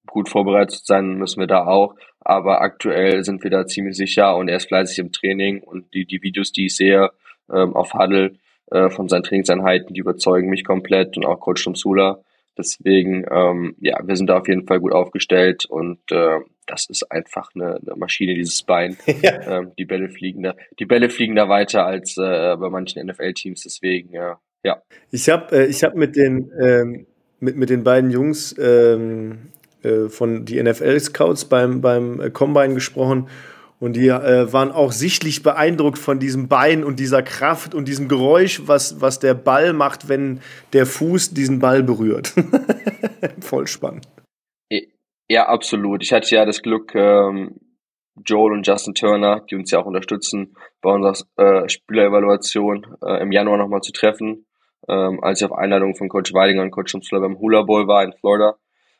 gut 0.06 0.30
vorbereitet 0.30 0.86
sein 0.86 1.18
müssen 1.18 1.40
wir 1.40 1.48
da 1.48 1.66
auch. 1.66 1.96
Aber 2.20 2.62
aktuell 2.62 3.24
sind 3.24 3.44
wir 3.44 3.50
da 3.50 3.66
ziemlich 3.66 3.98
sicher 3.98 4.38
und 4.38 4.48
er 4.48 4.58
ist 4.58 4.68
fleißig 4.68 5.00
im 5.00 5.12
Training 5.12 5.62
und 5.62 5.94
die, 5.94 6.06
die 6.06 6.22
Videos, 6.22 6.52
die 6.52 6.68
ich 6.68 6.76
sehe 6.76 7.10
ähm, 7.52 7.76
auf 7.76 7.94
Huddle 7.94 8.36
äh, 8.74 8.90
von 8.90 9.08
seinen 9.08 9.24
Trainingseinheiten, 9.24 9.94
die 9.94 10.00
überzeugen 10.00 10.50
mich 10.50 10.66
komplett 10.66 11.16
und 11.16 11.26
auch 11.26 11.40
Coach 11.40 11.70
Sula. 11.76 12.20
Deswegen, 12.58 13.26
ähm, 13.32 13.76
ja, 13.80 14.00
wir 14.04 14.16
sind 14.16 14.28
da 14.28 14.38
auf 14.38 14.48
jeden 14.48 14.68
Fall 14.68 14.80
gut 14.80 14.92
aufgestellt 14.92 15.66
und 15.66 16.00
äh, 16.12 16.40
das 16.68 16.86
ist 16.88 17.12
einfach 17.12 17.50
eine, 17.56 17.78
eine 17.78 17.96
Maschine, 17.96 18.36
dieses 18.36 18.64
Bein. 18.64 18.98
Ja. 19.22 19.60
Ähm, 19.60 19.72
die 19.78 19.86
Bälle 19.86 20.10
fliegen 20.10 20.44
da, 20.44 20.56
die 20.80 20.86
Bälle 20.86 21.10
fliegen 21.10 21.36
da 21.36 21.50
weiter 21.50 21.86
als 21.86 22.18
äh, 22.18 22.56
bei 22.58 22.70
manchen 22.70 23.06
NFL-Teams. 23.08 23.62
Deswegen, 23.62 24.12
ja. 24.14 24.40
ja. 24.64 24.82
Ich 25.12 25.30
habe 25.30 25.56
äh, 25.56 25.66
ich 25.66 25.84
hab 25.84 25.96
mit 25.96 26.16
den 26.16 26.52
ähm, 26.62 27.06
mit, 27.40 27.56
mit 27.56 27.70
den 27.70 27.84
beiden 27.84 28.10
Jungs 28.10 28.56
ähm, 28.60 29.52
äh, 29.84 30.10
von 30.10 30.46
die 30.46 30.62
NFL-Scouts 30.62 31.46
beim, 31.46 31.82
beim 31.82 32.22
äh, 32.22 32.30
Combine 32.30 32.74
gesprochen 32.74 33.28
und 33.84 33.98
die 33.98 34.08
äh, 34.08 34.54
waren 34.54 34.72
auch 34.72 34.94
sichtlich 34.94 35.44
beeindruckt 35.44 35.98
von 35.98 36.18
diesem 36.18 36.48
Bein 36.48 36.86
und 36.86 37.00
dieser 37.00 37.22
Kraft 37.22 37.76
und 37.76 37.88
diesem 37.88 38.08
Geräusch, 38.08 38.62
was, 38.66 39.02
was 39.02 39.20
der 39.20 39.34
Ball 39.34 39.74
macht, 39.74 40.08
wenn 40.08 40.40
der 40.72 40.86
Fuß 40.86 41.34
diesen 41.34 41.60
Ball 41.60 41.84
berührt. 41.84 42.34
Voll 43.42 43.68
spannend. 43.68 44.08
Ja, 45.28 45.48
absolut. 45.48 46.02
Ich 46.02 46.14
hatte 46.14 46.34
ja 46.34 46.46
das 46.46 46.62
Glück, 46.62 46.96
ähm, 46.96 47.60
Joel 48.26 48.54
und 48.54 48.66
Justin 48.66 48.94
Turner, 48.94 49.42
die 49.50 49.56
uns 49.56 49.72
ja 49.72 49.80
auch 49.80 49.86
unterstützen, 49.86 50.56
bei 50.82 50.92
unserer 50.92 51.64
äh, 51.64 51.68
Spielerevaluation 51.68 52.96
äh, 53.04 53.22
im 53.22 53.32
Januar 53.34 53.58
nochmal 53.58 53.82
zu 53.82 53.92
treffen 53.92 54.46
ähm, 54.88 55.24
als 55.24 55.42
ich 55.42 55.46
auf 55.46 55.58
Einladung 55.58 55.96
von 55.96 56.10
Coach 56.10 56.34
Weidinger 56.34 56.62
und 56.62 56.72
Coach 56.72 56.92
Schutzler 56.92 57.20
beim 57.20 57.38
Hula 57.40 57.64
Bowl 57.64 57.88
war 57.88 58.04
in 58.04 58.14
Florida. 58.14 58.56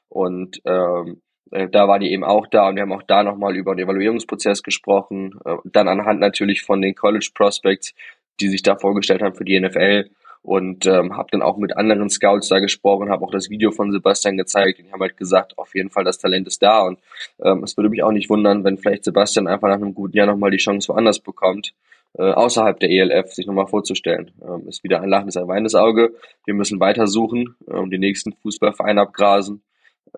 Und 0.10 0.62
ähm, 0.66 1.22
äh, 1.54 1.70
da 1.70 1.88
war 1.88 2.00
die 2.00 2.12
eben 2.12 2.24
auch 2.24 2.48
da 2.48 2.68
und 2.68 2.76
wir 2.76 2.82
haben 2.82 2.92
auch 2.94 3.04
da 3.04 3.24
nochmal 3.24 3.56
über 3.56 3.76
den 3.76 3.86
Evaluierungsprozess 3.86 4.64
gesprochen. 4.64 5.40
Äh, 5.46 5.58
dann 5.66 5.88
anhand 5.88 6.20
natürlich 6.20 6.62
von 6.64 6.82
den 6.82 6.96
College 6.96 7.30
Prospects, 7.34 7.94
die 8.40 8.50
sich 8.50 8.64
da 8.64 8.76
vorgestellt 8.76 9.22
haben 9.22 9.36
für 9.36 9.46
die 9.46 9.60
NFL 9.60 10.10
und 10.42 10.86
ähm, 10.88 11.16
habe 11.16 11.30
dann 11.32 11.42
auch 11.42 11.58
mit 11.58 11.78
anderen 11.78 12.10
Scouts 12.10 12.50
da 12.50 12.60
gesprochen, 12.60 13.10
habe 13.10 13.24
auch 13.24 13.32
das 13.32 13.50
Video 13.50 13.72
von 13.72 13.92
Sebastian 13.92 14.36
gezeigt 14.36 14.80
und 14.80 14.88
die 14.88 14.92
haben 14.92 15.02
halt 15.02 15.16
gesagt, 15.16 15.58
auf 15.58 15.74
jeden 15.76 15.90
Fall 15.90 16.04
das 16.04 16.18
Talent 16.18 16.48
ist 16.48 16.62
da 16.62 16.82
und 16.82 17.00
ähm, 17.42 17.64
es 17.64 17.78
würde 17.78 17.90
mich 17.90 18.04
auch 18.04 18.12
nicht 18.12 18.30
wundern, 18.30 18.64
wenn 18.64 18.78
vielleicht 18.78 19.06
Sebastian 19.06 19.48
einfach 19.48 19.70
nach 19.70 19.76
einem 19.76 19.94
guten 19.94 20.18
Jahr 20.18 20.28
nochmal 20.28 20.52
die 20.52 20.58
Chance 20.58 20.90
woanders 20.90 21.20
bekommt 21.20 21.74
äh, 22.18 22.32
außerhalb 22.32 22.80
der 22.80 22.90
ELF 22.90 23.34
sich 23.34 23.48
nochmal 23.48 23.68
vorzustellen. 23.68 24.32
Ähm, 24.42 24.68
ist 24.68 24.84
wieder 24.84 25.02
ein 25.02 25.10
lachendes, 25.10 25.38
ein 25.38 25.48
weinendes 25.48 25.76
Auge. 25.76 26.14
Wir 26.46 26.54
müssen 26.54 26.80
weiter 26.80 27.08
suchen, 27.08 27.56
ähm, 27.68 27.90
den 27.90 28.02
nächsten 28.02 28.34
Fußballverein 28.34 29.00
abgrasen. 29.00 29.64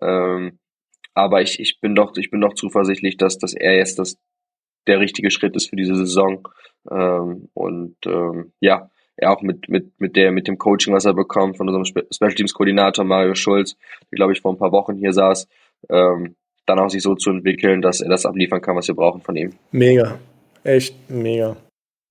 Ähm, 0.02 0.60
aber 1.16 1.42
ich, 1.42 1.60
ich 1.60 1.80
bin 1.82 1.96
doch, 1.96 2.16
ich 2.18 2.30
bin 2.30 2.42
doch 2.42 2.54
zuversichtlich, 2.54 3.18
dass, 3.18 3.38
dass 3.38 3.54
er 3.54 3.76
jetzt 3.78 3.98
das, 3.98 4.18
der 4.86 5.00
richtige 5.00 5.32
Schritt 5.32 5.56
ist 5.56 5.70
für 5.70 5.78
diese 5.78 5.96
Saison. 5.96 6.48
Ähm, 6.92 7.50
und 7.54 7.96
ähm, 8.06 8.52
ja, 8.60 8.92
er 9.16 9.32
auch 9.32 9.42
mit, 9.42 9.70
mit, 9.70 10.00
mit, 10.00 10.16
der, 10.18 10.32
mit 10.32 10.48
dem 10.48 10.58
Coaching, 10.58 10.94
was 10.94 11.06
er 11.06 11.14
bekommt 11.14 11.58
von 11.58 11.68
unserem 11.68 11.86
Special 11.86 12.34
Teams 12.34 12.54
Koordinator 12.54 13.06
Mario 13.06 13.34
Schulz, 13.34 13.78
der 14.12 14.18
glaube 14.18 14.34
ich 14.34 14.42
vor 14.42 14.54
ein 14.54 14.58
paar 14.58 14.74
Wochen 14.74 14.96
hier 14.96 15.14
saß, 15.14 15.48
ähm, 15.90 16.36
dann 16.66 16.80
auch 16.80 16.90
sich 16.90 17.02
so 17.02 17.16
zu 17.16 17.30
entwickeln, 17.30 17.82
dass 17.82 18.02
er 18.02 18.10
das 18.10 18.26
abliefern 18.26 18.62
kann, 18.62 18.76
was 18.76 18.88
wir 18.88 18.96
brauchen 18.96 19.22
von 19.22 19.36
ihm. 19.36 19.54
Mega. 19.72 20.20
Echt 20.64 20.96
mega. 21.10 21.56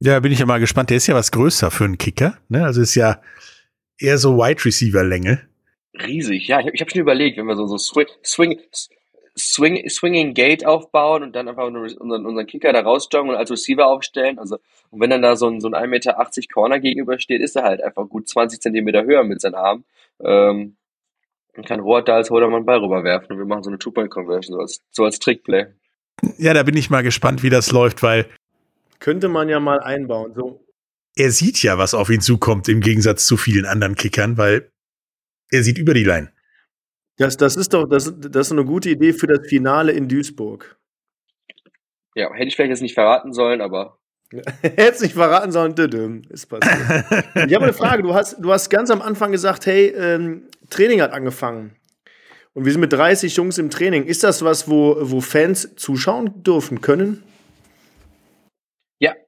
Ja, 0.00 0.20
bin 0.20 0.32
ich 0.32 0.38
ja 0.38 0.46
mal 0.46 0.60
gespannt. 0.60 0.90
Der 0.90 0.96
ist 0.96 1.06
ja 1.06 1.14
was 1.14 1.30
größer 1.30 1.70
für 1.70 1.84
einen 1.84 1.98
Kicker. 1.98 2.38
Ne? 2.48 2.64
Also 2.64 2.80
ist 2.80 2.94
ja 2.94 3.20
eher 3.98 4.16
so 4.18 4.38
Wide 4.38 4.64
Receiver 4.64 5.04
Länge. 5.04 5.48
Riesig, 5.94 6.48
ja. 6.48 6.60
Ich 6.60 6.66
habe 6.66 6.74
ich 6.74 6.80
hab 6.80 6.90
schon 6.90 7.00
überlegt, 7.00 7.36
wenn 7.36 7.46
wir 7.46 7.56
so, 7.56 7.66
so 7.66 7.78
Swing, 7.78 8.06
Swing, 8.24 8.60
Swing, 9.36 9.88
Swinging 9.88 10.34
Gate 10.34 10.66
aufbauen 10.66 11.22
und 11.22 11.34
dann 11.34 11.48
einfach 11.48 11.66
unseren, 11.66 12.26
unseren 12.26 12.46
Kicker 12.46 12.72
da 12.72 12.80
rausjoggen 12.80 13.30
und 13.30 13.36
als 13.36 13.50
Receiver 13.50 13.86
aufstellen. 13.86 14.38
Also, 14.38 14.58
und 14.90 15.00
wenn 15.00 15.10
dann 15.10 15.22
da 15.22 15.36
so 15.36 15.48
ein, 15.48 15.60
so 15.60 15.68
ein 15.68 15.74
1,80 15.74 15.86
Meter 15.88 16.16
Corner 16.52 16.80
gegenübersteht, 16.80 17.40
ist 17.40 17.56
er 17.56 17.64
halt 17.64 17.82
einfach 17.82 18.08
gut 18.08 18.28
20 18.28 18.60
Zentimeter 18.60 19.04
höher 19.04 19.24
mit 19.24 19.40
seinen 19.40 19.54
Armen. 19.54 19.84
Ähm, 20.20 20.76
und 21.56 21.66
kann 21.66 21.80
Rohr 21.80 22.02
da 22.02 22.16
als 22.16 22.30
Holdermann 22.30 22.64
Ball 22.64 22.78
rüberwerfen 22.78 23.30
und 23.30 23.38
wir 23.38 23.44
machen 23.44 23.62
so 23.62 23.70
eine 23.70 23.78
Two-Point-Conversion, 23.78 24.56
so 24.56 24.60
als, 24.60 24.82
so 24.90 25.04
als 25.04 25.18
Trickplay. 25.20 25.66
Ja, 26.38 26.54
da 26.54 26.62
bin 26.62 26.76
ich 26.76 26.90
mal 26.90 27.02
gespannt, 27.02 27.42
wie 27.42 27.50
das 27.50 27.70
läuft, 27.70 28.02
weil 28.02 28.26
könnte 28.98 29.28
man 29.28 29.48
ja 29.48 29.60
mal 29.60 29.80
einbauen. 29.80 30.34
So. 30.34 30.64
Er 31.16 31.30
sieht 31.30 31.62
ja, 31.62 31.78
was 31.78 31.94
auf 31.94 32.10
ihn 32.10 32.20
zukommt, 32.20 32.68
im 32.68 32.80
Gegensatz 32.80 33.26
zu 33.26 33.36
vielen 33.36 33.66
anderen 33.66 33.94
Kickern, 33.94 34.36
weil 34.36 34.70
er 35.50 35.62
sieht 35.62 35.78
über 35.78 35.94
die 35.94 36.04
Line. 36.04 36.32
Das, 37.16 37.36
das 37.36 37.56
ist 37.56 37.72
doch 37.72 37.86
das, 37.88 38.12
das 38.18 38.48
ist 38.48 38.52
eine 38.52 38.64
gute 38.64 38.90
Idee 38.90 39.12
für 39.12 39.26
das 39.26 39.46
Finale 39.48 39.92
in 39.92 40.08
Duisburg. 40.08 40.76
Ja, 42.16 42.32
hätte 42.32 42.46
ich 42.46 42.56
vielleicht 42.56 42.70
jetzt 42.70 42.82
nicht 42.82 42.94
verraten 42.94 43.32
sollen, 43.32 43.60
aber. 43.60 43.98
Hätte 44.62 45.02
nicht 45.02 45.14
verraten 45.14 45.52
sollen, 45.52 45.74
düdüm, 45.74 46.22
ist 46.28 46.46
passiert. 46.46 47.04
ich 47.46 47.54
habe 47.54 47.64
eine 47.64 47.72
Frage. 47.72 48.02
Du 48.02 48.14
hast, 48.14 48.36
du 48.40 48.50
hast 48.52 48.68
ganz 48.68 48.90
am 48.90 49.00
Anfang 49.00 49.30
gesagt, 49.30 49.66
hey, 49.66 49.88
ähm, 49.88 50.48
Training 50.70 51.00
hat 51.02 51.12
angefangen. 51.12 51.76
Und 52.52 52.64
wir 52.64 52.72
sind 52.72 52.80
mit 52.80 52.92
30 52.92 53.36
Jungs 53.36 53.58
im 53.58 53.70
Training. 53.70 54.04
Ist 54.04 54.24
das 54.24 54.42
was, 54.42 54.68
wo, 54.68 54.96
wo 55.00 55.20
Fans 55.20 55.76
zuschauen 55.76 56.42
dürfen 56.42 56.80
können? 56.80 57.22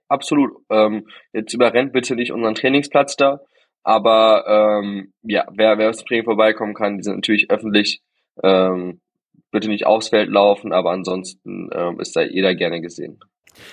absolut. 0.08 0.52
Ähm, 0.70 1.06
jetzt 1.32 1.52
überrennt 1.54 1.92
bitte 1.92 2.14
nicht 2.14 2.32
unseren 2.32 2.54
Trainingsplatz 2.54 3.16
da. 3.16 3.40
Aber 3.86 4.82
ähm, 4.82 5.12
ja, 5.22 5.46
wer, 5.54 5.78
wer 5.78 5.92
zum 5.92 6.08
Training 6.08 6.24
vorbeikommen 6.24 6.74
kann, 6.74 6.96
die 6.96 7.04
sind 7.04 7.14
natürlich 7.14 7.52
öffentlich. 7.52 8.02
Ähm, 8.42 9.00
bitte 9.52 9.68
nicht 9.68 9.86
aufs 9.86 10.08
Feld 10.08 10.28
laufen, 10.28 10.72
aber 10.72 10.90
ansonsten 10.90 11.70
ähm, 11.72 12.00
ist 12.00 12.16
da 12.16 12.22
jeder 12.22 12.56
gerne 12.56 12.80
gesehen. 12.80 13.20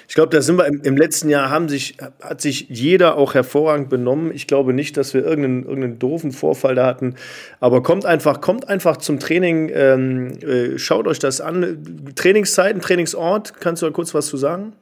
Ich 0.08 0.14
glaube, 0.14 0.30
da 0.30 0.42
sind 0.42 0.58
wir 0.58 0.68
im, 0.68 0.82
im, 0.84 0.98
letzten 0.98 1.30
Jahr 1.30 1.50
haben 1.50 1.68
sich, 1.68 1.98
hat 2.22 2.42
sich 2.42 2.70
jeder 2.70 3.18
auch 3.18 3.34
hervorragend 3.34 3.90
benommen. 3.90 4.32
Ich 4.36 4.46
glaube 4.46 4.72
nicht, 4.72 4.98
dass 4.98 5.16
wir 5.16 5.26
irgendeinen, 5.26 5.64
irgendeinen 5.64 5.98
doofen 5.98 6.32
Vorfall 6.32 6.76
da 6.76 6.86
hatten. 6.86 7.16
Aber 7.60 7.82
kommt 7.82 8.06
einfach, 8.06 8.40
kommt 8.40 8.70
einfach 8.70 8.98
zum 8.98 9.20
Training, 9.20 9.72
ähm, 9.74 10.38
äh, 10.44 10.78
schaut 10.78 11.08
euch 11.08 11.18
das 11.18 11.42
an. 11.42 12.14
Trainingszeiten, 12.16 12.82
Trainingsort, 12.82 13.60
kannst 13.60 13.82
du 13.82 13.88
da 13.88 13.92
kurz 13.92 14.14
was 14.14 14.28
zu 14.28 14.38
sagen? 14.38 14.74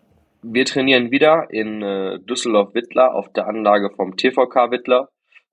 wir 0.43 0.65
trainieren 0.65 1.11
wieder 1.11 1.47
in 1.51 1.81
äh, 1.81 2.19
Düsseldorf-Wittler 2.19 3.13
auf 3.13 3.31
der 3.33 3.47
Anlage 3.47 3.89
vom 3.95 4.17
TVK 4.17 4.71
Wittler. 4.71 5.09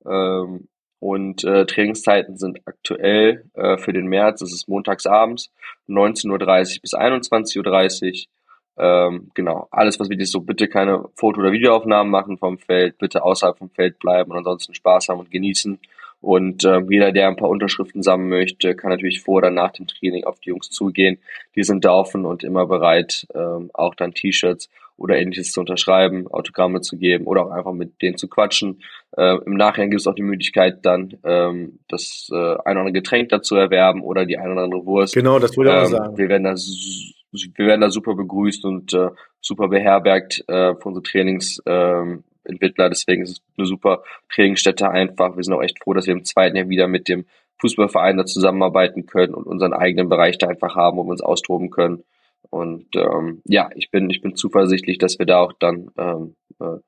Ähm, 0.08 0.68
Und 1.00 1.44
äh, 1.44 1.64
Trainingszeiten 1.64 2.36
sind 2.36 2.60
aktuell 2.64 3.44
äh, 3.54 3.78
für 3.78 3.92
den 3.92 4.06
März, 4.08 4.40
das 4.40 4.52
ist 4.52 4.68
montags 4.68 5.06
abends, 5.06 5.52
19.30 5.88 6.30
Uhr 6.30 6.80
bis 6.82 6.94
21.30 6.94 8.26
Uhr. 8.26 8.84
Ähm, 8.84 9.30
genau, 9.34 9.68
alles 9.70 9.98
was 10.00 10.08
wichtig 10.08 10.24
ist, 10.24 10.32
so 10.32 10.40
bitte 10.40 10.68
keine 10.68 11.04
Foto- 11.14 11.40
oder 11.40 11.52
Videoaufnahmen 11.52 12.10
machen 12.10 12.38
vom 12.38 12.58
Feld, 12.58 12.98
bitte 12.98 13.22
außerhalb 13.22 13.58
vom 13.58 13.70
Feld 13.70 13.98
bleiben 13.98 14.30
und 14.30 14.38
ansonsten 14.38 14.74
Spaß 14.74 15.08
haben 15.08 15.20
und 15.20 15.30
genießen. 15.30 15.78
Und 16.20 16.64
äh, 16.64 16.80
jeder, 16.88 17.12
der 17.12 17.28
ein 17.28 17.36
paar 17.36 17.48
Unterschriften 17.48 18.02
sammeln 18.02 18.30
möchte, 18.30 18.74
kann 18.74 18.90
natürlich 18.90 19.20
vor 19.22 19.36
oder 19.36 19.50
nach 19.50 19.72
dem 19.72 19.86
Training 19.86 20.24
auf 20.24 20.40
die 20.40 20.50
Jungs 20.50 20.68
zugehen. 20.70 21.18
Die 21.54 21.62
sind 21.62 21.84
da 21.84 21.92
offen 21.92 22.24
und 22.24 22.42
immer 22.42 22.66
bereit, 22.66 23.26
ähm, 23.34 23.70
auch 23.72 23.94
dann 23.94 24.14
T-Shirts 24.14 24.68
oder 24.96 25.16
ähnliches 25.16 25.52
zu 25.52 25.60
unterschreiben, 25.60 26.26
Autogramme 26.26 26.80
zu 26.80 26.98
geben 26.98 27.26
oder 27.26 27.46
auch 27.46 27.50
einfach 27.50 27.72
mit 27.72 28.02
denen 28.02 28.16
zu 28.16 28.26
quatschen. 28.28 28.82
Äh, 29.18 29.38
Im 29.46 29.54
Nachhinein 29.54 29.90
gibt 29.90 30.00
es 30.00 30.06
auch 30.06 30.14
die 30.14 30.22
Möglichkeit, 30.22 30.86
dann 30.86 31.18
ähm, 31.24 31.80
das 31.88 32.28
äh, 32.30 32.36
ein 32.36 32.76
oder 32.76 32.80
andere 32.80 32.92
Getränk 32.92 33.30
dazu 33.30 33.56
erwerben 33.56 34.02
oder 34.02 34.24
die 34.24 34.38
ein 34.38 34.52
oder 34.52 34.62
andere 34.62 34.86
Wurst. 34.86 35.14
Genau, 35.14 35.40
das 35.40 35.56
wollte 35.56 35.72
ich 35.72 35.76
auch 35.76 35.82
Ähm, 35.82 35.88
sagen. 35.88 36.18
wir 36.18 36.28
werden 36.28 36.44
da 36.44 36.54
wir 36.54 37.66
werden 37.66 37.80
da 37.80 37.90
super 37.90 38.14
begrüßt 38.14 38.64
und 38.64 38.94
äh, 38.94 39.08
super 39.40 39.68
beherbergt 39.68 40.44
äh, 40.48 40.74
für 40.74 40.84
unsere 40.88 41.02
Trainingsentwickler. 41.02 42.02
Ähm, 42.02 42.24
Entwickler. 42.44 42.88
Deswegen 42.88 43.24
ist 43.24 43.30
es 43.30 43.42
eine 43.58 43.66
super 43.66 44.02
Trainingsstätte 44.32 44.88
einfach. 44.88 45.36
Wir 45.36 45.44
sind 45.44 45.52
auch 45.52 45.62
echt 45.62 45.82
froh, 45.82 45.92
dass 45.92 46.06
wir 46.06 46.14
im 46.14 46.24
zweiten 46.24 46.56
Jahr 46.56 46.68
wieder 46.68 46.88
mit 46.88 47.08
dem 47.08 47.26
Fußballverein 47.60 48.16
da 48.16 48.24
zusammenarbeiten 48.24 49.04
können 49.04 49.34
und 49.34 49.46
unseren 49.46 49.74
eigenen 49.74 50.08
Bereich 50.08 50.38
da 50.38 50.46
einfach 50.46 50.74
haben, 50.74 50.96
wo 50.96 51.04
wir 51.04 51.10
uns 51.10 51.20
austoben 51.20 51.68
können. 51.70 52.04
Und 52.50 52.86
ähm, 52.96 53.42
ja, 53.44 53.68
ich 53.74 53.90
bin, 53.90 54.08
ich 54.10 54.22
bin 54.22 54.34
zuversichtlich, 54.34 54.96
dass 54.98 55.18
wir 55.18 55.26
da 55.26 55.40
auch 55.40 55.52
dann 55.58 55.90
ähm, 55.98 56.36
äh, 56.60 56.78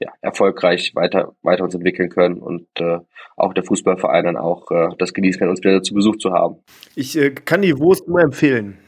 ja, 0.00 0.12
erfolgreich 0.20 0.92
weiter, 0.94 1.34
weiter 1.42 1.64
uns 1.64 1.74
entwickeln 1.74 2.08
können 2.08 2.38
und 2.38 2.66
äh, 2.78 2.98
auch 3.36 3.54
der 3.54 3.64
Fußballverein 3.64 4.24
dann 4.24 4.36
auch 4.36 4.70
äh, 4.70 4.88
das 4.98 5.12
genießen 5.12 5.40
kann, 5.40 5.48
uns 5.48 5.60
wieder 5.60 5.82
zu 5.82 5.94
Besuch 5.94 6.16
zu 6.16 6.32
haben. 6.32 6.56
Ich 6.94 7.16
äh, 7.16 7.30
kann 7.30 7.62
die 7.62 7.78
Wurst 7.78 8.06
nur 8.08 8.20
empfehlen. 8.20 8.78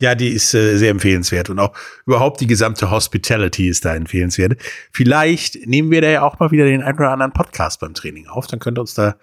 Ja, 0.00 0.14
die 0.14 0.28
ist 0.28 0.52
äh, 0.54 0.76
sehr 0.76 0.90
empfehlenswert 0.90 1.48
und 1.48 1.58
auch 1.58 1.74
überhaupt 2.04 2.40
die 2.40 2.46
gesamte 2.46 2.90
Hospitality 2.90 3.68
ist 3.68 3.84
da 3.84 3.94
empfehlenswert. 3.94 4.60
Vielleicht 4.92 5.66
nehmen 5.66 5.90
wir 5.90 6.02
da 6.02 6.08
ja 6.08 6.22
auch 6.22 6.38
mal 6.38 6.50
wieder 6.50 6.66
den 6.66 6.82
einen 6.82 6.98
oder 6.98 7.10
anderen 7.10 7.32
Podcast 7.32 7.80
beim 7.80 7.94
Training 7.94 8.26
auf, 8.26 8.46
dann 8.46 8.58
könnt 8.58 8.78
ihr 8.78 8.82
uns 8.82 8.94
da 8.94 9.16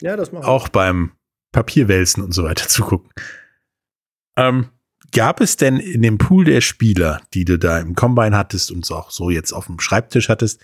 Ja, 0.00 0.16
auch 0.42 0.68
beim 0.68 1.12
Papierwälzen 1.52 2.22
und 2.22 2.32
so 2.32 2.44
weiter 2.44 2.68
zugucken. 2.68 3.10
Ähm, 4.36 4.68
gab 5.12 5.40
es 5.40 5.56
denn 5.56 5.78
in 5.78 6.02
dem 6.02 6.18
Pool 6.18 6.44
der 6.44 6.60
Spieler, 6.60 7.20
die 7.34 7.44
du 7.44 7.58
da 7.58 7.78
im 7.80 7.94
Combine 7.94 8.36
hattest 8.36 8.70
und 8.70 8.90
auch 8.90 9.10
so 9.10 9.30
jetzt 9.30 9.52
auf 9.52 9.66
dem 9.66 9.80
Schreibtisch 9.80 10.28
hattest, 10.28 10.62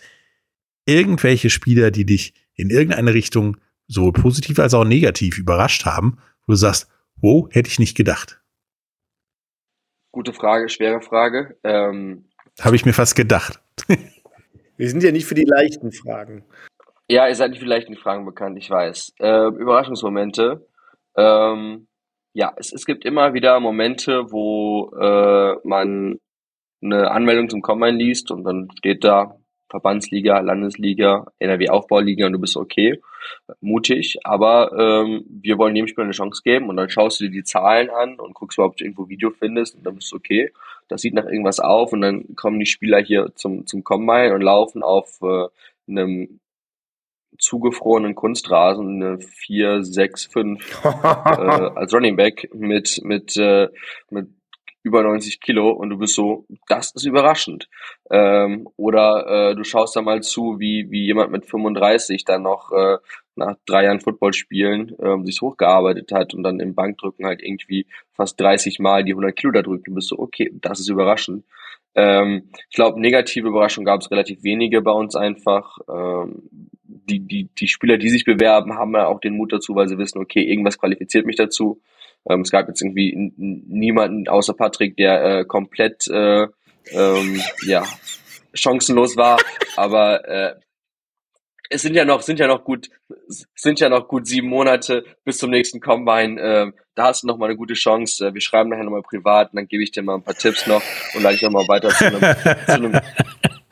irgendwelche 0.87 1.51
Spieler, 1.51 1.91
die 1.91 2.05
dich 2.05 2.35
in 2.55 2.71
irgendeine 2.71 3.15
Richtung 3.15 3.57
sowohl 3.87 4.13
positiv 4.13 4.59
als 4.59 4.75
auch 4.75 4.85
negativ 4.85 5.39
überrascht 5.39 5.85
haben, 5.85 6.19
wo 6.47 6.53
du 6.53 6.57
sagst, 6.57 6.89
wow, 7.17 7.49
hätte 7.51 7.69
ich 7.69 7.79
nicht 7.79 7.97
gedacht. 7.97 8.41
Gute 10.13 10.33
Frage, 10.33 10.69
schwere 10.69 11.01
Frage. 11.01 11.57
Ähm, 11.65 12.27
Habe 12.61 12.77
ich 12.77 12.85
mir 12.85 12.93
fast 12.93 13.17
gedacht. 13.17 13.61
Wir 14.77 14.89
sind 14.89 15.03
ja 15.03 15.13
nicht 15.13 15.27
für 15.27 15.35
die 15.35 15.45
leichten 15.45 15.93
Fragen. 15.93 16.45
Ja, 17.09 17.29
ihr 17.29 17.35
seid 17.35 17.51
nicht 17.51 17.63
in 17.63 17.95
die 17.95 18.01
Fragen 18.01 18.25
bekannt, 18.25 18.59
ich 18.59 18.71
weiß. 18.71 19.13
Äh, 19.21 19.49
Überraschungsmomente. 19.49 20.67
Ähm, 21.17 21.87
ja, 22.35 22.53
es, 22.57 22.73
es 22.73 22.85
gibt 22.85 23.05
immer 23.05 23.33
wieder 23.33 23.59
Momente, 23.61 24.31
wo 24.31 24.91
äh, 25.01 25.57
man 25.67 26.19
eine 26.83 27.11
Anmeldung 27.11 27.49
zum 27.49 27.63
Combine 27.63 27.97
liest 27.97 28.31
und 28.31 28.45
dann 28.45 28.69
steht 28.77 29.05
da 29.05 29.37
Verbandsliga, 29.71 30.41
Landesliga, 30.41 31.27
NRW-Aufbauliga 31.39 32.27
und 32.27 32.33
du 32.33 32.39
bist 32.41 32.57
okay, 32.57 33.01
mutig, 33.61 34.19
aber 34.25 34.73
ähm, 34.79 35.25
wir 35.29 35.59
wollen 35.59 35.75
jedem 35.75 35.89
Spieler 35.89 36.05
eine 36.05 36.13
Chance 36.13 36.43
geben 36.45 36.69
und 36.69 36.77
dann 36.77 36.91
schaust 36.91 37.21
du 37.21 37.25
dir 37.25 37.31
die 37.31 37.45
Zahlen 37.45 37.89
an 37.89 38.21
und 38.21 38.35
guckst 38.35 38.59
ob 38.59 38.77
du 38.77 38.85
irgendwo 38.85 39.09
Video 39.09 39.31
findest 39.31 39.77
und 39.77 39.87
dann 39.87 39.95
bist 39.97 40.13
du 40.13 40.17
okay. 40.17 40.53
Das 40.89 41.01
sieht 41.01 41.15
nach 41.15 41.25
irgendwas 41.25 41.61
auf 41.61 41.93
und 41.93 42.03
dann 42.03 42.37
kommen 42.37 42.61
die 42.61 42.67
Spieler 42.67 43.01
hier 43.01 43.33
zum, 43.37 43.67
zum 43.67 43.85
Combine 43.85 44.35
und 44.35 44.43
laufen 44.43 44.83
auf 44.83 45.19
äh, 45.23 45.47
einem 45.89 46.41
zugefrorenen 47.39 48.15
Kunstrasen 48.15 49.03
eine 49.03 49.19
4, 49.21 49.85
6, 49.85 50.27
5 50.27 50.85
äh, 50.85 50.89
als 51.75 51.93
Running 51.95 52.17
Back 52.17 52.51
mit, 52.55 53.01
mit, 53.05 53.37
äh, 53.37 53.69
mit 54.11 54.29
über 54.85 55.03
90 55.03 55.41
Kilo 55.41 55.71
und 55.71 55.89
du 55.89 55.99
bist 55.99 56.15
so, 56.15 56.47
das 56.69 56.93
ist 56.95 57.07
überraschend. 57.07 57.69
Ähm, 58.11 58.69
oder 58.77 59.51
äh, 59.51 59.55
du 59.57 59.65
schaust 59.65 59.97
da 59.97 60.03
mal 60.03 60.23
zu, 60.23 60.59
wie, 60.59 60.91
wie 60.91 61.07
jemand 61.07 61.33
mit 61.33 61.47
35 61.47 62.25
dann 62.25 62.43
noch 62.43 62.71
äh, 62.71 62.99
nach 63.35 63.57
drei 63.67 63.85
Jahren 63.85 64.01
Football 64.01 64.35
spielen 64.35 64.95
ähm, 65.01 65.25
sich 65.25 65.41
hochgearbeitet 65.41 66.13
hat 66.13 66.35
und 66.35 66.43
dann 66.43 66.61
im 66.61 66.75
Bankdrücken 66.75 67.27
halt 67.27 67.43
irgendwie 67.43 67.87
fast 68.13 68.39
30 68.39 68.79
Mal 68.79 69.05
die 69.05 69.13
100 69.13 69.35
Kilo 69.35 69.53
da 69.53 69.63
drückt. 69.63 69.89
Du 69.89 69.95
bist 69.95 70.09
so, 70.09 70.19
okay, 70.19 70.51
das 70.53 70.81
ist 70.81 70.89
überraschend. 70.89 71.45
Ähm, 71.95 72.51
ich 72.69 72.77
glaube, 72.77 73.01
negative 73.01 73.49
Überraschungen 73.49 73.87
gab 73.87 74.01
es 74.01 74.11
relativ 74.11 74.43
wenige 74.43 74.83
bei 74.83 74.93
uns 74.93 75.17
einfach. 75.17 75.79
Ähm, 75.89 76.71
die, 76.87 77.21
die, 77.21 77.49
die 77.59 77.69
Spieler, 77.69 77.99
die 77.99 78.11
sich 78.11 78.25
bewerben, 78.25 78.75
haben 78.75 78.95
ja 78.95 79.07
auch 79.07 79.21
den 79.21 79.37
Mut 79.37 79.53
dazu, 79.53 79.75
weil 79.75 79.89
sie 79.89 79.99
wissen, 79.99 80.19
okay, 80.19 80.43
irgendwas 80.43 80.79
qualifiziert 80.79 81.27
mich 81.27 81.37
dazu. 81.37 81.81
Ähm, 82.29 82.41
es 82.41 82.51
gab 82.51 82.69
jetzt 82.69 82.83
irgendwie 82.83 83.33
niemanden 83.37 84.29
außer 84.29 84.55
Patrick, 84.55 84.97
der 84.97 85.25
äh, 85.25 85.45
komplett 85.45 86.09
äh, 86.09 86.47
ähm, 86.93 87.41
ja, 87.67 87.85
chancenlos 88.53 89.17
war, 89.17 89.39
aber 89.77 90.29
äh, 90.29 90.55
es 91.71 91.83
sind 91.83 91.95
ja 91.97 92.05
noch, 92.05 92.23
sind 92.23 92.39
ja 92.39 92.47
noch 92.47 92.63
gut, 92.63 92.89
sind 93.27 93.81
ja 93.81 93.89
noch 93.89 94.07
gut 94.07 94.27
sieben 94.27 94.49
Monate 94.49 95.05
bis 95.25 95.39
zum 95.39 95.51
nächsten 95.51 95.81
Combine. 95.81 96.41
Äh, 96.41 96.73
da 96.95 97.05
hast 97.05 97.23
du 97.23 97.27
noch 97.27 97.39
mal 97.39 97.47
eine 97.47 97.57
gute 97.57 97.75
Chance. 97.75 98.29
Äh, 98.29 98.35
wir 98.35 98.41
schreiben 98.41 98.71
nachher 98.71 98.85
nochmal 98.85 99.03
privat 99.03 99.53
und 99.53 99.57
dann 99.57 99.67
gebe 99.67 99.83
ich 99.83 99.91
dir 99.91 100.03
mal 100.03 100.15
ein 100.15 100.23
paar 100.23 100.35
Tipps 100.35 100.67
noch 100.67 100.83
und 101.15 101.23
leite 101.23 101.37
ich 101.37 101.43
noch 101.43 101.51
mal 101.51 101.67
weiter 101.67 101.89
zu 101.89 102.07
einem, 102.07 102.21
zu 102.67 102.73
einem 102.73 103.01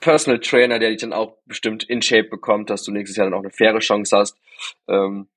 Personal 0.03 0.41
Trainer, 0.41 0.79
der 0.79 0.91
dich 0.91 1.01
dann 1.01 1.15
auch 1.15 1.39
bestimmt 1.47 1.85
in 1.85 2.03
Shape 2.03 2.29
bekommt, 2.29 2.69
dass 2.69 2.83
du 2.83 2.93
nächstes 2.93 3.17
Jahr 3.17 3.27
dann 3.27 3.35
auch 3.35 3.43
eine 3.43 3.51
faire 3.51 3.79
Chance 3.79 4.15
hast. 4.15 4.37
Ähm, 4.89 5.29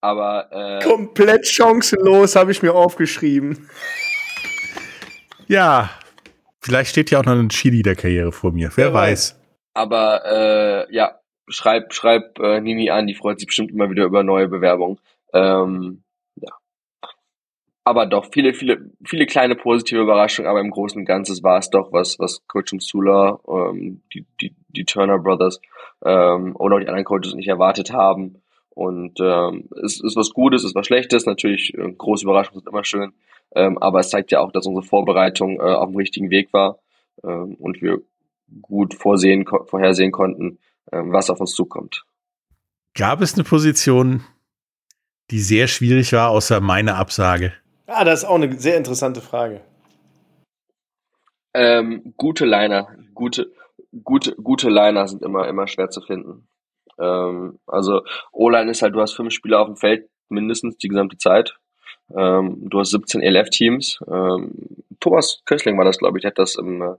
aber 0.00 0.48
äh, 0.52 0.84
Komplett 0.84 1.46
chancenlos, 1.46 2.36
habe 2.36 2.52
ich 2.52 2.62
mir 2.62 2.74
aufgeschrieben. 2.74 3.68
Ja, 5.48 5.90
vielleicht 6.60 6.90
steht 6.90 7.10
ja 7.10 7.18
auch 7.18 7.24
noch 7.24 7.32
eine 7.32 7.48
Cheerleader-Karriere 7.48 8.30
vor 8.30 8.52
mir. 8.52 8.70
Wer 8.76 8.86
Wer 8.86 8.94
weiß. 8.94 9.40
Aber 9.74 10.22
äh, 10.24 10.94
ja, 10.94 11.18
schreib, 11.48 11.92
schreib 11.92 12.38
äh, 12.38 12.60
Nini 12.60 12.90
an, 12.90 13.06
die 13.06 13.14
freut 13.14 13.40
sich 13.40 13.46
bestimmt 13.46 13.72
immer 13.72 13.90
wieder 13.90 14.04
über 14.04 14.22
neue 14.22 14.48
Bewerbungen. 14.48 15.00
Ähm. 15.34 16.04
Aber 17.82 18.06
doch, 18.06 18.26
viele, 18.30 18.52
viele, 18.52 18.90
viele 19.04 19.26
kleine 19.26 19.56
positive 19.56 20.02
Überraschungen, 20.02 20.50
aber 20.50 20.60
im 20.60 20.70
Großen 20.70 21.00
und 21.00 21.06
Ganzen 21.06 21.42
war 21.42 21.58
es 21.58 21.70
doch 21.70 21.92
was, 21.92 22.18
was 22.18 22.46
Coach 22.46 22.72
Msula, 22.74 23.40
ähm, 23.48 24.02
die, 24.12 24.26
die, 24.40 24.54
die 24.68 24.84
Turner 24.84 25.18
Brothers 25.18 25.60
ähm, 26.04 26.54
oder 26.56 26.76
auch 26.76 26.80
die 26.80 26.88
anderen 26.88 27.04
Coaches 27.04 27.34
nicht 27.34 27.48
erwartet 27.48 27.92
haben. 27.92 28.42
Und 28.70 29.18
ähm, 29.20 29.68
es 29.82 30.00
ist 30.00 30.16
was 30.16 30.30
Gutes, 30.30 30.62
es 30.62 30.70
ist 30.70 30.74
was 30.74 30.86
Schlechtes, 30.86 31.26
natürlich 31.26 31.74
äh, 31.74 31.92
große 31.92 32.24
Überraschungen 32.24 32.60
sind 32.60 32.68
immer 32.68 32.84
schön, 32.84 33.12
ähm, 33.54 33.78
aber 33.78 34.00
es 34.00 34.10
zeigt 34.10 34.30
ja 34.30 34.40
auch, 34.40 34.52
dass 34.52 34.66
unsere 34.66 34.86
Vorbereitung 34.86 35.58
äh, 35.58 35.62
auf 35.62 35.88
dem 35.88 35.96
richtigen 35.96 36.30
Weg 36.30 36.52
war 36.52 36.78
ähm, 37.24 37.54
und 37.54 37.80
wir 37.82 38.00
gut 38.62 38.94
vorsehen, 38.94 39.46
vorhersehen 39.66 40.12
konnten, 40.12 40.58
ähm, 40.92 41.12
was 41.12 41.30
auf 41.30 41.40
uns 41.40 41.52
zukommt. 41.52 42.04
Gab 42.94 43.20
es 43.20 43.34
eine 43.34 43.44
Position, 43.44 44.22
die 45.30 45.40
sehr 45.40 45.66
schwierig 45.66 46.12
war, 46.12 46.30
außer 46.30 46.60
meine 46.60 46.96
Absage? 46.96 47.52
Ah, 47.92 48.04
das 48.04 48.22
ist 48.22 48.28
auch 48.28 48.36
eine 48.36 48.56
sehr 48.56 48.76
interessante 48.76 49.20
Frage. 49.20 49.62
Ähm, 51.52 52.14
gute 52.16 52.46
Liner, 52.46 52.86
gute, 53.14 53.52
gute, 54.04 54.36
gute 54.36 54.70
Liner 54.70 55.08
sind 55.08 55.22
immer, 55.22 55.48
immer 55.48 55.66
schwer 55.66 55.90
zu 55.90 56.00
finden. 56.00 56.46
Ähm, 57.00 57.58
also 57.66 58.02
O-Line 58.30 58.70
ist 58.70 58.82
halt, 58.82 58.94
du 58.94 59.00
hast 59.00 59.14
fünf 59.14 59.32
Spieler 59.32 59.58
auf 59.58 59.66
dem 59.66 59.76
Feld, 59.76 60.08
mindestens 60.28 60.76
die 60.76 60.86
gesamte 60.86 61.18
Zeit. 61.18 61.58
Ähm, 62.16 62.58
du 62.70 62.78
hast 62.78 62.90
17 62.90 63.22
ELF-Teams. 63.22 63.98
Ähm, 64.06 64.52
Thomas 65.00 65.42
Köstling 65.44 65.76
war 65.76 65.84
das, 65.84 65.98
glaube 65.98 66.18
ich, 66.18 66.22
der 66.22 66.30
hat 66.30 66.38
das 66.38 66.54
im 66.54 66.82
äh, 66.82 66.94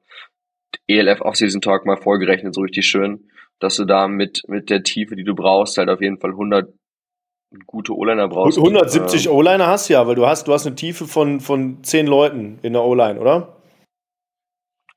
ELF 0.89 1.21
Offseason 1.21 1.61
Talk 1.61 1.85
mal 1.85 1.95
vorgerechnet, 1.95 2.53
so 2.53 2.61
richtig 2.61 2.85
schön, 2.85 3.31
dass 3.59 3.77
du 3.77 3.85
da 3.85 4.09
mit, 4.09 4.43
mit 4.49 4.69
der 4.69 4.83
Tiefe, 4.83 5.15
die 5.15 5.23
du 5.23 5.35
brauchst, 5.35 5.77
halt 5.77 5.89
auf 5.89 6.01
jeden 6.01 6.19
Fall 6.19 6.31
100 6.31 6.67
gute 7.65 7.95
O-Liner 7.95 8.27
brauchst. 8.27 8.57
170 8.57 9.25
Ähm, 9.25 9.31
O-Liner 9.33 9.67
hast 9.67 9.89
du 9.89 9.93
ja, 9.93 10.07
weil 10.07 10.15
du 10.15 10.25
hast, 10.25 10.47
du 10.47 10.53
hast 10.53 10.65
eine 10.65 10.75
Tiefe 10.75 11.05
von, 11.05 11.39
von 11.39 11.83
10 11.83 12.07
Leuten 12.07 12.59
in 12.61 12.73
der 12.73 12.83
O-Line, 12.83 13.19
oder? 13.19 13.57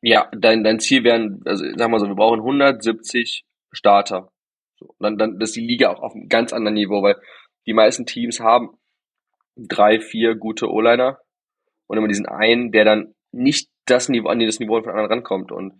Ja, 0.00 0.28
dein, 0.36 0.64
dein 0.64 0.80
Ziel 0.80 1.02
wären, 1.02 1.42
also 1.46 1.64
sag 1.76 1.90
mal 1.90 1.98
so, 1.98 2.07
wir 2.07 2.14
brauchen 2.14 2.40
170 2.40 3.44
Starter. 3.72 4.30
So, 4.78 4.94
dann, 4.98 5.16
dann 5.16 5.40
ist 5.40 5.57
die 5.57 5.66
Liga 5.66 5.90
auch 5.90 6.02
auf 6.02 6.14
einem 6.14 6.28
ganz 6.28 6.52
anderen 6.52 6.74
Niveau, 6.74 7.02
weil 7.02 7.16
die 7.66 7.72
meisten 7.72 8.07
Teams 8.07 8.40
haben 8.40 8.76
drei, 9.57 10.00
vier 10.00 10.34
gute 10.34 10.70
O-Liner 10.70 11.18
und 11.86 11.98
immer 11.98 12.09
diesen 12.09 12.26
einen, 12.26 12.70
der 12.72 12.84
dann 12.84 13.14
nicht 13.32 13.68
das 13.86 14.09
Niveau, 14.09 14.28
an 14.28 14.38
das 14.40 14.61
Niveau 14.61 14.80
von 14.80 14.90
anderen 14.90 15.11
rankommt. 15.11 15.52
Und 15.52 15.74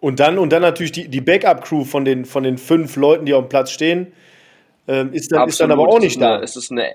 Und 0.00 0.20
dann, 0.20 0.38
und 0.38 0.52
dann 0.52 0.62
natürlich 0.62 0.92
die, 0.92 1.08
die 1.08 1.20
Backup-Crew 1.20 1.84
von 1.84 2.04
den, 2.04 2.24
von 2.24 2.42
den 2.42 2.58
fünf 2.58 2.96
Leuten, 2.96 3.26
die 3.26 3.34
auf 3.34 3.44
dem 3.44 3.48
Platz 3.48 3.70
stehen. 3.70 4.12
Ähm, 4.88 5.12
ist, 5.12 5.32
dann, 5.32 5.48
ist 5.48 5.60
dann 5.60 5.70
aber 5.70 5.88
auch 5.88 6.00
nicht 6.00 6.20
da. 6.20 6.40
Es 6.40 6.56
ist 6.56 6.70
eine, 6.70 6.94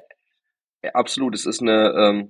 absolut, 0.93 1.35
es 1.35 1.45
ist 1.45 1.61
eine 1.61 1.93
ähm, 1.97 2.29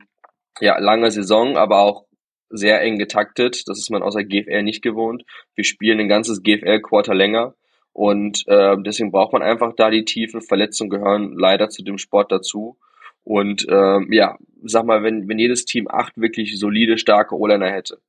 ja, 0.60 0.78
lange 0.80 1.12
Saison, 1.12 1.58
aber 1.58 1.80
auch 1.80 2.06
sehr 2.49 2.82
eng 2.82 2.97
getaktet. 2.97 3.64
Das 3.68 3.78
ist 3.78 3.89
man 3.89 4.03
außer 4.03 4.24
GFL 4.24 4.64
nicht 4.64 4.82
gewohnt. 4.82 5.24
Wir 5.56 5.64
spielen 5.64 5.99
ein 5.99 6.08
ganzes 6.08 6.43
GFL-Quarter 6.43 7.14
länger. 7.14 7.56
Und 7.93 8.43
äh, 8.47 8.76
deswegen 8.80 9.12
braucht 9.12 9.34
man 9.34 9.41
einfach 9.41 9.74
da 9.76 9.89
die 9.89 10.06
Tiefe. 10.06 10.41
Verletzungen 10.41 10.89
gehören 10.89 11.34
leider 11.38 11.70
zu 11.70 11.84
dem 11.84 11.97
Sport 11.97 12.32
dazu. 12.32 12.78
Und 13.24 13.66
ähm, 13.70 14.12
ja, 14.12 14.38
sag 14.64 14.86
mal, 14.86 15.01
wenn, 15.01 15.28
wenn 15.28 15.39
jedes 15.39 15.66
Team 15.66 15.88
acht 15.89 16.18
wirklich 16.18 16.60
solide, 16.60 16.97
starke 16.97 17.36
O-Liner 17.36 17.72
hätte, 17.72 17.99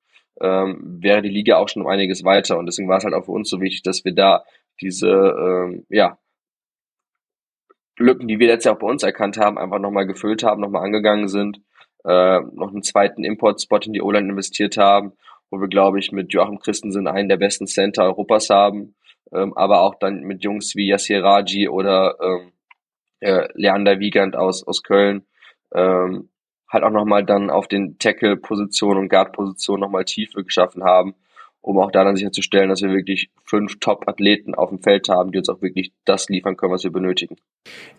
ähm, 0.40 0.98
wäre 1.00 1.22
die 1.22 1.30
Liga 1.30 1.56
auch 1.56 1.68
schon 1.68 1.82
um 1.82 1.88
einiges 1.88 2.24
weiter. 2.24 2.58
Und 2.58 2.66
deswegen 2.66 2.88
war 2.88 2.98
es 2.98 3.04
halt 3.04 3.14
auch 3.14 3.24
für 3.24 3.32
uns 3.32 3.48
so 3.48 3.60
wichtig, 3.60 3.82
dass 3.82 4.04
wir 4.04 4.12
da 4.12 4.44
diese 4.80 5.08
ähm, 5.08 5.86
ja, 5.88 6.18
Lücken, 7.98 8.28
die 8.28 8.38
wir 8.38 8.48
jetzt 8.48 8.64
ja 8.64 8.74
auch 8.74 8.78
bei 8.78 8.86
uns 8.86 9.02
erkannt 9.02 9.38
haben, 9.38 9.58
einfach 9.58 9.78
nochmal 9.78 10.06
gefüllt 10.06 10.42
haben, 10.42 10.60
nochmal 10.60 10.84
angegangen 10.84 11.28
sind, 11.28 11.60
äh, 12.04 12.40
noch 12.40 12.70
einen 12.70 12.82
zweiten 12.82 13.24
Import-Spot 13.24 13.78
in 13.78 13.92
die 13.92 14.02
O-Line 14.02 14.28
investiert 14.28 14.76
haben, 14.76 15.12
wo 15.50 15.60
wir, 15.60 15.68
glaube 15.68 15.98
ich, 15.98 16.12
mit 16.12 16.32
Joachim 16.32 16.58
Christensen 16.58 17.06
einen 17.06 17.28
der 17.28 17.36
besten 17.36 17.66
Center 17.66 18.04
Europas 18.04 18.50
haben, 18.50 18.94
ähm, 19.32 19.56
aber 19.56 19.80
auch 19.80 19.94
dann 19.94 20.20
mit 20.20 20.44
Jungs 20.44 20.74
wie 20.76 20.88
Yassir 20.88 21.22
Raji 21.22 21.68
oder 21.68 22.16
ähm, 22.20 22.52
äh, 23.20 23.48
Leander 23.54 23.98
Wiegand 23.98 24.36
aus, 24.36 24.66
aus 24.66 24.82
Köln, 24.82 25.26
ähm, 25.74 26.28
halt 26.68 26.84
auch 26.84 26.90
nochmal 26.90 27.24
dann 27.24 27.50
auf 27.50 27.68
den 27.68 27.98
Tackle-Positionen 27.98 29.00
und 29.00 29.08
Guard-Positionen 29.08 29.80
nochmal 29.80 30.04
Tiefe 30.04 30.44
geschaffen 30.44 30.84
haben, 30.84 31.14
um 31.66 31.80
auch 31.80 31.90
da 31.90 32.04
dann 32.04 32.14
sicherzustellen, 32.14 32.68
dass 32.68 32.80
wir 32.80 32.90
wirklich 32.90 33.28
fünf 33.44 33.80
Top-Athleten 33.80 34.54
auf 34.54 34.68
dem 34.68 34.78
Feld 34.78 35.08
haben, 35.08 35.32
die 35.32 35.38
uns 35.38 35.48
auch 35.48 35.60
wirklich 35.62 35.90
das 36.04 36.28
liefern 36.28 36.56
können, 36.56 36.72
was 36.72 36.84
wir 36.84 36.92
benötigen. 36.92 37.34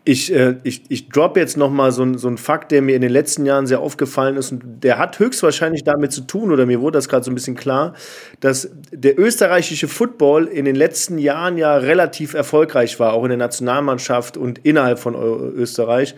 Ich, 0.05 0.33
äh, 0.33 0.55
ich, 0.63 0.83
ich 0.87 1.09
droppe 1.09 1.41
jetzt 1.41 1.57
nochmal 1.57 1.91
so, 1.91 2.17
so 2.17 2.29
einen 2.29 2.37
Fakt, 2.37 2.71
der 2.71 2.81
mir 2.81 2.95
in 2.95 3.01
den 3.01 3.11
letzten 3.11 3.45
Jahren 3.45 3.67
sehr 3.67 3.81
aufgefallen 3.81 4.37
ist 4.37 4.53
und 4.53 4.63
der 4.85 4.97
hat 4.97 5.19
höchstwahrscheinlich 5.19 5.83
damit 5.83 6.13
zu 6.13 6.21
tun, 6.21 6.53
oder 6.53 6.65
mir 6.65 6.79
wurde 6.79 6.97
das 6.97 7.09
gerade 7.09 7.25
so 7.25 7.31
ein 7.31 7.35
bisschen 7.35 7.57
klar, 7.57 7.93
dass 8.39 8.71
der 8.91 9.19
österreichische 9.19 9.89
Football 9.89 10.45
in 10.45 10.63
den 10.63 10.77
letzten 10.77 11.17
Jahren 11.17 11.57
ja 11.57 11.75
relativ 11.75 12.35
erfolgreich 12.35 13.01
war, 13.01 13.11
auch 13.11 13.23
in 13.23 13.29
der 13.29 13.37
Nationalmannschaft 13.37 14.37
und 14.37 14.59
innerhalb 14.59 14.97
von 14.97 15.13
Österreich. 15.13 16.15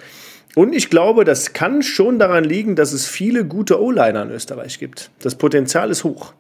Und 0.54 0.76
ich 0.76 0.92
glaube, 0.92 1.26
das 1.26 1.54
kann 1.54 1.82
schon 1.82 2.20
daran 2.20 2.44
liegen, 2.44 2.76
dass 2.76 2.94
es 2.94 3.08
viele 3.08 3.44
gute 3.44 3.82
O-Liner 3.82 4.22
in 4.22 4.30
Österreich 4.30 4.78
gibt. 4.78 5.10
Das 5.24 5.34
Potenzial 5.34 5.90
ist 5.90 6.04
hoch. 6.04 6.34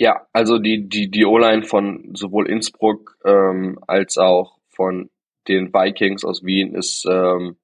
Ja, 0.00 0.26
also 0.32 0.56
die, 0.56 0.88
die, 0.88 1.10
die 1.10 1.26
O-Line 1.26 1.62
von 1.62 2.12
sowohl 2.14 2.48
Innsbruck 2.48 3.18
ähm, 3.22 3.78
als 3.86 4.16
auch 4.16 4.56
von 4.70 5.10
den 5.46 5.74
Vikings 5.74 6.24
aus 6.24 6.42
Wien 6.42 6.74
ist 6.74 7.06
ähm, 7.06 7.56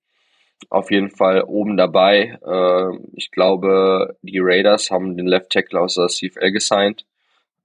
auf 0.68 0.90
jeden 0.90 1.08
Fall 1.08 1.44
oben 1.44 1.78
dabei. 1.78 2.38
Ähm, 2.46 3.06
ich 3.14 3.30
glaube, 3.30 4.18
die 4.20 4.38
Raiders 4.38 4.90
haben 4.90 5.16
den 5.16 5.26
Left 5.26 5.48
Tackle 5.48 5.80
aus 5.80 5.94
der 5.94 6.08
CFL 6.08 6.52
gesigned. 6.52 7.06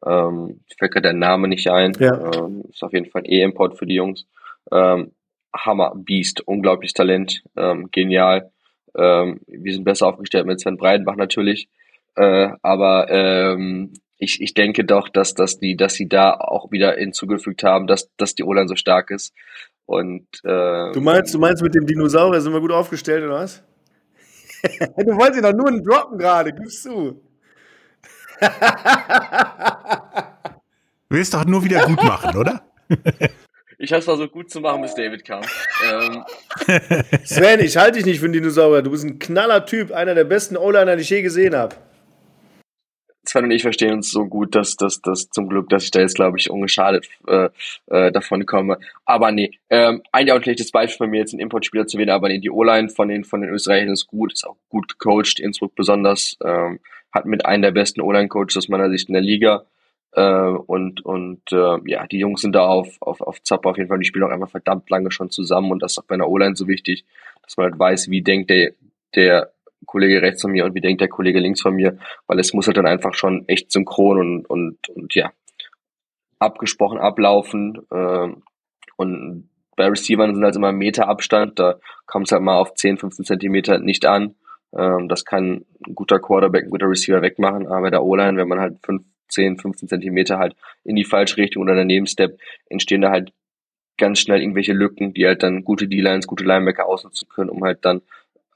Ähm, 0.05 0.61
fällt 0.79 0.93
gerade 0.93 1.09
der 1.09 1.15
Name 1.15 1.49
nicht 1.49 1.69
ein. 1.69 1.91
Ja. 1.99 2.31
Ähm, 2.31 2.63
ist 2.69 2.81
auf 2.81 2.93
jeden 2.93 3.11
Fall 3.11 3.23
ein 3.23 3.29
E-Import 3.29 3.77
für 3.77 3.85
die 3.85 3.95
Jungs. 3.95 4.25
Ähm, 4.71 5.11
Hammer, 5.53 5.91
Beast, 5.97 6.47
unglaubliches 6.47 6.93
Talent, 6.93 7.43
ähm, 7.57 7.89
genial. 7.91 8.51
Ähm, 8.95 9.41
wir 9.47 9.73
sind 9.73 9.83
besser 9.83 10.07
aufgestellt 10.07 10.45
mit 10.45 10.61
Sven 10.61 10.77
Breidenbach 10.77 11.17
natürlich. 11.17 11.67
Äh, 12.15 12.51
aber 12.61 13.09
ähm, 13.09 13.91
ich, 14.21 14.39
ich 14.39 14.53
denke 14.53 14.85
doch, 14.85 15.09
dass, 15.09 15.33
dass, 15.33 15.57
die, 15.57 15.75
dass 15.75 15.95
sie 15.95 16.07
da 16.07 16.35
auch 16.35 16.71
wieder 16.71 16.93
hinzugefügt 16.93 17.63
haben, 17.63 17.87
dass, 17.87 18.11
dass 18.17 18.35
die 18.35 18.43
O-Line 18.43 18.67
so 18.67 18.75
stark 18.75 19.09
ist. 19.09 19.33
Und, 19.87 20.27
äh, 20.43 20.91
du, 20.91 21.01
meinst, 21.01 21.33
du 21.33 21.39
meinst, 21.39 21.63
mit 21.63 21.73
dem 21.73 21.87
Dinosaurier 21.87 22.39
sind 22.39 22.53
wir 22.53 22.61
gut 22.61 22.71
aufgestellt, 22.71 23.23
oder 23.23 23.39
was? 23.39 23.63
du 24.63 25.17
wolltest 25.17 25.37
ihn 25.37 25.43
doch 25.43 25.53
nur 25.53 25.67
einen 25.67 25.83
droppen 25.83 26.19
gerade, 26.19 26.53
gibst 26.53 26.85
du. 26.85 27.19
Willst 31.09 31.33
doch 31.33 31.45
nur 31.45 31.63
wieder 31.63 31.83
gut 31.87 32.03
machen, 32.03 32.37
oder? 32.37 32.63
Ich 33.83 33.91
habe 33.91 33.97
es 34.01 34.05
versucht 34.05 34.31
gut 34.31 34.51
zu 34.51 34.61
machen, 34.61 34.83
bis 34.83 34.93
David 34.93 35.25
kam. 35.25 35.41
Ähm. 35.91 36.23
Sven, 37.23 37.61
ich 37.61 37.77
halte 37.77 37.93
dich 37.93 38.05
nicht 38.05 38.19
für 38.19 38.25
einen 38.25 38.33
Dinosaurier. 38.33 38.83
Du 38.83 38.91
bist 38.91 39.03
ein 39.03 39.17
knaller 39.17 39.65
Typ, 39.65 39.91
einer 39.91 40.13
der 40.13 40.23
besten 40.23 40.55
O-Liner, 40.55 40.95
die 40.97 41.01
ich 41.01 41.09
je 41.09 41.23
gesehen 41.23 41.55
habe. 41.55 41.75
Sven 43.31 43.45
und 43.45 43.51
ich 43.51 43.61
verstehen 43.61 43.93
uns 43.93 44.11
so 44.11 44.25
gut, 44.25 44.55
dass 44.55 44.75
dass 44.75 45.01
dass 45.01 45.29
zum 45.29 45.47
Glück, 45.47 45.69
dass 45.69 45.85
ich 45.85 45.91
da 45.91 46.01
jetzt, 46.01 46.15
glaube 46.15 46.37
ich, 46.37 46.51
ungeschadet 46.51 47.07
äh, 47.27 47.47
äh, 47.87 48.11
davon 48.11 48.45
komme. 48.45 48.77
Aber 49.05 49.31
nee, 49.31 49.51
ähm, 49.69 50.01
eigentlich 50.11 50.33
auch 50.33 50.35
ein 50.37 50.43
schlechtes 50.43 50.71
Beispiel 50.71 50.97
von 50.97 51.09
mir, 51.11 51.19
jetzt 51.19 51.33
einen 51.33 51.39
Importspieler 51.39 51.87
zu 51.87 51.97
wählen, 51.97 52.09
aber 52.09 52.27
nee, 52.27 52.39
die 52.39 52.49
O-Line 52.49 52.89
von 52.89 53.07
den, 53.07 53.23
von 53.23 53.39
den 53.39 53.49
Österreichern 53.51 53.93
ist 53.93 54.07
gut, 54.07 54.33
ist 54.33 54.45
auch 54.45 54.57
gut 54.67 54.89
gecoacht, 54.89 55.39
Innsbruck 55.39 55.75
besonders, 55.75 56.35
ähm, 56.43 56.81
hat 57.13 57.25
mit 57.25 57.45
einem 57.45 57.61
der 57.61 57.71
besten 57.71 58.01
O-Line-Coaches 58.01 58.57
aus 58.57 58.67
meiner 58.67 58.89
Sicht 58.89 59.07
in 59.07 59.13
der 59.13 59.23
Liga. 59.23 59.63
Äh, 60.11 60.21
und 60.21 61.05
und 61.05 61.53
äh, 61.53 61.77
ja, 61.85 62.05
die 62.07 62.19
Jungs 62.19 62.41
sind 62.41 62.53
da 62.53 62.67
auf, 62.67 63.01
auf, 63.01 63.21
auf 63.21 63.41
Zappa 63.43 63.69
auf 63.69 63.77
jeden 63.77 63.87
Fall, 63.87 63.99
die 63.99 64.05
spielen 64.05 64.25
auch 64.25 64.29
einfach 64.29 64.49
verdammt 64.49 64.89
lange 64.89 65.09
schon 65.09 65.29
zusammen 65.29 65.71
und 65.71 65.81
das 65.81 65.93
ist 65.93 65.99
auch 65.99 66.03
bei 66.03 66.15
einer 66.15 66.27
O-Line 66.27 66.57
so 66.57 66.67
wichtig, 66.67 67.05
dass 67.43 67.55
man 67.55 67.71
halt 67.71 67.79
weiß, 67.79 68.09
wie 68.09 68.21
denkt 68.21 68.49
der, 68.49 68.73
der 69.15 69.53
Kollege 69.85 70.21
rechts 70.21 70.41
von 70.41 70.51
mir 70.51 70.65
und 70.65 70.75
wie 70.75 70.81
denkt 70.81 71.01
der 71.01 71.07
Kollege 71.07 71.39
links 71.39 71.61
von 71.61 71.75
mir, 71.75 71.97
weil 72.27 72.39
es 72.39 72.53
muss 72.53 72.67
halt 72.67 72.77
dann 72.77 72.87
einfach 72.87 73.13
schon 73.13 73.47
echt 73.47 73.71
synchron 73.71 74.19
und, 74.19 74.49
und, 74.49 74.89
und 74.89 75.15
ja, 75.15 75.31
abgesprochen 76.39 76.99
ablaufen. 76.99 77.81
Äh, 77.91 78.29
und 78.97 79.49
bei 79.75 79.87
Receivern 79.87 80.35
sind 80.35 80.43
halt 80.43 80.55
immer 80.55 80.71
Meter 80.71 81.07
Abstand, 81.07 81.59
da 81.59 81.79
kommt 82.05 82.27
es 82.27 82.31
halt 82.31 82.41
mal 82.41 82.57
auf 82.57 82.73
10, 82.73 82.97
15 82.97 83.25
Zentimeter 83.25 83.79
nicht 83.79 84.05
an. 84.05 84.35
Ähm, 84.75 85.07
das 85.07 85.25
kann 85.25 85.65
ein 85.87 85.95
guter 85.95 86.19
Quarterback, 86.19 86.65
ein 86.65 86.69
guter 86.69 86.89
Receiver 86.89 87.21
wegmachen, 87.21 87.67
aber 87.67 87.81
bei 87.81 87.89
der 87.89 88.03
O-Line, 88.03 88.37
wenn 88.37 88.47
man 88.47 88.59
halt 88.59 88.77
5, 88.83 89.03
10, 89.29 89.57
15 89.57 89.89
Zentimeter 89.89 90.37
halt 90.37 90.55
in 90.83 90.95
die 90.95 91.05
falsche 91.05 91.37
Richtung 91.37 91.63
oder 91.63 91.75
daneben 91.75 92.05
steppt, 92.05 92.41
entstehen 92.69 93.01
da 93.01 93.11
halt 93.11 93.33
ganz 93.97 94.19
schnell 94.19 94.41
irgendwelche 94.41 94.73
Lücken, 94.73 95.13
die 95.13 95.25
halt 95.25 95.43
dann 95.43 95.63
gute 95.63 95.87
D-Lines, 95.87 96.27
gute 96.27 96.43
Linebacker 96.43 96.85
ausnutzen 96.85 97.29
können, 97.29 97.49
um 97.49 97.63
halt 97.63 97.85
dann 97.85 98.01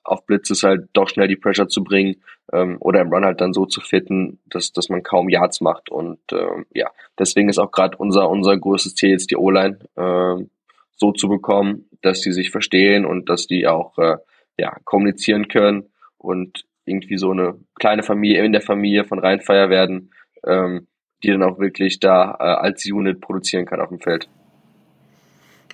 auf 0.06 0.26
Blitzes 0.26 0.64
halt 0.64 0.88
doch 0.94 1.10
schnell 1.10 1.28
die 1.28 1.36
Pressure 1.36 1.68
zu 1.68 1.84
bringen 1.84 2.22
ähm, 2.54 2.78
oder 2.80 3.02
im 3.02 3.12
Run 3.12 3.26
halt 3.26 3.42
dann 3.42 3.54
so 3.54 3.66
zu 3.66 3.82
fitten, 3.82 4.40
dass, 4.46 4.72
dass 4.72 4.90
man 4.90 5.04
kaum 5.04 5.30
Yards 5.30 5.62
macht. 5.62 5.90
Und 5.90 6.20
ähm, 6.32 6.66
ja, 6.74 6.90
deswegen 7.20 7.50
ist 7.50 7.58
auch 7.58 7.72
gerade 7.72 7.98
unser, 7.98 8.30
unser 8.30 8.58
größtes 8.58 8.96
Ziel 8.96 9.10
jetzt 9.10 9.32
die 9.32 9.38
O-Line 9.38 9.80
ähm, 9.98 10.50
so 10.96 11.12
zu 11.12 11.28
bekommen, 11.28 11.90
dass 12.02 12.22
die 12.22 12.32
sich 12.32 12.52
verstehen 12.52 13.06
und 13.06 13.30
dass 13.30 13.48
die 13.48 13.68
auch 13.68 13.98
äh, 13.98 14.18
ja, 14.58 14.78
kommunizieren 14.86 15.48
können 15.48 15.90
und 16.18 16.66
irgendwie 16.86 17.18
so 17.18 17.32
eine 17.32 17.60
kleine 17.76 18.04
Familie 18.04 18.46
in 18.46 18.52
der 18.52 18.62
Familie 18.62 19.06
von 19.06 19.20
Rheinfeier 19.20 19.70
werden, 19.70 20.12
ähm, 20.46 20.88
die 21.24 21.32
dann 21.32 21.44
auch 21.44 21.60
wirklich 21.60 22.00
da 22.00 22.36
äh, 22.40 22.44
als 22.44 22.86
Unit 22.86 23.22
produzieren 23.22 23.66
kann 23.66 23.82
auf 23.82 23.90
dem 23.90 24.00
Feld. 24.00 24.30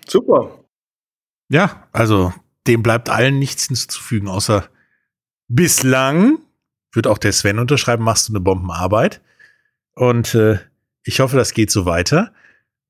Super. 0.08 0.60
Ja, 1.50 1.88
also 1.92 2.32
dem 2.68 2.84
bleibt 2.84 3.10
allen 3.10 3.40
nichts 3.40 3.68
hinzuzufügen, 3.68 4.28
außer 4.28 4.70
bislang 5.48 6.40
wird 6.94 7.08
auch 7.08 7.18
der 7.18 7.32
Sven 7.32 7.60
unterschreiben, 7.60 8.04
machst 8.04 8.28
du 8.28 8.34
eine 8.34 8.42
Bombenarbeit. 8.42 9.22
Und 9.94 10.36
äh, 10.36 10.60
ich 11.04 11.20
hoffe, 11.20 11.38
das 11.38 11.54
geht 11.54 11.72
so 11.72 11.86
weiter. 11.86 12.34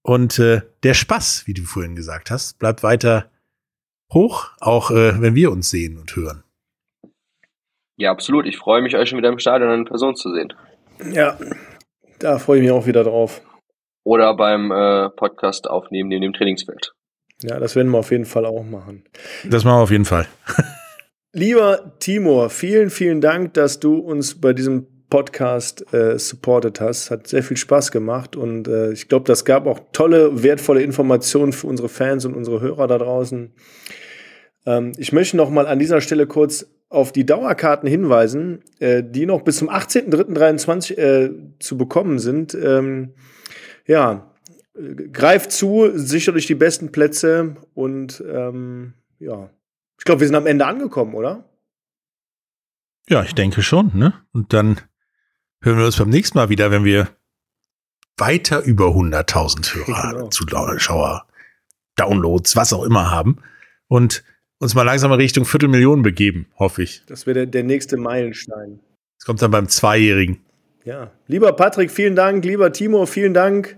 Und 0.01 0.39
äh, 0.39 0.61
der 0.83 0.93
Spaß, 0.93 1.45
wie 1.45 1.53
du 1.53 1.63
vorhin 1.63 1.95
gesagt 1.95 2.31
hast, 2.31 2.57
bleibt 2.59 2.83
weiter 2.83 3.29
hoch, 4.11 4.49
auch 4.59 4.91
äh, 4.91 5.21
wenn 5.21 5.35
wir 5.35 5.51
uns 5.51 5.69
sehen 5.69 5.97
und 5.97 6.15
hören. 6.15 6.43
Ja, 7.97 8.11
absolut. 8.11 8.47
Ich 8.47 8.57
freue 8.57 8.81
mich, 8.81 8.95
euch 8.95 9.09
schon 9.09 9.19
wieder 9.19 9.29
im 9.29 9.39
Stadion 9.39 9.71
in 9.71 9.85
Person 9.85 10.15
zu 10.15 10.33
sehen. 10.33 10.53
Ja, 11.11 11.37
da 12.19 12.39
freue 12.39 12.57
ich 12.57 12.63
mich 12.63 12.71
auch 12.71 12.87
wieder 12.87 13.03
drauf. 13.03 13.41
Oder 14.03 14.35
beim 14.35 14.71
äh, 14.71 15.09
Podcast 15.09 15.69
aufnehmen 15.69 16.09
neben 16.09 16.23
dem 16.23 16.33
Trainingsfeld. 16.33 16.93
Ja, 17.43 17.59
das 17.59 17.75
werden 17.75 17.91
wir 17.91 17.97
auf 17.97 18.11
jeden 18.11 18.25
Fall 18.25 18.45
auch 18.45 18.63
machen. 18.63 19.03
Das 19.43 19.63
machen 19.63 19.77
wir 19.77 19.83
auf 19.83 19.91
jeden 19.91 20.05
Fall. 20.05 20.27
Lieber 21.33 21.93
Timur, 21.99 22.49
vielen, 22.49 22.89
vielen 22.89 23.21
Dank, 23.21 23.53
dass 23.53 23.79
du 23.79 23.95
uns 23.95 24.39
bei 24.39 24.53
diesem 24.53 24.87
Podcast 25.09 25.93
äh, 25.93 26.17
supportet 26.17 26.81
hast. 26.81 27.11
Hat 27.11 27.27
sehr 27.27 27.43
viel 27.43 27.57
Spaß 27.57 27.91
gemacht 27.91 28.35
und 28.35 28.67
äh, 28.67 28.91
ich 28.91 29.07
glaube, 29.07 29.25
das 29.25 29.45
gab 29.45 29.67
auch 29.67 29.79
tolle, 29.93 30.43
wertvolle 30.43 30.81
Informationen 30.81 31.53
für 31.53 31.67
unsere 31.67 31.89
Fans 31.89 32.25
und 32.25 32.35
unsere 32.35 32.61
Hörer 32.61 32.87
da 32.87 32.97
draußen. 32.97 33.53
Ähm, 34.65 34.91
ich 34.97 35.11
möchte 35.11 35.37
noch 35.37 35.49
mal 35.49 35.67
an 35.67 35.79
dieser 35.79 36.01
Stelle 36.01 36.27
kurz 36.27 36.65
auf 36.89 37.11
die 37.11 37.25
Dauerkarten 37.25 37.87
hinweisen, 37.87 38.63
äh, 38.79 39.03
die 39.03 39.25
noch 39.25 39.43
bis 39.43 39.57
zum 39.57 39.69
18.03.23 39.69 40.97
äh, 40.97 41.31
zu 41.59 41.77
bekommen 41.77 42.19
sind. 42.19 42.53
Ähm, 42.53 43.13
ja, 43.85 44.30
greift 45.11 45.51
zu, 45.51 45.91
sichert 45.95 46.35
euch 46.35 46.47
die 46.47 46.55
besten 46.55 46.91
Plätze 46.91 47.55
und 47.73 48.23
ähm, 48.27 48.93
ja, 49.19 49.49
ich 49.97 50.05
glaube, 50.05 50.21
wir 50.21 50.27
sind 50.27 50.35
am 50.35 50.47
Ende 50.47 50.65
angekommen, 50.65 51.13
oder? 51.13 51.43
Ja, 53.07 53.23
ich 53.23 53.35
denke 53.35 53.61
schon, 53.61 53.91
ne? 53.93 54.13
Und 54.31 54.53
dann 54.53 54.79
hören 55.61 55.77
wir 55.77 55.85
uns 55.85 55.97
beim 55.97 56.09
nächsten 56.09 56.37
Mal 56.37 56.49
wieder, 56.49 56.71
wenn 56.71 56.83
wir 56.83 57.09
weiter 58.17 58.61
über 58.63 58.87
100.000 58.87 59.75
Hörer, 59.75 60.11
genau. 60.11 60.27
Zuschauer, 60.29 61.27
Downloads, 61.95 62.55
was 62.55 62.73
auch 62.73 62.83
immer 62.83 63.11
haben. 63.11 63.41
und 63.87 64.23
uns 64.59 64.75
mal 64.75 64.83
langsam 64.83 65.11
in 65.11 65.19
Richtung 65.19 65.43
Viertelmillion 65.43 66.03
begeben, 66.03 66.45
hoffe 66.57 66.83
ich. 66.83 67.03
Das 67.07 67.25
wäre 67.25 67.33
der, 67.33 67.45
der 67.47 67.63
nächste 67.63 67.97
Meilenstein. 67.97 68.79
Das 69.17 69.25
kommt 69.25 69.41
dann 69.41 69.51
beim 69.51 69.67
Zweijährigen. 69.67 70.39
Ja. 70.85 71.11
Lieber 71.27 71.51
Patrick, 71.53 71.89
vielen 71.91 72.15
Dank. 72.15 72.45
Lieber 72.45 72.71
Timo, 72.71 73.05
vielen 73.07 73.33
Dank. 73.33 73.77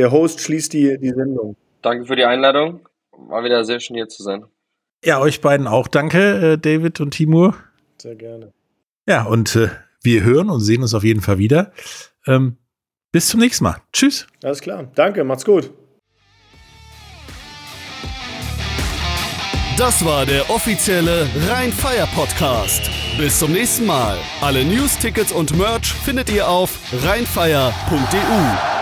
Der 0.00 0.10
Host 0.10 0.40
schließt 0.40 0.72
die, 0.72 0.96
die 0.98 1.10
Sendung. 1.10 1.56
Danke 1.82 2.06
für 2.06 2.16
die 2.16 2.24
Einladung. 2.24 2.88
War 3.12 3.44
wieder 3.44 3.66
sehr 3.66 3.80
schön 3.80 3.96
hier 3.96 4.08
zu 4.08 4.22
sein. 4.22 4.46
Ja, 5.04 5.20
euch 5.20 5.42
beiden 5.42 5.66
auch 5.66 5.88
danke, 5.88 6.52
äh, 6.52 6.58
David 6.58 7.00
und 7.00 7.10
Timur. 7.10 7.54
Sehr 7.98 8.14
gerne. 8.14 8.50
Ja, 9.06 9.24
und 9.24 9.54
äh, 9.56 9.68
wir 10.02 10.24
hören 10.24 10.48
und 10.48 10.60
sehen 10.60 10.80
uns 10.80 10.94
auf 10.94 11.04
jeden 11.04 11.20
Fall 11.20 11.36
wieder. 11.36 11.72
Ähm, 12.26 12.56
bis 13.12 13.28
zum 13.28 13.40
nächsten 13.40 13.64
Mal. 13.64 13.76
Tschüss. 13.92 14.26
Alles 14.42 14.62
klar. 14.62 14.90
Danke, 14.94 15.22
macht's 15.22 15.44
gut. 15.44 15.70
Das 19.76 20.02
war 20.02 20.24
der 20.24 20.48
offizielle 20.48 21.28
Rhein-Fire 21.50 22.08
Podcast. 22.14 22.90
Bis 23.18 23.38
zum 23.38 23.52
nächsten 23.52 23.84
Mal. 23.84 24.16
Alle 24.40 24.64
News, 24.64 24.96
Tickets 24.96 25.30
und 25.30 25.54
Merch 25.58 25.92
findet 25.92 26.30
ihr 26.30 26.48
auf 26.48 26.78
rheinfire.de. 27.04 28.80